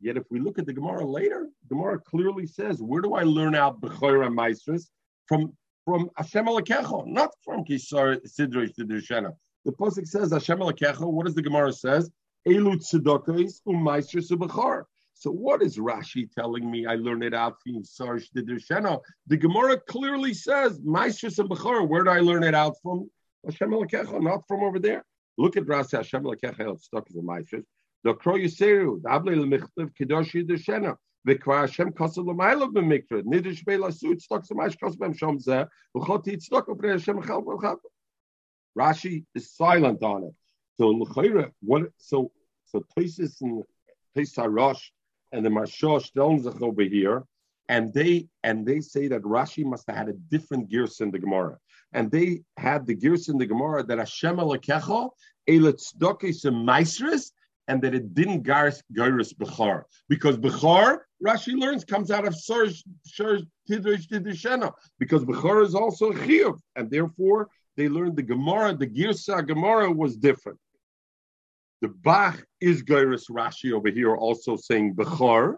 Yet 0.00 0.16
if 0.16 0.24
we 0.30 0.40
look 0.40 0.58
at 0.58 0.64
the 0.64 0.72
Gemara 0.72 1.04
later, 1.04 1.46
Gemara 1.68 2.00
clearly 2.00 2.46
says, 2.46 2.80
where 2.80 3.02
do 3.02 3.14
I 3.14 3.22
learn 3.22 3.54
out 3.54 3.80
Bechira 3.80 4.32
Meisers? 4.32 4.88
From 5.26 5.52
from 5.84 6.10
Hashem 6.16 6.46
Alakecho, 6.46 7.06
not 7.06 7.30
from 7.44 7.64
Kisar 7.64 8.20
Sidra 8.26 8.70
Rishena. 8.78 9.34
The 9.64 9.72
Pasuk 9.72 10.06
says 10.06 10.32
Hashem 10.32 10.58
Alakecho, 10.58 11.12
what 11.12 11.26
does 11.26 11.34
the 11.34 11.42
Gemara 11.42 11.72
says? 11.72 12.10
Elu 12.48 12.76
tzedakos 12.76 13.60
umeiser 13.68 14.26
subachar. 14.26 14.84
So 15.12 15.30
what 15.30 15.60
is 15.60 15.76
Rashi 15.76 16.30
telling 16.32 16.70
me? 16.70 16.86
I 16.86 16.94
learned 16.94 17.24
it 17.24 17.34
out 17.34 17.56
from 17.62 17.82
Sarsh 17.82 18.24
Didrashena. 18.34 18.98
The 19.26 19.36
Gemara 19.36 19.78
clearly 19.78 20.32
says 20.32 20.80
Maestris 20.80 21.38
and 21.38 21.50
Bechar. 21.50 21.86
Where 21.86 22.04
do 22.04 22.10
I 22.10 22.20
learn 22.20 22.42
it 22.42 22.54
out 22.54 22.76
from? 22.82 23.10
Hashem 23.44 23.70
Elokecha, 23.70 24.22
not 24.22 24.48
from 24.48 24.62
over 24.62 24.78
there. 24.78 25.04
Look 25.36 25.58
at 25.58 25.64
Rasi 25.64 25.98
Hashem 25.98 26.22
Elokecha, 26.22 26.72
it's 26.72 26.86
stuck 26.86 27.06
as 27.10 27.16
a. 27.16 27.62
The 28.02 28.14
Kro 28.14 28.36
Yiseru, 28.36 29.02
the 29.02 29.10
Able 29.10 29.44
Lemichtav, 29.44 29.90
Kedosh 30.00 30.32
Yidashena, 30.32 30.96
Vikra 31.28 31.60
Hashem 31.60 31.92
Kosel 31.92 32.24
Lamaila 32.24 32.72
B'mikra, 32.72 33.22
Nidish 33.22 33.62
Be'lasu, 33.66 34.12
it's 34.12 34.24
stuck 34.24 34.40
as 34.40 34.50
a 34.50 34.54
maestros, 34.54 34.96
B'em 34.96 35.14
Shom 35.14 35.38
Zeh, 35.44 35.68
V'chot 35.94 36.26
Yit 36.28 36.42
stuck 36.42 36.66
over 36.70 36.92
Hashem 36.92 37.20
Echal 37.20 37.44
B'chal. 37.44 37.76
Rashi 38.78 39.24
is 39.34 39.52
silent 39.52 40.02
on 40.02 40.24
it. 40.24 40.34
So 40.78 40.88
L'chayra, 40.88 41.50
what, 41.60 41.84
so, 41.98 42.32
so 42.66 42.84
Tosis 42.96 43.40
and 43.40 43.62
Tosis 44.16 44.46
Rosh 44.48 44.90
and 45.32 45.44
the 45.44 45.50
Marshosh 45.50 46.12
tells 46.12 46.46
us 46.46 46.56
over 46.60 46.82
here, 46.82 47.24
and 47.68 47.92
they 47.94 48.26
and 48.42 48.66
they 48.66 48.80
say 48.80 49.06
that 49.08 49.22
Rashi 49.22 49.64
must 49.64 49.84
have 49.88 49.96
had 49.96 50.08
a 50.08 50.12
different 50.12 50.68
gears 50.68 51.00
in 51.00 51.10
the 51.10 51.18
Gemara, 51.18 51.56
and 51.92 52.10
they 52.10 52.42
had 52.56 52.86
the 52.86 52.94
gears 52.94 53.28
in 53.28 53.38
the 53.38 53.46
Gemara 53.46 53.84
that 53.84 53.98
Hashem 53.98 54.38
alekecho 54.38 55.10
eletzdokis 55.48 56.44
meisris, 56.46 57.30
and 57.68 57.80
that 57.82 57.94
it 57.94 58.12
didn't 58.12 58.42
garis 58.42 58.82
gairis 58.92 59.32
bechar 59.32 59.84
because 60.08 60.36
bechar 60.36 60.98
Rashi 61.24 61.56
learns 61.56 61.84
comes 61.84 62.10
out 62.10 62.26
of 62.26 62.34
Sarj 62.34 62.82
Tidrish 63.16 64.08
Tidrishena 64.08 64.72
because 64.98 65.24
bechar 65.24 65.64
is 65.64 65.74
also 65.76 66.10
chiyuv, 66.10 66.58
and 66.74 66.90
therefore 66.90 67.48
they 67.80 67.88
learned 67.88 68.14
the 68.14 68.22
Gemara, 68.22 68.74
the 68.74 68.86
Girsa 68.86 69.46
Gemara 69.46 69.90
was 69.90 70.14
different. 70.14 70.58
The 71.80 71.88
Bach 71.88 72.44
is 72.60 72.82
Gairis 72.82 73.30
Rashi 73.30 73.72
over 73.72 73.88
here 73.88 74.14
also 74.14 74.54
saying 74.54 74.96
Bechar, 74.96 75.54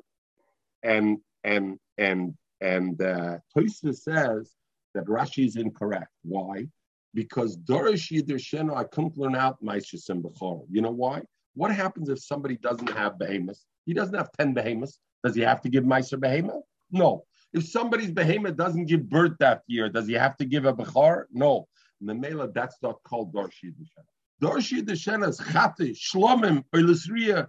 and 0.84 1.18
and 1.42 1.80
and 1.98 2.34
and 2.60 3.02
uh, 3.02 3.38
Toysa 3.52 3.92
says 3.96 4.52
that 4.94 5.06
Rashi 5.06 5.46
is 5.48 5.56
incorrect. 5.56 6.12
Why? 6.22 6.68
Because 7.12 7.56
Dorish 7.56 8.12
Yidir 8.12 8.72
I 8.72 8.84
couldn't 8.84 9.18
learn 9.18 9.34
out 9.34 9.60
Maishis 9.60 10.08
and 10.08 10.22
Bechar. 10.22 10.64
You 10.70 10.80
know 10.80 10.92
why? 10.92 11.22
What 11.54 11.74
happens 11.74 12.08
if 12.08 12.20
somebody 12.20 12.56
doesn't 12.56 12.90
have 12.90 13.18
behemoths? 13.18 13.66
He 13.84 13.94
doesn't 13.94 14.14
have 14.14 14.30
10 14.38 14.54
behemoths. 14.54 15.00
Does 15.24 15.34
he 15.34 15.42
have 15.42 15.60
to 15.62 15.68
give 15.68 15.82
Meiser 15.82 16.20
behemoth? 16.20 16.62
No. 16.92 17.24
If 17.52 17.66
somebody's 17.66 18.12
behemoth 18.12 18.56
doesn't 18.56 18.86
give 18.86 19.08
birth 19.08 19.36
that 19.40 19.62
year, 19.66 19.88
does 19.88 20.06
he 20.06 20.14
have 20.14 20.36
to 20.36 20.44
give 20.44 20.66
a 20.66 20.72
Bechar? 20.72 21.24
No. 21.32 21.66
Memela, 22.02 22.52
that's 22.52 22.76
not 22.82 23.02
called 23.04 23.32
Dorshi 23.34 23.72
Deshena. 23.72 24.04
Dorshi 24.42 24.82
Deshena 24.82 25.28
is 25.28 25.38
Chati, 25.38 25.96
Shlomim, 25.96 26.64
Oilisriya, 26.74 27.46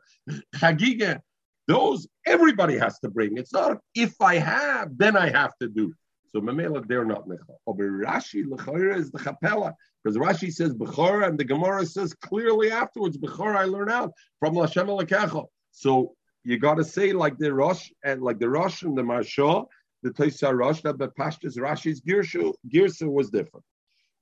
Chagiga. 0.55 1.19
Those 1.67 2.07
everybody 2.25 2.77
has 2.77 2.99
to 2.99 3.09
bring. 3.09 3.37
It's 3.37 3.53
not 3.53 3.77
if 3.95 4.13
I 4.21 4.35
have, 4.35 4.97
then 4.97 5.15
I 5.15 5.29
have 5.29 5.51
to 5.61 5.69
do. 5.69 5.93
So 6.33 6.41
Memela, 6.41 6.85
they're 6.87 7.05
not 7.05 7.27
Nechal. 7.27 7.57
Over 7.67 7.89
Rashi, 7.91 8.43
Lechayra 8.45 8.97
is 8.97 9.11
the 9.11 9.19
Chapela. 9.19 9.73
Because 10.03 10.17
Rashi 10.17 10.51
says 10.51 10.73
Bechor, 10.73 11.27
and 11.27 11.37
the 11.37 11.45
Gemara 11.45 11.85
says 11.85 12.13
clearly 12.13 12.71
afterwards, 12.71 13.17
Bechor 13.17 13.55
I 13.55 13.65
learn 13.65 13.89
out 13.89 14.11
from 14.39 14.55
Lashem 14.55 14.87
Alekecha. 14.87 15.45
So 15.71 16.15
you 16.43 16.59
got 16.59 16.75
to 16.75 16.83
say 16.83 17.13
like 17.13 17.37
the 17.37 17.53
Rosh 17.53 17.89
and 18.03 18.21
like 18.21 18.39
the 18.39 18.49
Rosh 18.49 18.83
and 18.83 18.97
the 18.97 19.01
Marsha, 19.01 19.65
the 20.01 20.09
Toisa 20.09 20.53
Rosh, 20.53 20.81
that 20.81 20.97
the 20.97 21.07
Pashtas 21.09 21.57
Rashi's 21.57 22.01
Girsha, 22.01 22.53
Girsa 22.67 23.09
was 23.09 23.29
different. 23.29 23.63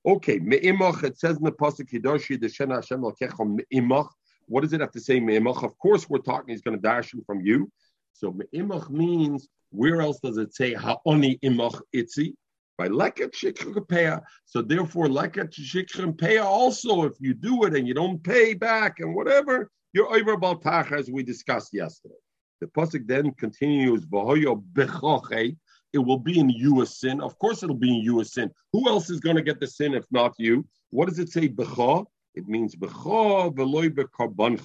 Okay, 0.04 0.40
me'imach, 0.40 1.04
it 1.04 1.16
says 1.18 1.36
in 1.36 1.44
the 1.44 1.52
Pasuk, 1.52 1.88
Hidoshi, 1.88 2.40
the 2.40 2.48
Shena 2.48 2.76
Hashem 2.76 3.02
Lakechom 3.02 3.58
me'imach. 3.58 4.08
What 4.46 4.62
does 4.62 4.72
it 4.72 4.80
have 4.80 4.90
to 4.92 5.00
say, 5.00 5.20
me'imach? 5.20 5.62
Of 5.62 5.78
course, 5.78 6.08
we're 6.10 6.18
talking, 6.18 6.48
he's 6.48 6.62
going 6.62 6.76
to 6.76 6.82
dash 6.82 7.14
him 7.14 7.22
from 7.24 7.40
you. 7.40 7.70
So 8.12 8.32
me'imach 8.32 8.90
means, 8.90 9.48
where 9.70 10.00
else 10.00 10.18
does 10.20 10.38
it 10.38 10.54
say, 10.54 10.74
ha'oni 10.74 11.38
imach 11.44 11.80
itzi? 11.94 12.34
By 12.76 12.88
leket 12.88 13.32
shikha 13.32 14.22
So 14.44 14.60
therefore, 14.62 15.06
leket 15.06 15.52
shikha 15.52 16.42
also, 16.42 17.04
if 17.04 17.12
you 17.20 17.32
do 17.34 17.64
it 17.64 17.74
and 17.74 17.86
you 17.86 17.94
don't 17.94 18.22
pay 18.24 18.54
back 18.54 18.98
and 18.98 19.14
whatever, 19.14 19.70
you're 19.92 20.12
over 20.12 20.36
baltach, 20.36 20.90
as 20.90 21.10
we 21.10 21.22
discussed 21.22 21.72
yesterday. 21.72 22.14
The 22.60 22.66
Pasuk 22.68 23.06
then 23.06 23.32
continues, 23.32 24.04
v'hoyo 24.06 24.64
bechoche, 24.72 25.56
it 25.92 25.98
will 25.98 26.18
be 26.18 26.38
in 26.38 26.48
you 26.48 26.82
a 26.82 26.86
sin. 26.86 27.20
Of 27.20 27.38
course, 27.38 27.62
it'll 27.62 27.76
be 27.76 27.96
in 27.96 28.02
you 28.02 28.20
a 28.20 28.24
sin. 28.24 28.50
Who 28.72 28.88
else 28.88 29.10
is 29.10 29.20
going 29.20 29.36
to 29.36 29.42
get 29.42 29.60
the 29.60 29.66
sin 29.66 29.94
if 29.94 30.04
not 30.10 30.34
you? 30.38 30.66
What 30.90 31.08
does 31.08 31.18
it 31.18 31.30
say? 31.30 31.48
Becha. 31.48 32.06
It 32.34 32.48
means 32.48 32.74
becha 32.74 33.54
veloy 33.54 33.90
bekarbon 33.90 34.58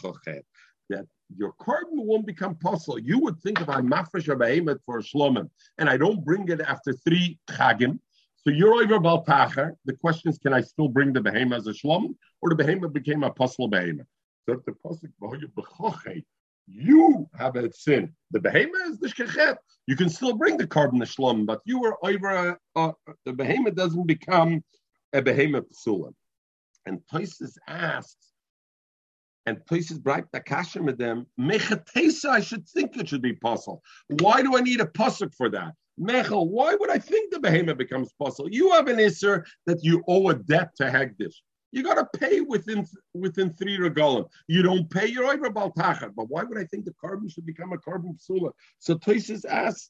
That 0.90 1.06
your 1.36 1.54
korban 1.54 2.06
won't 2.06 2.26
become 2.26 2.56
possible. 2.56 3.00
You 3.00 3.20
would 3.20 3.40
think 3.42 3.60
if 3.60 3.68
I'm 3.68 3.90
mafresh 3.90 4.38
behemoth 4.38 4.80
for 4.86 5.00
a 5.00 5.04
shlomim 5.04 5.50
and 5.78 5.90
I 5.90 5.98
don't 5.98 6.24
bring 6.24 6.48
it 6.48 6.62
after 6.62 6.94
three 6.94 7.38
chagim, 7.50 8.00
so 8.38 8.52
you're 8.52 8.76
over 8.76 9.00
baltacher. 9.00 9.74
The 9.84 9.94
question 9.94 10.30
is, 10.30 10.38
can 10.38 10.54
I 10.54 10.62
still 10.62 10.88
bring 10.88 11.12
the 11.12 11.20
behemoth 11.20 11.60
as 11.60 11.68
a 11.68 11.72
shlom, 11.72 12.16
or 12.42 12.50
the 12.50 12.56
behemoth 12.56 12.94
became 12.94 13.24
a 13.24 13.30
possible 13.30 13.68
behemoth? 13.68 14.08
So 14.46 14.54
if 14.54 14.64
the 14.64 14.72
pasuk 14.72 15.12
you 16.68 17.30
have 17.38 17.56
a 17.56 17.72
sin. 17.72 18.14
The 18.32 18.40
behemoth 18.40 18.92
is 18.92 19.00
the 19.00 19.08
shkechet. 19.08 19.58
You 19.88 19.96
can 19.96 20.10
still 20.10 20.34
bring 20.34 20.58
the 20.58 20.68
korban 20.68 21.02
shlom, 21.02 21.46
but 21.46 21.62
you 21.66 21.84
are 21.86 21.98
over. 22.04 22.60
Uh, 22.76 22.92
the 23.26 23.34
behemoth 23.34 23.76
doesn't 23.76 24.06
become 24.06 24.64
a 25.14 25.22
behemoth 25.22 25.66
psulim. 25.74 26.14
And 26.86 27.00
Toises 27.12 27.58
asks, 27.68 28.34
and 29.46 29.62
Toises 29.66 29.98
bright 29.98 30.26
the 30.34 30.42
kasher 30.42 30.84
with 30.84 30.98
them. 30.98 31.26
Mechatesa, 31.40 32.30
I 32.30 32.42
should 32.42 32.68
think 32.68 32.98
it 32.98 33.08
should 33.08 33.22
be 33.22 33.34
possible. 33.34 33.82
Why 34.20 34.42
do 34.42 34.58
I 34.58 34.62
need 34.62 34.82
a 34.82 34.86
pasuk 34.86 35.34
for 35.36 35.50
that? 35.50 35.74
Mechel, 36.00 36.50
why 36.50 36.76
would 36.76 36.92
I 36.92 37.00
think 37.00 37.32
the 37.32 37.40
behemoth 37.40 37.78
becomes 37.78 38.12
possible? 38.14 38.50
You 38.52 38.72
have 38.72 38.88
an 38.88 38.98
isser 38.98 39.46
that 39.66 39.84
you 39.84 40.04
owe 40.08 40.30
a 40.30 40.36
debt 40.36 40.76
to 40.78 40.84
Hagdish. 40.84 41.36
You 41.72 41.84
got 41.84 41.96
to 41.96 42.20
pay 42.20 42.42
within 42.42 42.88
within 43.14 43.54
three 43.54 43.78
regalim. 43.78 44.30
You 44.48 44.64
don't 44.64 44.90
pay, 44.90 45.08
you're 45.08 45.26
over 45.26 45.50
baltachat. 45.50 46.16
But 46.16 46.30
why 46.30 46.44
would 46.44 46.58
I 46.58 46.64
think 46.64 46.86
the 46.86 46.94
korban 47.04 47.32
should 47.32 47.46
become 47.46 47.74
a 47.74 47.78
korban 47.78 48.18
psula? 48.18 48.52
So 48.80 48.96
Toises 48.96 49.46
asks, 49.46 49.90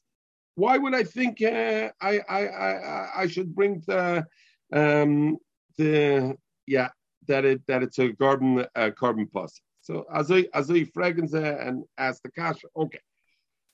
why 0.56 0.76
would 0.76 0.94
I 0.94 1.04
think 1.04 1.40
uh, 1.40 1.90
I, 2.00 2.20
I 2.28 2.46
I 2.46 3.10
I 3.22 3.26
should 3.28 3.54
bring 3.54 3.82
the 3.86 4.26
um 4.72 5.38
the 5.76 6.36
yeah 6.66 6.88
that 7.28 7.44
it 7.44 7.62
that 7.68 7.82
it's 7.84 7.98
a 7.98 8.08
korban 8.08 8.66
uh, 8.74 8.90
korban 8.90 9.30
plus. 9.30 9.60
So 9.80 10.04
as 10.12 10.32
I 10.32 10.46
as 10.54 10.70
I 10.70 10.84
fragrance 10.84 11.32
and 11.32 11.84
ask 11.96 12.22
the 12.22 12.30
cash, 12.30 12.56
okay. 12.76 13.00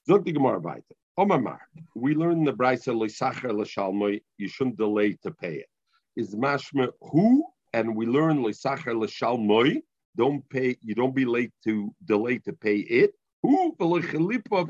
Zog 0.06 0.26
the 0.26 0.32
Gemara 0.32 0.60
weiter. 0.60 0.94
Omar, 1.16 1.60
we 1.94 2.14
learn 2.14 2.44
the 2.44 2.52
Braisa 2.52 2.92
Loisacher 2.92 3.52
L'Shalmoi, 3.56 4.20
you 4.36 4.48
shouldn't 4.48 4.76
delay 4.76 5.12
to 5.22 5.30
pay 5.30 5.56
it. 5.56 5.66
Is 6.16 6.34
mashma 6.34 6.90
who 7.00 7.44
and 7.74 7.94
we 7.94 8.06
learn 8.06 8.42
l'sacher 8.42 8.94
l'shalmoi. 8.94 9.82
Don't 10.16 10.48
pay. 10.48 10.76
You 10.80 10.94
don't 10.94 11.14
be 11.14 11.24
late 11.24 11.52
to 11.64 11.92
delay 12.04 12.38
to 12.38 12.52
pay 12.52 12.76
it. 12.76 13.12
Who 13.42 13.76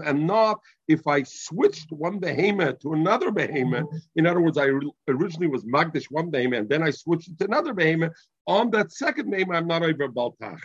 and 0.04 0.26
not 0.26 0.60
if 0.88 1.06
I 1.06 1.22
switched 1.22 1.92
one 1.92 2.18
behemoth 2.18 2.80
to 2.80 2.94
another 2.94 3.30
behemoth. 3.30 3.86
In 4.16 4.26
other 4.26 4.40
words, 4.40 4.58
I 4.58 4.70
originally 5.06 5.46
was 5.46 5.64
magdish 5.64 6.10
one 6.10 6.30
behemoth 6.30 6.60
and 6.60 6.68
then 6.68 6.82
I 6.82 6.90
switched 6.90 7.28
it 7.28 7.38
to 7.38 7.44
another 7.44 7.72
behemoth. 7.72 8.12
On 8.48 8.70
that 8.70 8.90
second 8.90 9.30
behemoth, 9.30 9.56
I'm 9.56 9.68
not 9.68 9.84
over 9.84 10.08
baltach. 10.08 10.58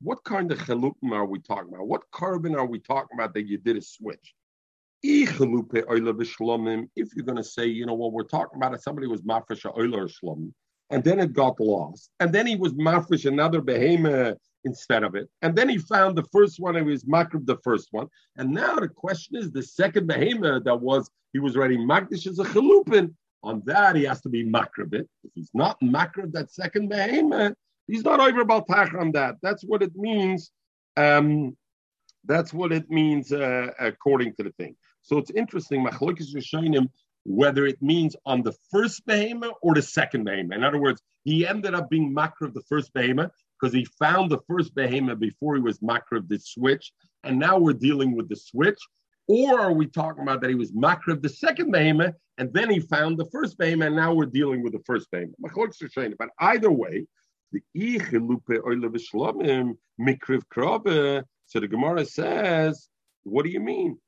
What 0.00 0.24
kind 0.24 0.52
of 0.52 0.58
chalupim 0.58 1.12
are 1.12 1.26
we 1.26 1.38
talking 1.40 1.74
about? 1.74 1.86
What 1.86 2.02
korban 2.12 2.56
are 2.56 2.66
we 2.66 2.80
talking 2.80 3.14
about 3.14 3.34
that 3.34 3.46
you 3.46 3.58
did 3.58 3.76
a 3.76 3.82
switch? 3.82 4.34
If 5.02 5.38
you're 5.40 7.24
going 7.24 7.36
to 7.36 7.44
say, 7.44 7.66
you 7.66 7.86
know, 7.86 7.94
what 7.94 8.12
we're 8.12 8.24
talking 8.24 8.56
about 8.56 8.74
is 8.74 8.82
somebody 8.82 9.06
was 9.06 9.22
mafresh 9.22 9.64
oiler 9.78 10.08
shlom, 10.08 10.52
and 10.90 11.04
then 11.04 11.20
it 11.20 11.32
got 11.32 11.60
lost, 11.60 12.10
and 12.18 12.32
then 12.32 12.46
he 12.46 12.56
was 12.56 12.72
mafresh 12.74 13.24
another 13.24 13.60
behemoth 13.60 14.38
instead 14.64 15.04
of 15.04 15.14
it, 15.14 15.28
and 15.42 15.54
then 15.54 15.68
he 15.68 15.78
found 15.78 16.16
the 16.16 16.24
first 16.32 16.58
one 16.58 16.74
and 16.74 16.86
he 16.86 16.92
was 16.92 17.04
makrib 17.04 17.46
the 17.46 17.58
first 17.62 17.88
one, 17.92 18.08
and 18.36 18.50
now 18.50 18.74
the 18.74 18.88
question 18.88 19.36
is 19.36 19.52
the 19.52 19.62
second 19.62 20.06
behemoth 20.08 20.64
that 20.64 20.80
was 20.80 21.08
he 21.32 21.38
was 21.38 21.56
ready 21.56 21.76
magdish 21.76 22.26
as 22.26 22.38
a 22.38 22.44
chalupin. 22.44 23.14
On 23.44 23.62
that 23.66 23.94
he 23.94 24.02
has 24.02 24.20
to 24.22 24.28
be 24.28 24.44
makrib 24.44 24.94
it. 24.94 25.08
If 25.22 25.30
he's 25.36 25.50
not 25.54 25.80
makrib 25.80 26.32
that 26.32 26.50
second 26.50 26.88
behemoth, 26.88 27.54
he's 27.86 28.02
not 28.02 28.18
over 28.18 28.40
about 28.40 28.68
on 28.96 29.12
that. 29.12 29.36
That's 29.42 29.62
what 29.62 29.80
it 29.80 29.94
means. 29.94 30.50
Um, 30.96 31.56
that's 32.24 32.52
what 32.52 32.72
it 32.72 32.90
means 32.90 33.32
uh, 33.32 33.70
according 33.78 34.34
to 34.34 34.42
the 34.42 34.50
thing. 34.58 34.74
So 35.08 35.16
it's 35.16 35.30
interesting. 35.30 35.82
Machlokes 35.82 36.36
is 36.36 36.44
showing 36.44 36.74
him 36.74 36.90
whether 37.24 37.64
it 37.64 37.80
means 37.80 38.14
on 38.26 38.42
the 38.42 38.52
first 38.70 39.06
behemoth 39.06 39.54
or 39.62 39.74
the 39.74 39.80
second 39.80 40.24
behemoth. 40.24 40.54
In 40.54 40.62
other 40.62 40.78
words, 40.78 41.00
he 41.24 41.46
ended 41.46 41.74
up 41.74 41.88
being 41.88 42.14
makr 42.14 42.42
of 42.42 42.52
the 42.52 42.60
first 42.68 42.92
behemoth 42.92 43.30
because 43.58 43.72
he 43.72 43.86
found 43.98 44.30
the 44.30 44.42
first 44.46 44.74
behemoth 44.74 45.18
before 45.18 45.54
he 45.54 45.62
was 45.62 45.78
makr 45.78 46.18
of 46.18 46.28
the 46.28 46.38
switch, 46.38 46.92
and 47.24 47.38
now 47.38 47.58
we're 47.58 47.72
dealing 47.72 48.14
with 48.14 48.28
the 48.28 48.36
switch. 48.36 48.78
Or 49.28 49.58
are 49.58 49.72
we 49.72 49.86
talking 49.86 50.24
about 50.24 50.42
that 50.42 50.50
he 50.50 50.54
was 50.54 50.72
makr 50.72 51.08
of 51.08 51.22
the 51.22 51.30
second 51.30 51.70
behemoth 51.70 52.14
and 52.36 52.52
then 52.52 52.68
he 52.68 52.80
found 52.80 53.16
the 53.16 53.30
first 53.32 53.56
behemoth, 53.56 53.86
and 53.86 53.96
now 53.96 54.12
we're 54.12 54.26
dealing 54.26 54.62
with 54.62 54.74
the 54.74 54.82
first 54.84 55.10
behemoth? 55.10 55.36
But 56.18 56.28
either 56.38 56.70
way, 56.70 57.06
the 57.52 57.62
mikriv. 59.98 61.24
So 61.46 61.60
the 61.60 61.68
Gemara 61.68 62.04
says, 62.04 62.88
what 63.22 63.44
do 63.44 63.48
you 63.50 63.60
mean? 63.60 63.98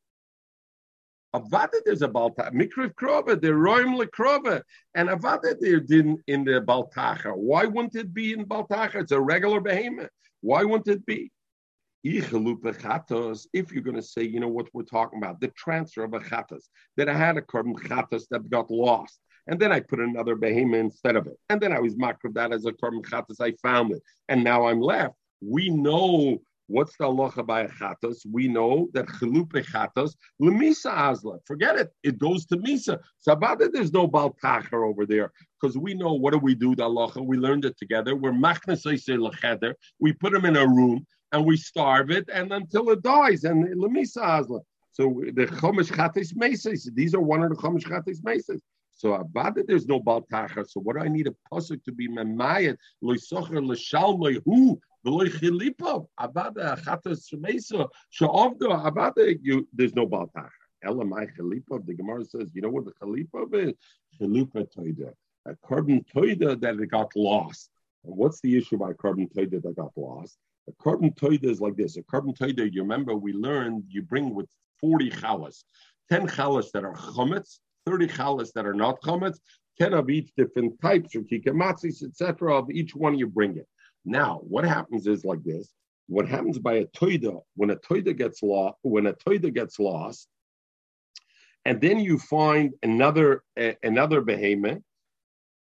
Avada 1.35 1.79
there's 1.85 2.03
a 2.03 2.09
balta 2.09 2.51
mikriv 2.53 2.93
krova, 2.95 3.41
the 3.41 3.49
roim 3.49 3.97
lekrova, 3.97 4.63
and 4.95 5.09
avada 5.09 5.55
there 5.61 5.79
didn't 5.79 6.21
in 6.27 6.45
the 6.45 6.61
baltacha. 6.61 7.37
Why 7.37 7.67
wouldn't 7.67 7.95
it 7.95 8.13
be 8.13 8.33
in 8.33 8.45
baltacha? 8.47 8.97
It's 8.97 9.13
a 9.13 9.21
regular 9.21 9.61
behemoth. 9.61 10.11
Why 10.41 10.65
wouldn't 10.65 10.89
it 10.89 11.07
be? 11.07 11.31
If 12.03 12.33
you're 12.33 13.83
going 13.83 13.97
to 13.97 14.03
say, 14.03 14.23
you 14.23 14.41
know 14.41 14.49
what 14.49 14.71
we're 14.73 14.83
talking 14.83 15.19
about, 15.19 15.39
the 15.39 15.49
transfer 15.49 16.03
of 16.03 16.15
a 16.15 16.19
chatas, 16.19 16.65
that 16.97 17.11
I 17.11 17.13
had 17.13 17.37
a 17.37 17.43
korban 17.43 17.75
chatas 17.75 18.25
that 18.31 18.49
got 18.49 18.71
lost, 18.71 19.21
and 19.47 19.61
then 19.61 19.71
I 19.71 19.81
put 19.81 20.01
another 20.01 20.35
behemoth 20.35 20.81
instead 20.81 21.15
of 21.15 21.27
it, 21.27 21.37
and 21.51 21.61
then 21.61 21.73
I 21.73 21.79
was 21.79 21.95
makrav 21.97 22.35
that 22.35 22.53
as 22.53 22.65
a 22.65 22.73
korban 22.73 23.03
chatas, 23.03 23.41
I 23.41 23.53
found 23.63 23.93
it, 23.93 24.03
and 24.29 24.43
now 24.43 24.67
I'm 24.67 24.81
left. 24.81 25.15
We 25.43 25.69
know 25.69 26.41
What's 26.71 26.97
the 26.97 27.05
halacha 27.07 27.45
by 27.45 27.67
a? 27.67 28.15
We 28.31 28.47
know 28.47 28.89
that 28.93 29.07
chalupe 29.07 29.67
chatos 29.67 30.15
lemisa 30.41 30.93
azla. 30.93 31.39
Forget 31.45 31.75
it. 31.75 31.93
It 32.05 32.17
goes 32.17 32.47
to 32.47 32.57
misa. 32.59 33.01
Sabada, 33.27 33.73
there's 33.73 33.93
no 33.93 34.07
baltacher 34.07 34.89
over 34.89 35.05
there 35.05 35.33
because 35.61 35.77
we 35.77 35.95
know 35.95 36.13
what 36.13 36.33
do 36.33 36.39
we 36.39 36.55
do? 36.55 36.77
The 36.77 36.85
halacha. 36.85 37.27
We 37.27 37.39
learned 37.39 37.65
it 37.65 37.77
together. 37.77 38.15
We're 38.15 38.31
machnesay 38.31 39.19
lecheder. 39.19 39.75
We 39.99 40.13
put 40.13 40.33
them 40.33 40.45
in 40.45 40.55
a 40.55 40.65
room 40.65 41.05
and 41.33 41.45
we 41.45 41.57
starve 41.57 42.13
it 42.13 42.29
and 42.33 42.53
until 42.53 42.91
it 42.91 43.03
dies 43.03 43.43
and 43.43 43.67
lemisa 43.75 44.23
azla. 44.23 44.61
So 44.93 45.23
the 45.35 45.47
chomish 45.47 45.91
chatos 45.91 46.37
mesas. 46.37 46.89
These 46.95 47.17
are 47.17 47.21
one 47.21 47.43
of 47.43 47.51
the 47.51 47.57
chomish 47.57 47.83
chatos 47.83 48.23
mesas. 48.23 48.61
So 48.93 49.19
abada, 49.19 49.67
there's 49.67 49.87
no 49.87 49.99
baltacher. 49.99 50.65
So 50.69 50.81
what 50.81 50.95
do 50.95 51.03
I 51.03 51.09
need 51.09 51.27
a 51.27 51.35
pasuk 51.53 51.83
to 51.83 51.91
be 51.93 52.09
memayet 52.09 52.77
loisocher 53.03 53.61
l'shalmei 53.61 54.41
who 54.45 54.81
you 59.43 59.69
there's 59.73 59.95
no 59.95 60.07
baltacher. 60.07 60.51
Elamai 60.85 61.29
chilipov. 61.37 61.87
The 61.87 61.95
Gemara 61.95 62.25
says, 62.25 62.51
you 62.55 62.63
know 62.63 62.71
what 62.71 62.85
the 62.85 62.93
chilipov 62.93 63.55
is? 63.55 63.75
Chilipa 64.19 64.67
toida. 64.77 65.13
A 65.47 65.55
korban 65.67 66.05
toida 66.15 66.61
that 66.61 66.81
it 66.81 66.91
got 66.91 67.15
lost. 67.17 67.71
And 68.05 68.17
what's 68.17 68.41
the 68.41 68.57
issue 68.57 68.77
about 68.77 68.97
korban 68.99 69.33
toida 69.33 69.63
that 69.63 69.77
got 69.77 69.93
lost? 69.97 70.37
A 70.69 70.73
korban 70.73 71.15
toida 71.15 71.45
is 71.45 71.61
like 71.61 71.77
this. 71.77 71.97
A 71.97 72.03
korban 72.03 72.37
toida, 72.37 72.71
you 72.71 72.83
remember 72.83 73.15
we 73.15 73.33
learned 73.33 73.85
you 73.89 74.03
bring 74.03 74.35
with 74.35 74.49
40 74.81 75.11
chalas, 75.11 75.65
10 76.11 76.29
chalas 76.29 76.71
that 76.73 76.85
are 76.85 76.95
chametz, 76.95 77.59
30 77.87 78.09
challahs 78.09 78.53
that 78.53 78.67
are 78.67 78.75
not 78.75 79.01
chametz, 79.03 79.39
10 79.79 79.95
of 79.95 80.11
each 80.11 80.31
different 80.37 80.81
types 80.81 81.15
of 81.15 81.25
kikamatzis, 81.25 82.03
etc. 82.03 82.55
Of 82.55 82.71
each 82.71 82.95
one 82.95 83.19
you 83.19 83.27
bring 83.27 83.57
it. 83.57 83.67
Now, 84.05 84.41
what 84.43 84.65
happens 84.65 85.07
is 85.07 85.25
like 85.25 85.43
this. 85.43 85.73
What 86.09 86.29
happens 86.29 86.59
by 86.59 86.75
a 86.75 86.87
toida, 86.87 87.41
when 87.57 87.71
a 87.71 87.77
toida 87.77 88.17
gets 88.17 88.43
lost, 88.43 88.77
when 88.83 89.07
a 89.07 89.13
toida 89.13 89.53
gets 89.55 89.79
lost, 89.79 90.29
and 91.65 91.81
then 91.81 92.01
you 92.01 92.19
find 92.19 92.73
another 92.83 93.45
uh, 93.61 93.73
another 93.83 94.21
behemoth, 94.21 94.83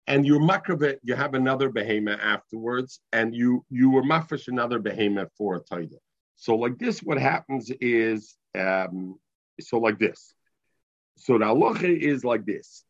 and 0.05 0.25
you're 0.25 0.39
makravet, 0.39 0.97
you 1.01 1.15
have 1.15 1.33
another 1.33 1.69
behemoth 1.69 2.19
afterwards, 2.21 2.99
and 3.13 3.35
you 3.35 3.65
you 3.69 3.89
were 3.89 4.03
mafish 4.03 4.47
another 4.47 4.79
behemoth 4.79 5.29
for 5.37 5.55
a 5.55 5.63
toida. 5.63 5.97
So 6.35 6.55
like 6.55 6.77
this, 6.77 7.01
what 7.01 7.17
happens 7.17 7.71
is 7.81 8.35
um, 8.55 9.17
so 9.59 9.79
like 9.79 9.97
this. 9.97 10.33
So 11.17 11.39
the 11.39 11.45
halacha 11.45 11.97
is 11.97 12.23
like 12.23 12.45
this. 12.45 12.83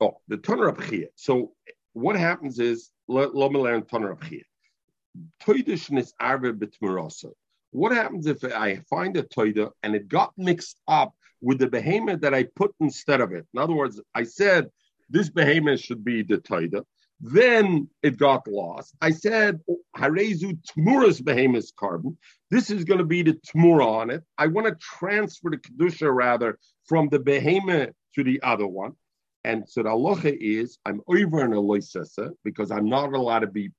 Oh, 0.00 0.20
the 0.28 0.38
of 0.68 1.12
So 1.16 1.52
what 1.92 2.16
happens 2.16 2.58
is, 2.58 2.90
let, 3.08 3.34
me 3.34 3.60
learn 3.60 3.84
arve 6.20 6.42
b'tmarasa. 6.42 7.30
What 7.70 7.92
happens 7.92 8.26
if 8.26 8.44
I 8.44 8.76
find 8.88 9.16
a 9.16 9.22
toida 9.22 9.70
and 9.82 9.94
it 9.94 10.08
got 10.08 10.32
mixed 10.36 10.78
up 10.86 11.14
with 11.40 11.58
the 11.58 11.66
behemoth 11.66 12.20
that 12.20 12.34
I 12.34 12.44
put 12.56 12.74
instead 12.80 13.20
of 13.20 13.32
it? 13.32 13.46
In 13.52 13.60
other 13.60 13.74
words, 13.74 14.00
I 14.14 14.24
said 14.24 14.70
this 15.10 15.28
behemoth 15.28 15.80
should 15.80 16.04
be 16.04 16.22
the 16.22 16.38
toida. 16.38 16.84
Then 17.20 17.88
it 18.02 18.18
got 18.18 18.46
lost. 18.48 18.94
I 19.00 19.10
said, 19.10 19.60
oh, 19.70 19.78
Harezu 19.96 20.58
Tmuras 20.68 21.24
behemoth 21.24 21.74
korban. 21.76 22.16
This 22.50 22.70
is 22.70 22.84
going 22.84 22.98
to 22.98 23.04
be 23.04 23.22
the 23.22 23.34
Tmura 23.34 23.86
on 23.86 24.10
it. 24.10 24.24
I 24.36 24.48
want 24.48 24.66
to 24.66 24.74
transfer 24.74 25.50
the 25.50 25.56
Kedusha 25.56 26.12
rather 26.12 26.58
from 26.86 27.08
the 27.08 27.18
behemoth 27.18 27.90
to 28.16 28.24
the 28.24 28.42
other 28.42 28.66
one. 28.66 28.92
And 29.44 29.68
so 29.68 29.82
the 29.82 29.90
halacha 29.90 30.36
is 30.40 30.78
I'm 30.86 31.00
over 31.06 31.44
in 31.44 31.52
a 31.52 31.56
loisesa 31.56 32.30
because 32.44 32.70
I'm 32.70 32.88
not 32.88 33.12
allowed 33.12 33.40
to 33.40 33.46
be 33.46 33.70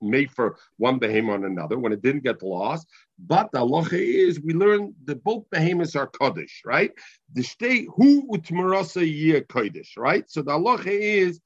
made 0.00 0.30
for 0.30 0.56
one 0.76 0.98
behemoth 0.98 1.34
on 1.34 1.44
another 1.44 1.76
when 1.76 1.92
it 1.92 2.02
didn't 2.02 2.22
get 2.22 2.42
lost. 2.42 2.86
But 3.18 3.50
the 3.50 3.58
halacha 3.58 3.98
is 3.98 4.40
we 4.40 4.54
learn 4.54 4.94
that 5.04 5.24
both 5.24 5.50
behemoths 5.50 5.96
are 5.96 6.06
kaddish, 6.06 6.62
right? 6.64 6.92
The 7.32 7.42
state 7.42 7.88
who 7.96 8.28
utmarasa 8.28 9.02
yir 9.02 9.40
kaddish, 9.42 9.94
right? 9.96 10.30
So 10.30 10.42
the 10.42 10.52
halacha 10.52 10.86
is 10.86 11.40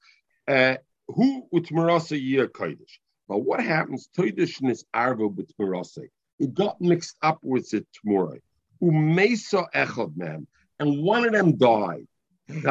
uh, 0.47 0.75
who 1.07 1.47
utmarasa 1.53 2.21
yir 2.21 2.47
kaddish. 2.47 2.99
But 3.27 3.39
what 3.39 3.63
happens? 3.63 4.09
Toidishnis 4.15 4.83
arvo 4.95 5.33
b'tmarasa. 5.33 6.09
It 6.39 6.53
got 6.53 6.79
mixed 6.79 7.17
up 7.21 7.39
with 7.41 7.73
it 7.73 7.87
tomorrow. 7.93 8.37
Umesa 8.81 9.65
echad 9.73 10.15
man 10.15 10.45
and 10.79 11.01
one 11.01 11.25
of 11.25 11.31
them 11.31 11.55
died. 11.57 12.07
And 12.49 12.63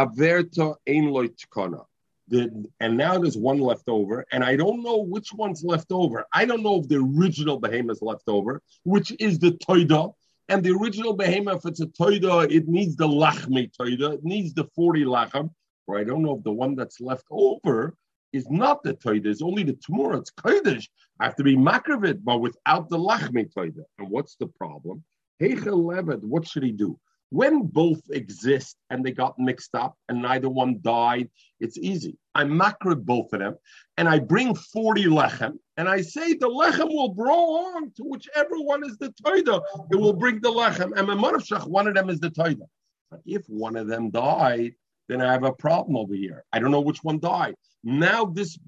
now 2.96 3.18
there's 3.18 3.36
one 3.36 3.58
left 3.58 3.88
over, 3.88 4.24
and 4.32 4.44
I 4.44 4.56
don't 4.56 4.82
know 4.82 4.98
which 4.98 5.32
one's 5.32 5.64
left 5.64 5.90
over. 5.90 6.24
I 6.32 6.44
don't 6.44 6.62
know 6.62 6.80
if 6.80 6.88
the 6.88 6.96
original 6.96 7.58
behemoth 7.58 7.96
is 7.96 8.02
left 8.02 8.28
over, 8.28 8.62
which 8.84 9.12
is 9.18 9.38
the 9.38 9.52
toida. 9.52 10.14
And 10.48 10.62
the 10.62 10.72
original 10.72 11.14
behemoth, 11.14 11.64
if 11.64 11.66
it's 11.66 11.80
a 11.80 11.86
toida, 11.86 12.50
it 12.50 12.68
needs 12.68 12.96
the 12.96 13.08
lachmi 13.08 13.70
toida, 13.78 14.14
it 14.14 14.24
needs 14.24 14.54
the 14.54 14.64
40 14.74 15.04
lachem. 15.04 15.50
Or 15.86 15.98
I 15.98 16.04
don't 16.04 16.22
know 16.22 16.36
if 16.36 16.44
the 16.44 16.52
one 16.52 16.74
that's 16.74 17.00
left 17.00 17.24
over 17.30 17.96
is 18.32 18.48
not 18.50 18.82
the 18.82 18.94
toida, 18.94 19.26
it's 19.26 19.42
only 19.42 19.62
the 19.62 19.74
tomorrow, 19.74 20.18
it's 20.18 20.30
kodesh. 20.30 20.88
I 21.20 21.24
have 21.24 21.36
to 21.36 21.44
be 21.44 21.56
makravit, 21.56 22.22
but 22.24 22.38
without 22.38 22.88
the 22.88 22.98
lachmi 22.98 23.52
toida. 23.52 23.84
And 23.98 24.08
what's 24.10 24.36
the 24.36 24.46
problem? 24.46 25.04
Heichel 25.40 25.82
Levet, 25.82 26.22
what 26.22 26.46
should 26.46 26.62
he 26.62 26.72
do? 26.72 26.98
When 27.32 27.62
both 27.62 28.02
exist 28.10 28.76
and 28.90 29.02
they 29.02 29.12
got 29.12 29.38
mixed 29.38 29.74
up 29.74 29.96
and 30.06 30.20
neither 30.20 30.50
one 30.50 30.80
died, 30.82 31.30
it's 31.60 31.78
easy. 31.78 32.18
I 32.34 32.44
macro 32.44 32.94
both 32.94 33.32
of 33.32 33.40
them 33.40 33.56
and 33.96 34.06
I 34.06 34.18
bring 34.18 34.54
40 34.54 35.04
lechem 35.04 35.54
and 35.78 35.88
I 35.88 36.02
say 36.02 36.34
the 36.34 36.50
lechem 36.50 36.88
will 36.88 37.14
belong 37.14 37.90
to 37.96 38.02
whichever 38.02 38.56
one 38.56 38.84
is 38.84 38.98
the 38.98 39.14
toida. 39.24 39.62
It 39.90 39.96
will 39.96 40.12
bring 40.12 40.42
the 40.42 40.50
lechem. 40.50 40.92
And 40.94 41.08
Mamarashach, 41.08 41.66
one 41.66 41.88
of 41.88 41.94
them 41.94 42.10
is 42.10 42.20
the 42.20 42.30
toida. 42.30 42.66
But 43.10 43.20
if 43.24 43.46
one 43.46 43.76
of 43.76 43.86
them 43.86 44.10
died, 44.10 44.74
then 45.08 45.22
I 45.22 45.32
have 45.32 45.44
a 45.44 45.54
problem 45.54 45.96
over 45.96 46.14
here. 46.14 46.44
I 46.52 46.58
don't 46.58 46.70
know 46.70 46.82
which 46.82 47.02
one 47.02 47.18
died. 47.18 47.54
Now 47.82 48.26
this 48.26 48.58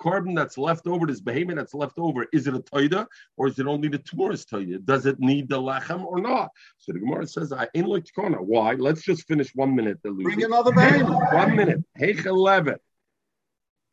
korban 0.00 0.34
that's 0.34 0.58
left 0.58 0.86
over, 0.86 1.06
this 1.06 1.20
behemoth 1.20 1.56
that's 1.56 1.74
left 1.74 1.98
over, 1.98 2.26
is 2.32 2.46
it 2.46 2.54
a 2.54 2.60
toida 2.60 3.06
or 3.36 3.48
is 3.48 3.58
it 3.58 3.66
only 3.66 3.88
the 3.88 3.98
tumorous 3.98 4.44
toida? 4.44 4.84
Does 4.84 5.06
it 5.06 5.20
need 5.20 5.48
the 5.48 5.60
lechem 5.60 6.04
or 6.04 6.20
not? 6.20 6.50
So 6.78 6.92
the 6.92 7.00
Gemara 7.00 7.26
says, 7.26 7.52
I 7.52 7.68
ain't 7.74 7.88
like 7.88 8.04
Tikana. 8.04 8.40
Why? 8.40 8.72
Let's 8.74 9.02
just 9.02 9.26
finish 9.26 9.54
one 9.54 9.74
minute. 9.74 10.02
Bring 10.02 10.42
another 10.42 10.72
behemoth. 10.72 11.32
One 11.32 11.56
minute. 11.56 11.84
Heich 11.98 12.26
11. 12.26 12.76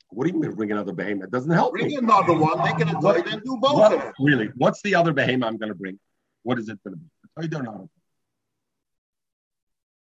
What 0.09 0.27
do 0.27 0.33
you 0.33 0.39
mean 0.39 0.51
bring 0.51 0.71
another 0.71 0.91
behemoth? 0.91 1.25
It 1.25 1.31
doesn't 1.31 1.51
help 1.51 1.73
bring 1.73 1.87
me. 1.87 1.95
another 1.95 2.33
one, 2.33 2.57
make 2.59 2.79
it 2.79 2.93
a 2.93 2.97
toida 2.97 3.33
and 3.33 3.43
do 3.43 3.57
both 3.61 3.75
what, 3.75 3.93
of 3.93 4.01
them. 4.01 4.13
Really? 4.19 4.49
What's 4.55 4.81
the 4.81 4.95
other 4.95 5.13
behemoth 5.13 5.47
I'm 5.47 5.57
going 5.57 5.69
to 5.69 5.75
bring? 5.75 5.99
What 6.43 6.59
is 6.59 6.67
it 6.67 6.79
going 6.83 6.95
to 6.95 6.99
be? 6.99 7.05
A 7.37 7.47
toida 7.47 7.59
or 7.59 7.63
not? 7.63 7.87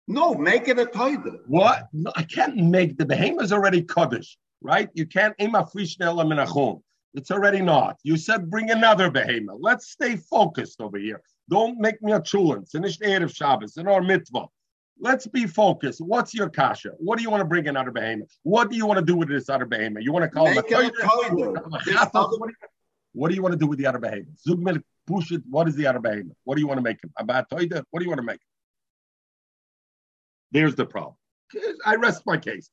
No, 0.08 0.34
make 0.34 0.68
it 0.68 0.78
a 0.78 0.86
toida. 0.86 1.38
What? 1.46 1.88
No, 1.92 2.12
I 2.16 2.22
can't 2.22 2.56
make 2.56 2.96
the 2.96 3.04
behemoth 3.04 3.52
already 3.52 3.82
kaddish 3.82 4.38
right? 4.62 4.88
You 4.94 5.06
can't 5.06 5.34
aim 5.38 5.54
a 5.54 5.66
free 5.66 5.86
schnell 5.86 6.20
in 6.20 6.38
a 6.38 6.46
khum. 6.46 6.82
It's 7.14 7.30
already 7.30 7.60
not. 7.60 7.96
You 8.02 8.16
said 8.16 8.50
bring 8.50 8.70
another 8.70 9.10
behemoth. 9.10 9.58
Let's 9.60 9.90
stay 9.90 10.16
focused 10.16 10.80
over 10.80 10.98
here. 10.98 11.20
Don't 11.48 11.78
make 11.78 12.00
me 12.02 12.12
a 12.12 12.20
chulin. 12.20 12.70
Finish 12.70 12.98
the 12.98 13.06
Erev 13.06 13.34
Shabbos 13.34 13.76
in 13.76 13.88
our 13.88 14.00
mitzvah. 14.00 14.46
Let's 15.02 15.26
be 15.26 15.46
focused. 15.46 16.00
What's 16.00 16.34
your 16.34 16.48
kasha? 16.48 16.90
What 16.98 17.16
do 17.16 17.24
you 17.24 17.30
want 17.30 17.40
to 17.40 17.46
bring 17.46 17.66
another 17.66 17.90
behemoth? 17.90 18.28
What 18.42 18.70
do 18.70 18.76
you 18.76 18.86
want 18.86 18.98
to 18.98 19.04
do 19.04 19.16
with 19.16 19.28
this 19.28 19.48
other 19.48 19.64
behemoth? 19.64 20.04
You 20.04 20.12
want 20.12 20.24
to 20.24 20.28
call 20.28 20.44
Make 20.44 20.58
it 20.58 20.62
a 20.62 20.68
What 23.12 23.30
do 23.30 23.34
you 23.34 23.42
want 23.42 23.52
to 23.52 23.58
do 23.58 23.66
with 23.66 23.78
the 23.78 23.86
other 23.86 23.98
behemoth? 23.98 24.28
Zugmil 24.46 24.82
push 25.06 25.32
it. 25.32 25.42
What 25.48 25.66
is 25.66 25.74
the 25.74 25.86
other 25.86 25.98
behemoth? 25.98 26.36
What 26.44 26.56
do 26.56 26.60
you 26.60 26.68
want 26.68 26.78
to 26.78 26.82
make 26.82 27.02
him? 27.02 27.10
About? 27.18 27.46
What 27.50 27.68
do 27.68 28.04
you 28.04 28.10
want 28.10 28.18
to 28.18 28.22
make 28.22 28.34
him? 28.34 28.40
There's 30.52 30.74
the 30.74 30.86
problem. 30.86 31.16
I 31.84 31.96
rest 31.96 32.22
my 32.26 32.36
case. 32.36 32.70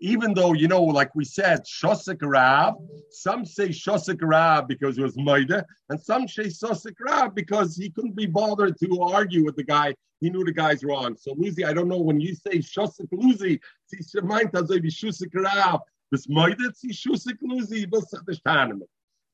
Even 0.00 0.34
though, 0.34 0.52
you 0.52 0.68
know, 0.68 0.82
like 0.82 1.14
we 1.14 1.24
said, 1.24 1.64
Shosik 1.64 2.18
Rab, 2.20 2.74
some 3.10 3.46
say 3.46 3.68
Shosik 3.68 4.18
Rab 4.20 4.68
because 4.68 4.98
it 4.98 5.02
was 5.02 5.16
Maida, 5.16 5.64
and 5.88 5.98
some 5.98 6.28
say 6.28 6.44
Shosik 6.44 6.94
Rab 7.00 7.34
because 7.34 7.74
he 7.74 7.88
couldn't 7.88 8.16
be 8.16 8.26
bothered 8.26 8.78
to 8.80 9.00
argue 9.00 9.44
with 9.44 9.56
the 9.56 9.64
guy. 9.64 9.94
He 10.20 10.28
knew 10.28 10.44
the 10.44 10.52
guy's 10.52 10.84
wrong. 10.84 11.16
So, 11.16 11.32
Lucy, 11.38 11.64
I 11.64 11.72
don't 11.72 11.88
know 11.88 12.00
when 12.00 12.20
you 12.20 12.34
say 12.34 12.58
Shosik 12.58 13.08
Rab. 15.34 15.80
This 16.10 16.28
Maida, 16.28 16.72
Shosik 16.72 17.38
Lucy, 17.42 17.86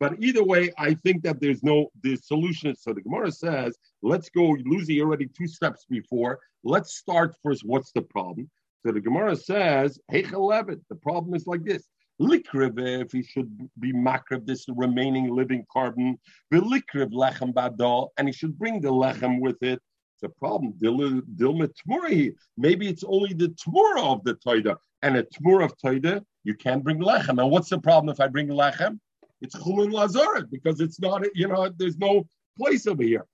but 0.01 0.13
either 0.21 0.45
way, 0.45 0.73
I 0.77 0.95
think 0.95 1.23
that 1.23 1.41
there's 1.41 1.63
no 1.63 1.89
the 2.03 2.17
solution. 2.17 2.75
So 2.77 2.93
the 2.93 3.01
Gemara 3.01 3.33
says, 3.33 3.77
let's 4.03 4.29
go, 4.29 4.57
Lucy 4.65 5.01
already 5.01 5.27
two 5.27 5.47
steps 5.47 5.87
before. 5.89 6.41
Let's 6.63 6.97
start 6.97 7.35
first. 7.43 7.65
What's 7.65 7.93
the 7.93 8.03
problem? 8.03 8.51
So 8.85 8.93
the 8.93 9.01
Gemara 9.01 9.35
says, 9.35 9.99
Heichel 10.13 10.81
the 10.91 10.95
problem 10.97 11.35
is 11.35 11.47
like 11.47 11.65
this. 11.65 11.85
Likriv, 12.21 12.75
if 12.79 13.13
he 13.13 13.23
should 13.23 13.51
be 13.81 13.93
makriv, 13.93 14.47
this 14.47 14.67
remaining 14.69 15.35
living 15.35 15.65
carbon, 15.73 16.19
the 16.51 16.59
likriv 16.59 17.11
lechem 17.13 17.53
badal, 17.55 18.11
and 18.19 18.29
he 18.29 18.33
should 18.33 18.59
bring 18.59 18.81
the 18.81 18.91
lechem 18.91 19.41
with 19.41 19.61
it. 19.63 19.81
It's 20.15 20.23
a 20.23 20.29
problem. 20.29 20.75
Dilma 20.81 22.35
Maybe 22.57 22.89
it's 22.89 23.05
only 23.05 23.33
the 23.33 23.49
tmura 23.49 24.13
of 24.13 24.23
the 24.23 24.35
toida, 24.35 24.77
and 25.03 25.17
a 25.17 25.25
tmura 25.25 25.65
of 25.65 25.77
toida, 25.79 26.23
you 26.45 26.55
can't 26.55 26.85
bring 26.85 27.01
lechem. 27.01 27.43
And 27.43 27.51
what's 27.51 27.71
the 27.71 27.81
problem 27.81 28.13
if 28.13 28.21
I 28.21 28.29
bring 28.29 28.49
lechem? 28.49 29.01
it's 29.45 29.57
chumin 29.57 29.93
lazaret 29.93 30.51
because 30.51 30.81
it's 30.81 30.99
not, 31.01 31.23
you 31.35 31.49
know, 31.49 31.69
there's 31.77 31.99
no 31.99 32.27
place 32.59 32.87
over 32.87 33.03
here. 33.03 33.27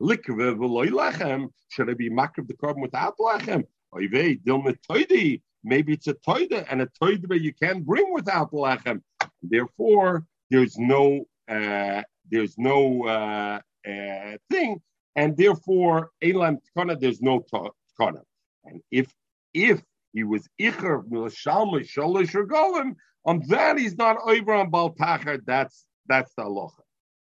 V'loy 0.00 0.88
lechem. 0.88 1.48
Should 1.68 1.90
I 1.90 1.94
be 1.94 2.10
makriv 2.10 2.48
the 2.48 2.54
korban 2.54 2.80
without 2.80 3.16
lechem? 3.18 3.64
Maybe 3.94 5.92
it's 5.92 6.06
a 6.08 6.14
toida 6.14 6.66
and 6.70 6.82
a 6.82 6.88
toida 7.00 7.40
you 7.40 7.52
can't 7.54 7.84
bring 7.84 8.12
without 8.12 8.52
lechem. 8.52 9.00
Therefore, 9.42 10.24
there's 10.50 10.76
no 10.78 11.24
uh, 11.48 12.02
there's 12.30 12.56
no 12.58 13.06
uh, 13.06 13.60
uh, 13.88 14.36
thing, 14.50 14.80
and 15.16 15.36
therefore 15.36 16.10
elam 16.22 16.58
tkana 16.76 16.98
there's 16.98 17.20
no 17.20 17.44
tkana. 17.52 18.22
And 18.64 18.80
if 18.90 19.12
if 19.54 19.82
he 20.12 20.24
was 20.24 20.48
icher 20.60 21.04
shalma 21.08 21.80
shalish 21.80 22.34
golem, 22.46 22.96
on 23.24 23.42
that 23.48 23.78
he's 23.78 23.96
not 23.96 24.16
over 24.24 24.54
on 24.54 24.70
baltachar. 24.70 25.38
That's 25.46 25.84
that's 26.06 26.32
the 26.34 26.42
halacha. 26.42 26.82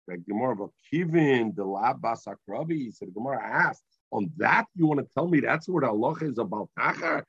The 0.07 0.17
Gemara 0.17 0.63
of 0.63 0.71
Kivin, 0.91 1.55
the 1.55 1.65
Labas 1.65 2.27
Akrabi, 2.27 2.93
so 2.93 3.05
the 3.05 3.11
Gemara 3.11 3.43
asked, 3.43 3.83
on 4.11 4.31
that 4.37 4.65
you 4.75 4.87
want 4.87 4.99
to 4.99 5.07
tell 5.13 5.27
me 5.27 5.39
that's 5.39 5.67
what 5.67 5.83
Allah 5.83 6.15
is 6.21 6.37
about 6.37 6.69
Tachar? 6.77 7.23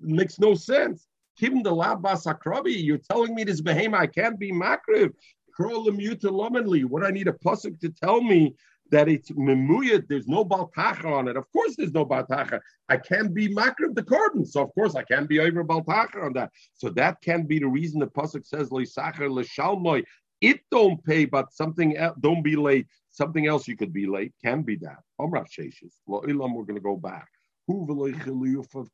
Makes 0.00 0.38
no 0.38 0.54
sense. 0.54 1.06
Kivin 1.40 1.62
the 1.62 1.70
Labas 1.70 2.26
Akrabi, 2.26 2.82
you're 2.84 2.98
telling 2.98 3.34
me 3.34 3.44
this 3.44 3.60
behema, 3.60 3.98
I 3.98 4.06
can't 4.06 4.38
be 4.38 4.52
makriv. 4.52 5.12
What 5.60 7.04
I 7.04 7.10
need 7.10 7.28
a 7.28 7.32
pasuk 7.32 7.80
to 7.80 7.88
tell 7.88 8.20
me 8.20 8.54
that 8.90 9.08
it's 9.08 9.30
memuyat, 9.32 10.06
there's 10.08 10.28
no 10.28 10.44
baltacha 10.44 11.04
on 11.04 11.26
it. 11.28 11.36
Of 11.36 11.50
course, 11.52 11.74
there's 11.76 11.92
no 11.92 12.06
baltacha. 12.06 12.60
I 12.88 12.96
can't 12.96 13.34
be 13.34 13.48
makriv 13.52 13.94
the 13.94 14.02
korban, 14.02 14.46
so 14.46 14.62
of 14.62 14.72
course 14.74 14.94
I 14.94 15.02
can't 15.02 15.28
be 15.28 15.40
over 15.40 15.64
baltacha 15.64 16.22
on 16.22 16.32
that. 16.34 16.52
So 16.74 16.90
that 16.90 17.20
can't 17.22 17.48
be 17.48 17.58
the 17.58 17.66
reason 17.66 17.98
the 18.00 18.06
pasuk 18.06 18.46
says 18.46 18.70
leisachar 18.70 19.28
leshalmoy 19.28 20.04
it 20.40 20.60
don't 20.70 21.02
pay, 21.04 21.24
but 21.24 21.52
something 21.52 21.96
else, 21.96 22.16
don't 22.20 22.42
be 22.42 22.56
late. 22.56 22.86
Something 23.10 23.46
else 23.46 23.66
you 23.66 23.76
could 23.76 23.92
be 23.92 24.06
late 24.06 24.32
can 24.44 24.62
be 24.62 24.76
that. 24.76 24.98
Omrav 25.20 25.46
Sheshis. 25.50 25.94
We're 26.06 26.22
going 26.22 26.74
to 26.74 26.80
go 26.80 26.96
back. 26.96 27.28
Who 27.66 27.86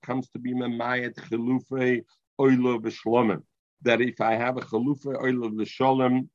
comes 0.02 0.28
to 0.30 0.38
be 0.38 0.54
memayet 0.54 1.14
chilufe 1.14 2.04
oila 2.40 2.80
v'shlomim. 2.80 3.42
That 3.82 4.00
if 4.00 4.20
I 4.20 4.34
have 4.36 4.56
a 4.56 4.62
chilufe 4.62 5.04
oila 5.04 5.50
v'sholem, 5.52 6.28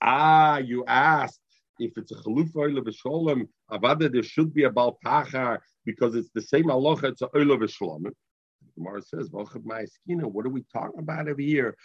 ah, 0.00 0.58
you 0.58 0.84
asked 0.86 1.40
if 1.78 1.96
it's 1.96 2.12
a 2.12 2.16
chalufa 2.16 2.56
oila 2.56 2.80
v'sholem, 2.86 3.48
avada 3.70 4.12
there 4.12 4.22
should 4.22 4.52
be 4.52 4.64
a 4.64 4.70
baltachar 4.70 5.62
because 5.84 6.14
it's 6.14 6.30
the 6.34 6.42
same 6.42 6.68
aloha. 6.68 7.08
It's 7.08 7.22
a 7.22 7.28
oila 7.28 7.58
v'shlomim. 7.58 8.12
Gemara 8.76 9.02
says, 9.02 9.28
what 9.30 9.54
are 10.46 10.48
we 10.48 10.64
talking 10.72 11.00
about 11.00 11.28
over 11.28 11.40
here? 11.40 11.76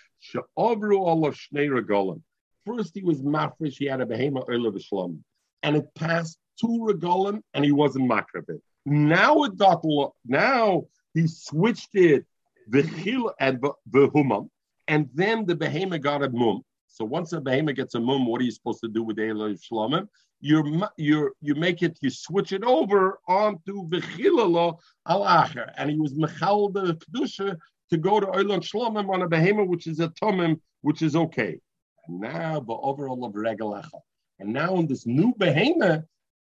First, 2.65 2.91
he 2.95 3.03
was 3.03 3.21
mafresh, 3.21 3.77
he 3.77 3.85
had 3.85 4.01
a 4.01 4.05
behema 4.05 4.45
shlom, 4.47 5.19
and 5.63 5.75
it 5.77 5.85
passed 5.95 6.37
two 6.59 6.85
regolim, 6.87 7.41
and 7.53 7.65
he 7.65 7.71
wasn't 7.71 8.09
makrabit. 8.09 8.61
Now 8.85 9.43
it 9.43 9.57
got 9.57 9.83
now 10.25 10.83
he 11.13 11.27
switched 11.27 11.95
it 11.95 12.25
v'chil 12.69 13.31
and 13.39 13.61
v'humam, 13.89 14.49
and 14.87 15.09
then 15.13 15.45
the 15.45 15.55
behema 15.55 15.99
got 16.01 16.23
a 16.23 16.29
mum. 16.29 16.63
So 16.91 17.05
once 17.05 17.33
a 17.33 17.41
behema 17.41 17.75
gets 17.75 17.95
a 17.95 17.99
mum, 17.99 18.25
what 18.25 18.41
are 18.41 18.43
you 18.43 18.51
supposed 18.51 18.81
to 18.81 18.89
do 18.89 19.03
with 19.03 19.15
the 19.15 19.23
shlomim? 19.23 20.07
you 20.41 20.83
you 20.97 21.31
you 21.39 21.55
make 21.55 21.83
it, 21.83 21.97
you 22.01 22.09
switch 22.09 22.51
it 22.51 22.63
over 22.63 23.19
onto 23.27 23.87
Vechilala 23.87 24.77
al 25.07 25.21
Acher. 25.21 25.71
And 25.77 25.89
he 25.89 25.97
was 25.97 26.13
Mechal 26.13 26.73
the 26.73 26.95
Kedusha 26.95 27.57
to 27.91 27.97
go 27.97 28.19
to 28.19 28.27
Oilan 28.27 28.61
Shlomim 28.61 29.13
on 29.13 29.21
a 29.21 29.27
behemoth, 29.27 29.69
which 29.69 29.87
is 29.87 29.99
a 29.99 30.09
Tomim, 30.09 30.59
which 30.81 31.01
is 31.01 31.15
okay. 31.15 31.59
And 32.07 32.19
now 32.19 32.59
the 32.59 32.73
overall 32.73 33.23
of 33.23 33.33
Regalecha. 33.33 33.99
And 34.39 34.51
now 34.51 34.75
in 34.77 34.87
this 34.87 35.05
new 35.05 35.33
behemoth, 35.37 36.03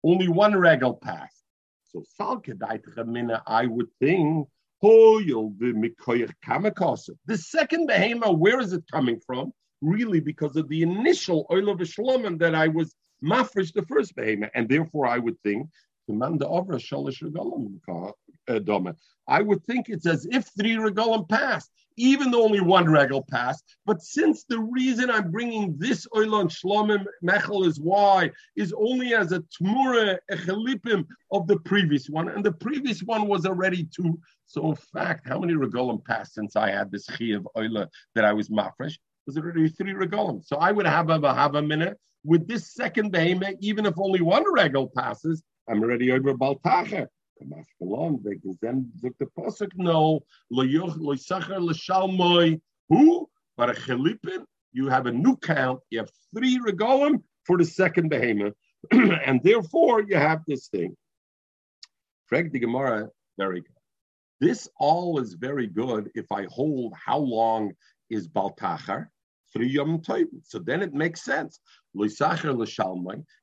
only 0.03 0.27
one 0.27 0.53
regal 0.53 0.95
passed. 0.95 1.43
So 1.85 2.03
Salkedait 2.19 3.41
I 3.47 3.65
would 3.65 3.87
think, 3.99 4.47
the 4.81 6.07
second 7.37 7.87
behemoth, 7.87 8.37
where 8.37 8.59
is 8.59 8.73
it 8.73 8.83
coming 8.91 9.19
from? 9.25 9.53
Really, 9.81 10.19
because 10.19 10.55
of 10.55 10.67
the 10.69 10.81
initial 10.81 11.45
oil 11.51 11.69
of 11.69 11.79
Shlomim 11.79 12.39
that 12.39 12.55
I 12.55 12.67
was 12.67 12.95
mafresh 13.23 13.73
the 13.73 13.83
first 13.83 14.15
behemoth, 14.15 14.49
and 14.55 14.67
therefore 14.67 15.07
I 15.07 15.19
would 15.19 15.39
think 15.41 15.69
uh, 16.09 16.13
I 19.27 19.41
would 19.41 19.63
think 19.65 19.89
it's 19.89 20.05
as 20.05 20.25
if 20.31 20.49
three 20.57 20.75
regalim 20.75 21.27
passed, 21.27 21.69
even 21.97 22.31
though 22.31 22.43
only 22.43 22.61
one 22.61 22.85
regal 22.85 23.25
passed. 23.29 23.63
But 23.85 24.01
since 24.01 24.45
the 24.45 24.59
reason 24.59 25.09
I'm 25.09 25.31
bringing 25.31 25.77
this 25.77 26.07
oilon 26.15 26.49
shlomim 26.49 27.05
mechel 27.23 27.65
is 27.65 27.79
why 27.79 28.31
is 28.55 28.73
only 28.77 29.13
as 29.13 29.33
a 29.33 29.41
tmura 29.41 30.17
echelipim 30.31 31.05
of 31.31 31.47
the 31.47 31.59
previous 31.59 32.09
one, 32.09 32.29
and 32.29 32.43
the 32.43 32.53
previous 32.53 33.03
one 33.03 33.27
was 33.27 33.45
already 33.45 33.85
two. 33.85 34.19
So 34.45 34.69
in 34.69 34.75
fact, 34.75 35.27
how 35.27 35.39
many 35.39 35.53
regalim 35.53 36.03
passed 36.05 36.35
since 36.35 36.55
I 36.55 36.71
had 36.71 36.89
this 36.89 37.05
chi 37.05 37.33
of 37.33 37.45
that 38.15 38.23
I 38.23 38.31
was 38.31 38.47
mafresh? 38.47 38.97
Was 39.27 39.37
already 39.37 39.67
three 39.67 39.93
regalim. 39.93 40.43
So 40.45 40.55
I 40.55 40.71
would 40.71 40.87
have 40.87 41.09
a 41.09 41.33
have 41.33 41.55
a 41.55 41.61
minute 41.61 41.99
with 42.23 42.47
this 42.47 42.73
second 42.73 43.11
behemoth, 43.11 43.55
even 43.59 43.85
if 43.85 43.93
only 43.97 44.21
one 44.21 44.43
regal 44.51 44.89
passes, 44.95 45.43
I'm 45.69 45.81
already 45.81 46.11
over 46.11 46.33
Baltacha. 46.33 47.07
Because 47.39 48.57
then 48.61 48.91
the 49.01 49.71
no 49.75 50.19
who 52.89 53.29
but 53.57 53.69
a 53.69 53.73
chelipin 53.73 54.45
you 54.71 54.87
have 54.87 55.05
a 55.05 55.11
new 55.11 55.35
count 55.35 55.79
you 55.91 55.99
have 55.99 56.09
three 56.35 56.59
regolim 56.59 57.21
for 57.45 57.57
the 57.57 57.65
second 57.65 58.09
behemoth 58.09 58.53
and 58.91 59.43
therefore 59.43 60.01
you 60.01 60.15
have 60.15 60.41
this 60.47 60.67
thing. 60.69 60.95
Frag 62.25 62.51
the 62.51 62.59
Gemara 62.59 63.09
very 63.37 63.61
good. 63.61 63.69
This 64.39 64.67
all 64.79 65.19
is 65.19 65.33
very 65.33 65.67
good 65.67 66.09
if 66.15 66.31
I 66.31 66.45
hold 66.49 66.93
how 66.95 67.19
long 67.19 67.73
is 68.09 68.27
Baltachar 68.27 69.11
three 69.53 69.69
Yom 69.69 70.01
Tovim. 70.01 70.27
So 70.43 70.59
then 70.59 70.81
it 70.81 70.93
makes 70.93 71.23
sense. 71.23 71.59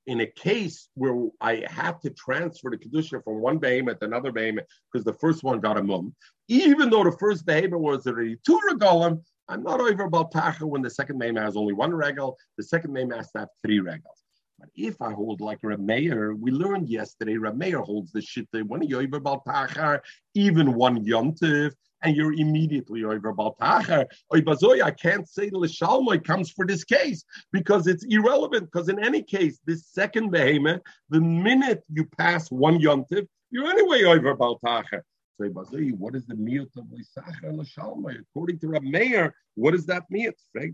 In 0.07 0.21
a 0.21 0.27
case 0.27 0.89
where 0.95 1.29
I 1.41 1.65
have 1.69 2.01
to 2.01 2.11
transfer 2.11 2.71
the 2.71 2.77
kedusha 2.77 3.25
from 3.25 3.41
one 3.41 3.59
behemoth 3.59 3.99
to 4.01 4.07
another 4.07 4.31
behemoth 4.31 4.67
because 4.93 5.05
the 5.05 5.15
first 5.15 5.43
one 5.43 5.61
got 5.61 5.79
a 5.79 5.83
mum, 5.83 6.15
even 6.49 6.91
though 6.91 7.05
the 7.05 7.17
first 7.19 7.45
behemoth 7.47 7.81
was 7.81 8.07
already 8.07 8.37
two 8.47 8.61
regalim, 8.71 9.23
I'm 9.49 9.63
not 9.63 9.81
over 9.81 10.05
about 10.05 10.33
tacha 10.33 10.63
when 10.63 10.83
the 10.83 10.91
second 10.91 11.19
behemoth 11.19 11.43
has 11.43 11.57
only 11.57 11.73
one 11.73 11.93
regal. 11.93 12.37
The 12.57 12.65
second 12.65 12.95
behemoth 12.95 13.17
has 13.17 13.33
to 13.33 13.41
have 13.41 13.49
three 13.65 13.81
regals. 13.81 14.21
But 14.59 14.69
if 14.77 15.03
I 15.03 15.13
hold 15.13 15.41
like 15.41 15.61
Rameir, 15.63 16.39
we 16.39 16.53
learned 16.53 16.89
yesterday, 16.89 17.35
Rameir 17.35 17.85
holds 17.85 18.13
the 18.13 18.23
shit 18.23 18.49
that 18.53 18.67
when 18.67 18.83
you 18.83 19.01
about 19.01 19.45
tachar, 19.45 20.01
even 20.35 20.75
one 20.75 21.05
yontiv, 21.05 21.73
and 22.05 22.15
you're 22.15 22.35
immediately 22.35 23.03
over 23.05 23.33
Baltacher. 23.33 24.07
I 24.33 24.91
can't 24.91 25.29
say 25.29 25.49
the 25.49 25.59
Lishalmai 25.59 26.23
comes 26.23 26.51
for 26.51 26.67
this 26.67 26.85
case 26.85 27.25
because 27.53 27.87
it's 27.87 28.05
irrelevant. 28.05 28.71
Because 28.71 28.89
in 28.89 29.03
any 29.03 29.23
case, 29.23 29.59
this 29.67 29.87
second 29.87 30.31
behemoth, 30.31 30.83
the 31.09 31.21
minute 31.21 31.83
you 31.91 32.05
pass 32.19 32.51
one 32.51 32.79
yontiv, 32.79 33.27
you're 33.51 33.67
anyway 33.67 34.05
over 34.05 34.37
Baltacher. 34.37 35.01
Say, 35.41 35.49
what 35.49 36.15
is 36.15 36.27
the 36.27 36.35
miyut 36.35 36.71
of 36.77 36.85
Lisacher 36.85 37.53
Lashalmai? 37.53 38.21
According 38.21 38.61
to 38.61 38.69
Rameir, 38.69 39.33
what 39.57 39.73
does 39.73 39.85
that 39.87 40.05
mean? 40.09 40.31
The 40.53 40.73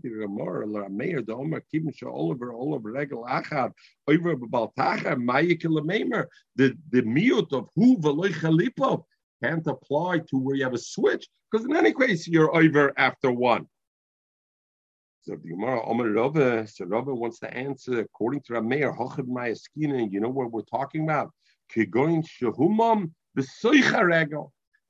the 6.91 7.01
miyut 7.01 7.53
of 7.53 7.69
who 7.75 7.97
Veloy 7.97 8.33
Chalipov 8.33 9.03
can't 9.43 9.65
apply 9.67 10.19
to 10.29 10.37
where 10.37 10.55
you 10.55 10.63
have 10.63 10.73
a 10.73 10.77
switch, 10.77 11.27
because 11.51 11.65
in 11.65 11.75
any 11.75 11.93
case, 11.93 12.27
you're 12.27 12.55
over 12.55 12.93
after 12.97 13.31
one. 13.31 13.67
So 15.21 15.35
the 15.35 15.49
Gemara, 15.49 16.67
so 16.67 16.85
Rava 16.85 17.13
wants 17.13 17.39
to 17.39 17.53
answer 17.53 17.99
according 17.99 18.41
to 18.41 18.53
Rameir, 18.53 18.97
Hochad 18.97 19.27
Mayaskina, 19.27 20.11
you 20.11 20.19
know 20.19 20.29
what 20.29 20.51
we're 20.51 20.61
talking 20.63 21.03
about? 21.03 21.31
Kigoin 21.71 22.25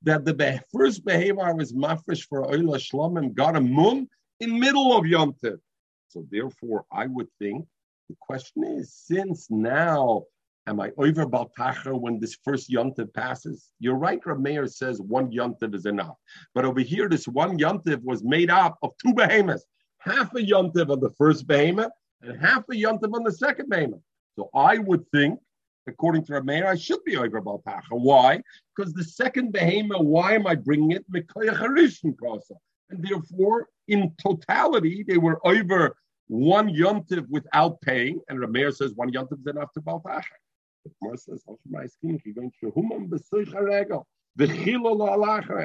that 0.04 0.26
the 0.26 0.64
first 0.74 1.06
behavior 1.06 1.54
was 1.54 1.74
mafresh 1.74 2.26
for 2.28 2.44
Shlom 2.48 3.20
and 3.20 3.36
got 3.36 3.56
a 3.56 3.62
mum 3.62 4.08
in 4.40 4.60
middle 4.60 4.98
of 4.98 5.06
Yom 5.06 5.36
So 6.08 6.26
therefore, 6.32 6.86
I 6.92 7.08
would 7.08 7.28
think 7.38 7.68
the 8.10 8.16
question 8.20 8.64
is, 8.64 8.94
since 8.94 9.48
now 9.52 10.24
Am 10.68 10.80
I 10.80 10.92
over 10.98 11.26
Baltacha 11.26 12.00
when 12.00 12.20
this 12.20 12.38
first 12.44 12.70
yontiv 12.70 13.14
passes? 13.14 13.72
You're 13.80 13.96
right, 13.96 14.22
Rameir 14.22 14.72
says 14.72 15.02
one 15.02 15.32
yontiv 15.32 15.74
is 15.74 15.86
enough. 15.86 16.16
But 16.54 16.66
over 16.66 16.82
here, 16.82 17.10
this 17.10 17.28
one 17.28 17.58
yontiv 17.58 18.04
was 18.04 18.24
made 18.24 18.52
up 18.52 18.78
of 18.84 18.92
two 19.04 19.14
behemoths. 19.14 19.66
Half 19.98 20.34
a 20.36 20.40
yontiv 20.40 20.92
on 20.92 21.00
the 21.00 21.10
first 21.18 21.48
behemoth 21.48 21.92
and 22.22 22.40
half 22.40 22.64
a 22.70 22.74
yontiv 22.74 23.14
on 23.14 23.24
the 23.24 23.32
second 23.32 23.70
behemoth. 23.70 24.02
So 24.36 24.50
I 24.54 24.78
would 24.78 25.10
think, 25.12 25.40
according 25.88 26.26
to 26.26 26.34
Rameir, 26.34 26.66
I 26.66 26.76
should 26.76 27.04
be 27.06 27.18
over 27.18 27.42
Baltacha. 27.42 27.92
Why? 27.92 28.42
Because 28.76 28.94
the 28.94 29.04
second 29.04 29.52
behemoth, 29.52 30.02
why 30.02 30.34
am 30.34 30.46
I 30.46 30.56
bringing 30.56 30.92
it? 30.92 31.06
and 32.92 33.04
therefore, 33.04 33.68
in 33.88 34.14
totality, 34.22 35.04
they 35.08 35.18
were 35.18 35.40
over 35.46 35.96
one 36.28 36.70
yontiv 36.70 37.28
without 37.30 37.82
paying, 37.82 38.22
and 38.30 38.40
Rameir 38.40 38.74
says 38.74 38.94
one 38.94 39.12
yontiv 39.12 39.40
is 39.40 39.48
enough 39.48 39.72
to 39.74 39.82
baltacher. 39.82 40.24
The 40.84 40.92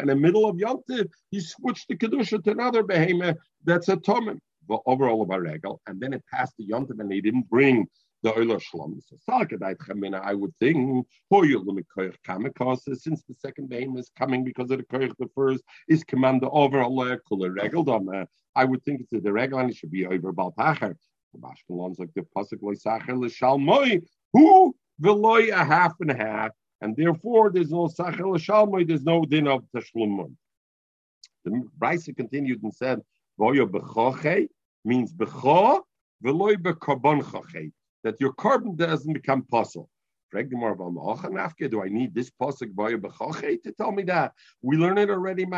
in 0.00 0.06
the 0.06 0.16
middle 0.16 0.48
of 0.48 0.56
yontiv, 0.56 1.08
he 1.30 1.40
switched 1.40 1.88
the 1.88 1.96
kedusha 1.96 2.42
to 2.42 2.50
another 2.50 2.82
behemoth 2.82 3.36
that's 3.64 3.88
a 3.88 3.96
tomim, 3.96 4.40
the 4.68 4.78
overall 4.86 5.22
of 5.22 5.30
a 5.30 5.40
regal, 5.40 5.80
and 5.86 6.00
then 6.00 6.12
it 6.12 6.24
passed 6.32 6.54
the 6.58 6.66
yontiv, 6.66 6.98
and 7.00 7.12
he 7.12 7.20
didn't 7.20 7.48
bring 7.48 7.86
the 8.22 8.34
Euler 8.34 8.58
Shlom. 8.58 9.00
So 9.06 9.16
I 9.28 10.34
would 10.34 10.54
think 10.58 11.06
since 12.98 13.22
the 13.22 13.34
second 13.34 13.68
name 13.68 13.96
is 13.96 14.10
coming 14.18 14.42
because 14.44 14.70
of 14.70 14.78
the 14.78 14.84
Koich, 14.84 15.12
the 15.18 15.28
first 15.34 15.62
is 15.88 16.02
commander 16.02 16.48
over 16.50 16.80
uh, 16.80 16.86
Allah 16.86 17.18
Kula 17.30 17.54
Regel 17.54 17.88
uh. 17.88 18.24
I 18.54 18.64
would 18.64 18.84
think 18.84 19.00
it's 19.00 19.22
the 19.22 19.32
Regel 19.32 19.58
and 19.58 19.70
it 19.70 19.76
should 19.76 19.90
be 19.90 20.06
over 20.06 20.32
Baltacher. 20.32 20.96
The 21.34 21.38
Bashkelon's 21.38 21.98
like 21.98 22.14
the 22.14 22.26
Pasuk 22.36 22.76
Sacher 22.78 23.16
L'Shalmoi, 23.16 24.02
who 24.32 24.74
Veloy 25.00 25.50
a 25.50 25.64
half 25.64 25.94
and 26.00 26.10
a 26.10 26.16
half, 26.16 26.50
and 26.80 26.96
therefore 26.96 27.50
there's 27.50 27.70
no 27.70 27.88
Sacher 27.88 28.28
L'Shalmoi, 28.28 28.86
there's 28.86 29.02
no 29.02 29.24
din 29.24 29.46
of 29.46 29.64
Tashlum. 29.74 30.34
The 31.44 31.68
Braisa 31.78 32.16
continued 32.16 32.62
and 32.62 32.74
said, 32.74 33.00
Voyo 33.38 33.66
Bechoche 33.66 34.48
means 34.84 35.12
Becho, 35.12 35.82
Veloy 36.24 36.54
Bekarbon 36.56 37.22
Choche 37.22 37.72
that 38.04 38.20
your 38.20 38.32
carbon 38.32 38.76
doesn't 38.76 39.12
become 39.12 39.42
possible. 39.42 39.90
Do 40.32 41.82
I 41.82 41.88
need 41.88 42.14
this 42.14 42.30
pasuk 42.30 43.62
to 43.62 43.72
tell 43.72 43.92
me 43.92 44.02
that? 44.04 44.32
We 44.62 44.76
learn 44.76 44.98
it 44.98 45.10
already. 45.10 45.44
We 45.44 45.52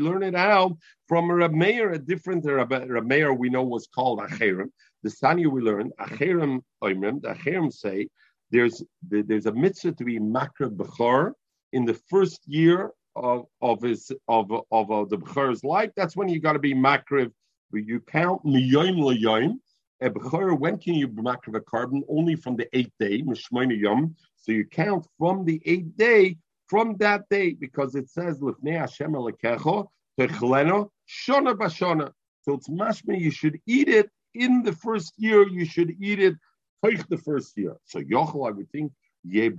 learn 0.00 0.22
it 0.22 0.34
out 0.34 0.76
from 1.08 1.30
a 1.30 1.48
Meir, 1.48 1.92
a 1.92 1.98
different 1.98 2.44
Meir 2.44 3.34
we 3.34 3.48
know 3.48 3.62
was 3.62 3.86
called 3.86 4.20
Acherim. 4.20 4.70
The 5.02 5.10
Sanya 5.10 5.46
we 5.50 5.62
learned 5.62 5.92
Acherim 5.98 6.60
Oimrim. 6.82 7.22
The 7.22 7.28
Acherim 7.28 7.72
say 7.72 8.08
there's 8.50 8.82
there's 9.08 9.46
a 9.46 9.52
mitzvah 9.52 9.92
to 9.92 10.04
be 10.04 10.18
makra 10.20 10.68
bechor 10.68 11.32
in 11.72 11.84
the 11.86 11.94
first 12.08 12.46
year 12.46 12.90
of 13.16 13.46
of 13.62 13.82
his 13.82 14.12
of 14.28 14.52
of, 14.70 14.90
of 14.90 15.08
the 15.08 15.16
bechor's 15.16 15.64
life. 15.64 15.90
That's 15.96 16.16
when 16.16 16.28
you 16.28 16.38
got 16.38 16.52
to 16.52 16.58
be 16.58 16.74
makriv. 16.74 17.32
You 17.72 18.00
count 18.00 18.44
when 20.10 20.78
can 20.78 20.94
you 20.94 21.08
makriv 21.08 21.56
a 21.56 21.60
korban? 21.60 22.02
Only 22.08 22.36
from 22.36 22.56
the 22.56 22.68
eighth 22.72 22.92
day, 22.98 23.22
yom. 23.24 24.16
So 24.36 24.52
you 24.52 24.64
count 24.64 25.06
from 25.18 25.44
the 25.44 25.60
eighth 25.64 25.96
day, 25.96 26.38
from 26.66 26.96
that 26.98 27.28
day, 27.28 27.52
because 27.52 27.94
it 27.94 28.08
says 28.10 28.40
lifnei 28.40 28.78
Hashem 28.78 29.12
alekecho 29.12 29.88
techleno 30.18 30.90
shona. 31.08 32.12
So 32.42 32.54
it's 32.54 32.68
mashma. 32.68 33.18
You 33.18 33.30
should 33.30 33.60
eat 33.66 33.88
it 33.88 34.10
in 34.34 34.62
the 34.62 34.72
first 34.72 35.14
year. 35.16 35.48
You 35.48 35.64
should 35.64 35.94
eat 36.00 36.18
it 36.20 36.34
take 36.84 37.06
the 37.08 37.18
first 37.18 37.56
year. 37.56 37.76
So 37.84 38.00
yochel, 38.00 38.48
I 38.48 38.50
would 38.50 38.70
think 38.70 38.92
ye 39.24 39.50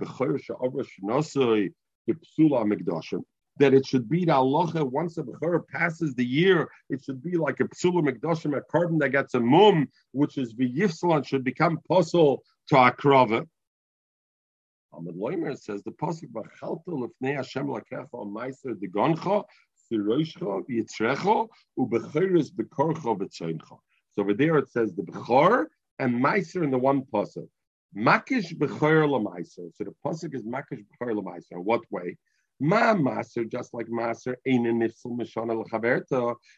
that 3.58 3.74
it 3.74 3.86
should 3.86 4.08
be 4.08 4.24
the 4.24 4.32
halacha 4.32 4.82
once 4.90 5.18
a 5.18 5.22
bechor 5.22 5.66
passes 5.68 6.14
the 6.14 6.24
year, 6.24 6.68
it 6.90 7.02
should 7.04 7.22
be 7.22 7.36
like 7.36 7.60
a 7.60 7.64
psula 7.64 8.02
mikdashim, 8.02 8.56
a 8.56 8.60
korban 8.74 8.98
that 8.98 9.10
gets 9.10 9.34
a 9.34 9.40
mum, 9.40 9.88
which 10.12 10.38
is 10.38 10.54
v'yifslan, 10.54 11.26
should 11.26 11.44
become 11.44 11.78
posel 11.90 12.38
to 12.68 12.74
akrava. 12.74 13.46
Ahmed 14.92 15.16
Loimer 15.16 15.58
says 15.58 15.82
the 15.82 15.90
pasuk 15.92 16.30
b'chalta 16.32 16.88
lefnei 16.88 17.36
Hashem 17.36 17.66
lakecha 17.66 18.08
meiser 18.12 18.74
degoncha 18.74 19.44
siroishcha 19.90 20.64
v'yitzrecha 20.68 21.48
u'bechiris 21.78 22.50
bekorcha 22.52 23.18
v'tzoincha. 23.18 23.78
So 24.12 24.22
over 24.22 24.34
there 24.34 24.58
it 24.58 24.70
says 24.70 24.94
the 24.94 25.02
bechor 25.02 25.66
and 25.98 26.24
meiser 26.24 26.62
in 26.62 26.70
the 26.70 26.78
one 26.78 27.02
pasuk. 27.02 27.48
Makish 27.96 28.56
bechor 28.56 29.08
lameiser. 29.08 29.70
So 29.74 29.84
the 29.84 29.94
pasuk 30.04 30.34
is 30.34 30.42
makish 30.42 30.84
bechor 31.00 31.12
lameiser. 31.12 31.58
What 31.58 31.82
way? 31.90 32.16
Ma 32.60 32.94
maser, 32.94 33.50
just 33.50 33.74
like 33.74 33.86
maser, 33.88 34.36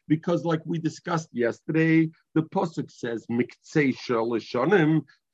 because 0.08 0.44
like 0.44 0.60
we 0.66 0.78
discussed 0.78 1.28
yesterday, 1.32 2.10
the 2.34 2.42
posuk 2.42 2.90
says 2.90 3.26
miktsei 3.30 3.94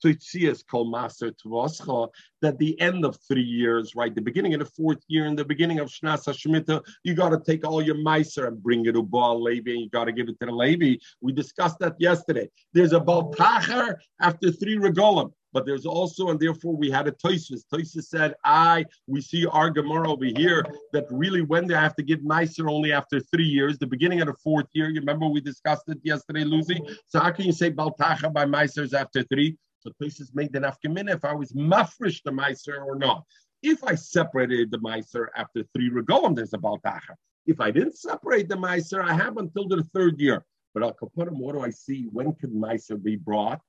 Toitzias 0.02 0.64
kol 0.68 0.90
maser 0.92 1.32
tvoscha, 1.44 2.08
that 2.40 2.58
the 2.58 2.78
end 2.80 3.04
of 3.04 3.16
three 3.28 3.42
years, 3.42 3.94
right, 3.94 4.14
the 4.14 4.20
beginning 4.20 4.54
of 4.54 4.60
the 4.60 4.66
fourth 4.66 5.02
year 5.08 5.26
and 5.26 5.38
the 5.38 5.44
beginning 5.44 5.78
of 5.78 5.88
Shnas 5.88 6.26
HaShemitah, 6.26 6.82
you 7.04 7.14
got 7.14 7.30
to 7.30 7.40
take 7.44 7.66
all 7.66 7.80
your 7.80 7.96
meiser 7.96 8.48
and 8.48 8.62
bring 8.62 8.84
it 8.86 8.92
to 8.92 9.02
Baal 9.02 9.42
Levi, 9.42 9.70
and 9.70 9.80
you 9.80 9.90
got 9.90 10.04
to 10.04 10.12
give 10.12 10.28
it 10.28 10.38
to 10.40 10.46
the 10.46 10.52
Levi. 10.52 10.96
We 11.20 11.32
discussed 11.32 11.78
that 11.80 11.94
yesterday. 11.98 12.48
There's 12.72 12.92
a 12.92 13.00
Baltacher 13.00 13.96
after 14.20 14.50
three 14.50 14.76
regolim. 14.76 15.32
But 15.52 15.66
there's 15.66 15.84
also, 15.84 16.30
and 16.30 16.40
therefore 16.40 16.74
we 16.76 16.90
had 16.90 17.06
a 17.06 17.12
Toisus. 17.12 17.62
Toisus 17.72 18.04
said, 18.04 18.34
I, 18.44 18.86
we 19.06 19.20
see 19.20 19.46
our 19.46 19.70
Gemara 19.70 20.10
over 20.10 20.24
here 20.24 20.64
that 20.92 21.04
really 21.10 21.42
when 21.42 21.66
they 21.66 21.74
have 21.74 21.94
to 21.96 22.02
give 22.02 22.20
Meiser 22.20 22.70
only 22.70 22.92
after 22.92 23.20
three 23.20 23.44
years, 23.44 23.78
the 23.78 23.86
beginning 23.86 24.20
of 24.22 24.28
the 24.28 24.34
fourth 24.34 24.66
year. 24.72 24.88
You 24.88 25.00
remember 25.00 25.26
we 25.26 25.40
discussed 25.40 25.88
it 25.88 25.98
yesterday, 26.02 26.44
Lucy? 26.44 26.80
So 27.06 27.20
how 27.20 27.30
can 27.30 27.44
you 27.44 27.52
say 27.52 27.70
Baltacha 27.70 28.32
by 28.32 28.46
Meisers 28.46 28.94
after 28.94 29.22
three? 29.24 29.56
So 29.80 29.90
places 29.98 30.30
made 30.32 30.52
the 30.52 30.60
nafkamina 30.60 31.14
if 31.14 31.24
I 31.24 31.34
was 31.34 31.52
mafresh 31.52 32.22
the 32.24 32.30
meiser 32.30 32.84
or 32.84 32.96
not. 32.96 33.24
If 33.62 33.84
I 33.84 33.94
separated 33.94 34.70
the 34.70 34.78
meiser 34.78 35.26
after 35.36 35.64
three 35.74 35.90
regolim, 35.90 36.36
there's 36.36 36.54
a 36.54 36.58
baltacha. 36.58 37.14
If 37.46 37.60
I 37.60 37.72
didn't 37.72 37.98
separate 37.98 38.48
the 38.48 38.56
meiser, 38.56 39.04
I 39.04 39.12
have 39.14 39.36
until 39.38 39.66
the 39.66 39.82
third 39.92 40.20
year. 40.20 40.44
But 40.72 40.84
al 40.84 40.94
kapurim, 40.94 41.36
what 41.36 41.54
do 41.54 41.60
I 41.60 41.70
see? 41.70 42.06
When 42.12 42.32
could 42.34 42.52
meiser 42.52 43.00
be 43.02 43.16
brought? 43.16 43.60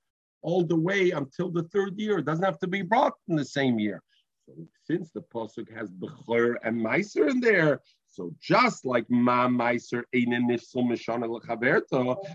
All 0.44 0.64
the 0.64 0.76
way 0.76 1.12
until 1.12 1.50
the 1.50 1.64
third 1.64 1.98
year. 1.98 2.20
It 2.20 2.26
doesn't 2.26 2.46
have 2.46 2.60
to 2.60 2.68
be 2.68 2.82
brought 2.82 3.14
in 3.28 3.36
the 3.36 3.46
same 3.46 3.80
year. 3.80 4.04
So 4.46 4.54
since 4.84 5.10
the 5.12 5.22
pasuk 5.22 5.74
has 5.76 5.90
bechor 5.90 6.56
and 6.64 6.80
meiser 6.80 7.30
in 7.30 7.40
there, 7.40 7.82
so 8.08 8.32
just 8.40 8.86
like 8.86 9.10
ma 9.10 9.48
meiser 9.48 10.04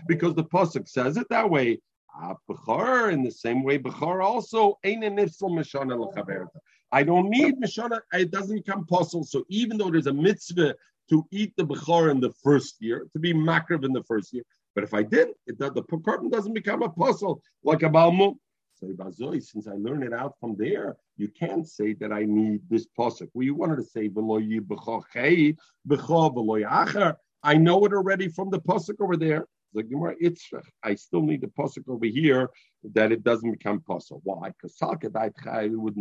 because 0.07 0.35
the 0.35 0.43
pasuk 0.43 0.89
says 0.89 1.17
it 1.17 1.29
that 1.29 1.49
way. 1.49 1.79
Ah, 2.15 2.35
bechor 2.49 3.13
in 3.13 3.23
the 3.23 3.31
same 3.31 3.63
way, 3.63 3.77
Bechor 3.77 4.23
also 4.23 4.79
mishana. 4.83 6.47
I 6.91 7.03
don't 7.03 7.29
need 7.29 7.61
mishana; 7.61 8.01
it 8.13 8.31
doesn't 8.31 8.65
become 8.65 8.85
possible. 8.87 9.23
So 9.23 9.45
even 9.47 9.77
though 9.77 9.91
there's 9.91 10.07
a 10.07 10.13
mitzvah 10.13 10.75
to 11.09 11.25
eat 11.31 11.53
the 11.55 11.63
Bechor 11.63 12.11
in 12.11 12.19
the 12.19 12.31
first 12.43 12.81
year, 12.81 13.07
to 13.13 13.19
be 13.19 13.33
makriv 13.33 13.83
in 13.83 13.93
the 13.93 14.03
first 14.03 14.33
year, 14.33 14.43
but 14.75 14.83
if 14.83 14.93
I 14.93 15.03
did, 15.03 15.29
it 15.47 15.57
the 15.59 15.71
korban 15.71 16.31
doesn't 16.31 16.53
become 16.53 16.83
a 16.83 16.89
puzzle 16.89 17.41
like 17.63 17.83
a 17.83 17.89
balmum. 17.89 18.35
So 18.75 18.87
since 19.39 19.67
I 19.67 19.73
learned 19.73 20.03
it 20.03 20.13
out 20.13 20.35
from 20.39 20.55
there, 20.57 20.95
you 21.17 21.27
can't 21.27 21.67
say 21.67 21.93
that 21.95 22.13
I 22.13 22.23
need 22.23 22.61
this 22.69 22.87
pasuk. 22.97 23.29
Well, 23.33 23.43
you 23.43 23.53
wanted 23.55 23.75
to 23.77 23.83
say 23.83 24.09
I 27.43 27.55
know 27.55 27.85
it 27.85 27.93
already 27.93 28.29
from 28.29 28.49
the 28.49 28.59
pasuk 28.61 29.01
over 29.01 29.17
there. 29.17 29.45
The 29.73 29.83
Itzrach, 29.83 30.63
I 30.81 30.95
still 30.95 31.21
need 31.21 31.41
the 31.41 31.47
pasuk 31.47 31.87
over 31.87 32.05
here 32.05 32.49
that 32.95 33.11
it 33.11 33.23
doesn't 33.23 33.51
become 33.51 33.81
puzzle. 33.81 34.21
Why? 34.23 34.49
Because 34.49 34.77
Salkadait 34.77 35.75
would 35.75 35.95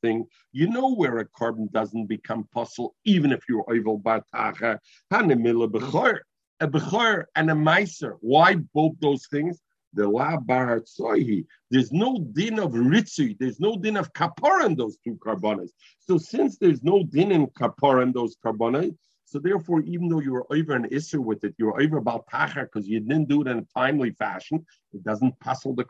think 0.00 0.28
you 0.50 0.68
know 0.68 0.94
where 0.94 1.18
a 1.18 1.26
korban 1.26 1.70
doesn't 1.70 2.06
become 2.06 2.48
puzzle, 2.52 2.96
even 3.04 3.30
if 3.30 3.44
you're 3.48 3.64
evil 3.74 4.00
batacha, 4.00 4.78
hanemila 5.12 5.70
bechor, 5.70 6.18
a 6.62 6.68
bechor 6.68 7.24
and 7.34 7.50
a 7.50 7.54
meiser. 7.54 8.16
Why 8.20 8.54
both 8.72 8.94
those 9.00 9.26
things? 9.26 9.60
The 9.94 10.08
la 10.08 10.36
soihi. 10.38 11.44
There's 11.70 11.92
no 11.92 12.18
din 12.32 12.58
of 12.58 12.72
ritzi. 12.72 13.36
There's 13.38 13.60
no 13.60 13.76
din 13.76 13.96
of 13.96 14.12
kapara 14.12 14.66
in 14.66 14.76
those 14.76 14.96
two 15.04 15.18
carbonas. 15.22 15.72
So 15.98 16.16
since 16.16 16.56
there's 16.56 16.82
no 16.82 17.02
din 17.02 17.32
in 17.32 17.48
kapara 17.48 18.04
in 18.04 18.12
those 18.12 18.36
carbonas, 18.42 18.94
so 19.24 19.38
therefore, 19.38 19.80
even 19.80 20.08
though 20.08 20.20
you 20.20 20.32
were 20.32 20.46
over 20.52 20.74
an 20.74 20.86
issue 20.90 21.22
with 21.22 21.42
it, 21.42 21.54
you 21.58 21.66
were 21.66 21.80
over 21.80 21.96
about 21.96 22.26
tachar 22.26 22.64
because 22.64 22.86
you 22.86 23.00
didn't 23.00 23.28
do 23.28 23.40
it 23.42 23.48
in 23.48 23.58
a 23.58 23.66
timely 23.74 24.10
fashion, 24.10 24.64
it 24.92 25.02
doesn't 25.02 25.38
puzzle 25.40 25.74
the 25.74 25.84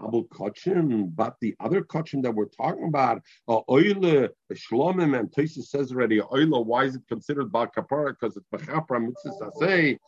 korban. 0.00 1.14
But 1.14 1.36
the 1.40 1.54
other 1.60 1.82
kachim 1.82 2.22
that 2.22 2.34
we're 2.34 2.46
talking 2.46 2.88
about, 2.88 3.22
uh, 3.48 3.60
oile, 3.68 4.28
shlomim, 4.52 5.18
and 5.18 5.30
Tosis 5.30 5.64
says 5.64 5.92
already, 5.92 6.20
oile, 6.20 6.64
why 6.64 6.84
is 6.84 6.96
it 6.96 7.02
considered 7.08 7.52
bal 7.52 7.66
kapara? 7.66 8.14
Because 8.18 8.36
it's 8.36 8.46
bechapra 8.52 9.00
mitzvah 9.00 9.50
say, 9.58 9.98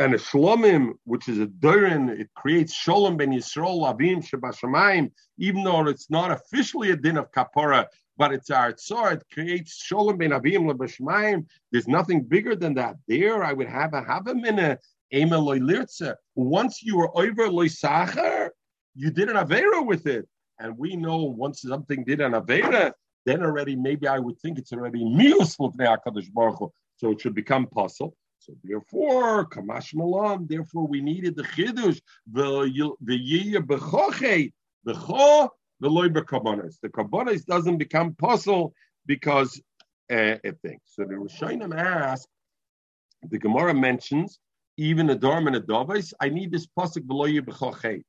and 0.00 0.14
a 0.14 0.16
shlomim, 0.16 0.94
which 1.04 1.28
is 1.28 1.38
a 1.38 1.46
durin, 1.46 2.08
it 2.08 2.30
creates 2.34 2.72
shalom 2.72 3.18
ben 3.18 3.32
yisrael 3.32 3.82
avim 3.82 4.26
shebashamayim, 4.26 5.10
even 5.38 5.62
though 5.62 5.86
it's 5.88 6.08
not 6.08 6.30
officially 6.30 6.90
a 6.90 6.96
din 6.96 7.18
of 7.18 7.30
kapara, 7.32 7.84
but 8.16 8.32
it's 8.32 8.48
our 8.48 8.72
tzor. 8.72 9.12
It 9.12 9.24
creates 9.30 9.76
shalom 9.76 10.16
ben 10.16 10.30
avim 10.30 10.72
lebeshmayim. 10.72 11.46
There's 11.70 11.86
nothing 11.86 12.22
bigger 12.22 12.56
than 12.56 12.74
that. 12.74 12.96
There, 13.08 13.44
I 13.44 13.52
would 13.52 13.68
have 13.68 13.92
a 13.92 14.02
have 14.02 14.26
a 14.26 14.34
minute. 14.34 14.80
Once 15.12 16.82
you 16.82 16.96
were 16.96 17.18
over 17.18 17.48
loisachar, 17.48 18.50
you 18.94 19.10
did 19.10 19.28
an 19.28 19.36
avera 19.36 19.84
with 19.84 20.06
it, 20.06 20.28
and 20.58 20.76
we 20.78 20.96
know 20.96 21.24
once 21.24 21.62
something 21.62 22.04
did 22.04 22.20
an 22.20 22.32
avera, 22.32 22.92
then 23.26 23.42
already 23.42 23.76
maybe 23.76 24.06
I 24.06 24.18
would 24.18 24.38
think 24.40 24.58
it's 24.58 24.72
already 24.72 25.04
mius 25.04 25.56
Hakadosh 25.58 26.32
Baruch 26.32 26.72
so 26.96 27.10
it 27.10 27.20
should 27.20 27.34
become 27.34 27.66
puzzle. 27.66 28.16
So 28.38 28.54
therefore, 28.64 29.46
kamash 29.46 29.94
malam. 29.94 30.46
Therefore, 30.48 30.86
we 30.86 31.00
needed 31.00 31.36
the 31.36 31.42
the 32.32 33.18
yiyah 33.18 33.66
bechoche 33.66 34.52
becho 34.86 35.48
the 35.80 35.88
loy 35.88 36.08
bekabonis. 36.08 36.78
The 36.80 36.88
kabonis 36.88 37.44
doesn't 37.44 37.78
become 37.78 38.14
puzzle 38.14 38.74
because 39.06 39.60
uh, 40.10 40.36
a 40.44 40.52
thing. 40.62 40.78
So 40.84 41.04
the 41.04 41.14
Rishonim 41.14 41.76
ask. 41.76 42.28
The 43.22 43.38
Gemara 43.38 43.74
mentions 43.74 44.38
even 44.76 45.10
a 45.10 45.14
dorm 45.14 45.46
and 45.46 45.56
a 45.56 45.60
dovis. 45.60 46.12
I 46.20 46.28
need 46.28 46.52
this 46.52 46.66
pasuk 46.66 47.06
below 47.06 47.26
you 47.26 47.42
bechoche. 47.42 48.02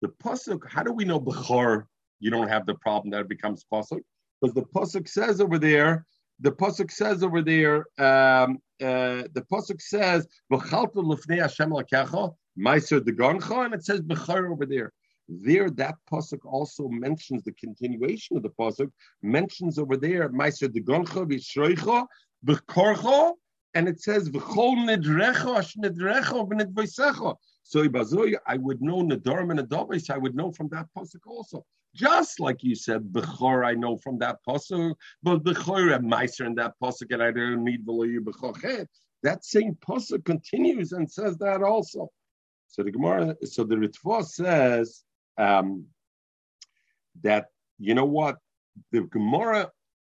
The 0.00 0.08
pasuk. 0.08 0.68
How 0.68 0.82
do 0.82 0.92
we 0.92 1.04
know 1.04 1.20
bechor? 1.20 1.84
You 2.20 2.30
don't 2.30 2.48
have 2.48 2.66
the 2.66 2.74
problem 2.74 3.10
that 3.10 3.20
it 3.20 3.28
becomes 3.28 3.64
pasuk 3.72 4.02
because 4.40 4.54
the 4.54 4.62
pasuk 4.62 5.08
says 5.08 5.40
over 5.40 5.58
there 5.58 6.06
the 6.42 6.50
pasuk 6.50 6.90
says 6.90 7.22
over 7.22 7.40
there, 7.40 7.86
um, 7.98 8.58
uh, 8.80 9.22
the 9.32 9.44
pasuk 9.50 9.80
says 9.80 10.26
"V'chaltu 10.52 10.96
l'fnei 10.96 11.40
Hashem 11.40 11.70
lakecha 11.70 12.34
meiser 12.58 13.00
degoncha," 13.00 13.64
and 13.64 13.74
it 13.74 13.84
says 13.84 14.00
"bechar" 14.00 14.50
over 14.50 14.66
there. 14.66 14.92
There, 15.28 15.70
that 15.70 15.94
pasuk 16.12 16.40
also 16.44 16.88
mentions 16.88 17.44
the 17.44 17.52
continuation 17.52 18.36
of 18.36 18.42
the 18.42 18.50
pasuk. 18.50 18.90
Mentions 19.22 19.78
over 19.78 19.96
there 19.96 20.28
"meiser 20.30 20.68
degoncha 20.68 21.24
v'shroicha 21.30 22.06
b'korcha," 22.44 23.34
and 23.74 23.88
it 23.88 24.00
says 24.00 24.28
"v'chol 24.30 24.76
nidrecha 24.88 25.58
ash 25.58 25.76
nidrecha 25.76 26.48
v'nidveisecha." 26.48 27.36
So 27.62 27.80
I 28.46 28.56
would 28.56 28.82
know 28.82 29.02
nedarim 29.02 29.50
and 29.50 29.60
nedavis. 29.60 30.10
I 30.10 30.18
would 30.18 30.34
know 30.34 30.52
from 30.52 30.68
that 30.68 30.86
pasuk 30.96 31.26
also. 31.26 31.64
Just 31.94 32.40
like 32.40 32.62
you 32.62 32.74
said, 32.74 33.12
Bechor, 33.12 33.66
I 33.66 33.74
know 33.74 33.98
from 33.98 34.18
that 34.18 34.38
pasuk, 34.48 34.94
but 35.22 35.44
Bechor 35.44 35.94
and 35.94 36.10
Meiser 36.10 36.46
in 36.46 36.54
that 36.56 36.74
pasuk, 36.82 37.12
and 37.12 37.22
I 37.22 37.30
don't 37.30 37.64
need 37.64 37.86
Veloyu 37.86 38.20
Bechochet. 38.20 38.86
That 39.22 39.44
same 39.44 39.74
pasuk 39.74 40.24
continues 40.24 40.92
and 40.92 41.10
says 41.10 41.36
that 41.38 41.62
also. 41.62 42.10
So 42.68 42.82
the 42.82 42.90
Gemara, 42.90 43.36
so 43.44 43.64
the 43.64 43.76
Ritva 43.76 44.24
says 44.24 45.02
um, 45.36 45.86
that 47.22 47.48
you 47.78 47.94
know 47.94 48.06
what 48.06 48.38
the 48.90 49.02
Gemara 49.02 49.70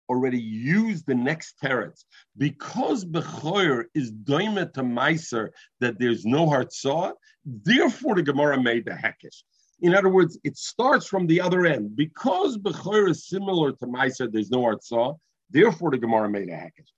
already 0.09 0.41
used 0.41 1.07
the 1.07 1.15
next 1.15 1.55
teretz 1.63 2.05
because 2.37 3.05
Bechoyer 3.05 3.85
is 3.95 4.13
doimet 4.13 4.73
to 4.75 4.83
Meiser 4.83 5.51
that 5.81 5.99
there's 5.99 6.25
no 6.25 6.49
heart 6.49 6.73
saw. 6.73 7.13
Therefore, 7.45 8.15
the 8.15 8.23
Gemara 8.23 8.61
made 8.61 8.85
the 8.85 8.93
hekesh. 8.93 9.43
In 9.81 9.95
other 9.95 10.09
words, 10.09 10.39
it 10.43 10.57
starts 10.57 11.07
from 11.07 11.27
the 11.27 11.41
other 11.41 11.65
end. 11.65 11.97
Because 11.97 12.59
Bechor 12.59 13.11
is 13.11 13.29
similar 13.29 13.73
to 13.73 13.87
Maisa, 13.87 14.31
there's 14.31 14.51
no 14.51 14.63
Artsah, 14.63 15.17
therefore 15.51 15.93
the 15.93 15.99
Gemara 15.99 16.29
made 16.29 16.49
a 16.49 16.53
Hekesh. 16.53 16.91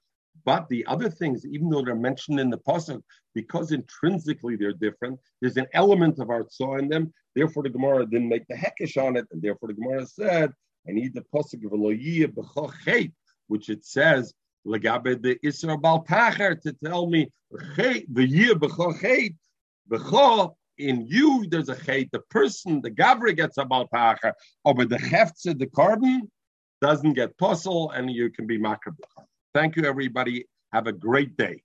But 0.45 0.69
the 0.69 0.87
other 0.87 1.11
things, 1.11 1.45
even 1.45 1.69
though 1.69 1.83
they're 1.83 1.95
mentioned 1.95 2.41
in 2.41 2.49
the 2.49 2.57
Pasuk, 2.57 3.03
because 3.35 3.73
intrinsically 3.73 4.57
they're 4.57 4.73
different, 4.73 5.21
there's 5.41 5.59
an 5.59 5.67
element 5.75 6.19
of 6.19 6.29
Artsah 6.29 6.79
in 6.79 6.89
them, 6.89 7.13
therefore 7.37 7.63
the 7.63 7.69
Gemara 7.69 8.07
didn't 8.07 8.31
make 8.31 8.47
the 8.49 8.55
Hekesh 8.55 8.97
on 8.97 9.17
it, 9.17 9.27
and 9.31 9.43
therefore 9.43 9.69
the 9.69 9.75
Gemara 9.75 10.07
said, 10.07 10.53
I 10.89 10.93
need 10.93 11.15
the 11.15 11.25
Pasuk 11.33 11.63
which 13.47 13.69
it 13.69 13.85
says, 13.85 14.35
Legabe 14.67 15.21
the 15.23 15.37
Isra 15.45 15.81
Bal 15.81 16.05
to 16.05 16.73
tell 16.85 17.07
me, 17.07 17.31
the 17.51 18.27
year 18.27 18.55
B'chochet, 18.55 19.35
B'choch, 19.91 20.55
in 20.81 21.07
you 21.07 21.47
there's 21.49 21.69
a 21.69 21.77
chait. 21.77 22.11
The 22.11 22.21
person, 22.31 22.81
the 22.81 22.91
gavri 22.91 23.37
gets 23.37 23.59
a 23.59 23.65
balpacha, 23.65 24.33
over 24.65 24.85
the 24.85 24.97
heftze, 24.97 25.59
the 25.59 25.67
korban, 25.67 26.21
doesn't 26.81 27.13
get 27.13 27.37
puzzle, 27.39 27.91
and 27.91 28.11
you 28.11 28.31
can 28.31 28.47
be 28.47 28.59
macabre. 28.59 28.97
Thank 29.53 29.77
you, 29.77 29.85
everybody. 29.85 30.47
Have 30.73 30.87
a 30.87 30.93
great 30.93 31.37
day. 31.37 31.63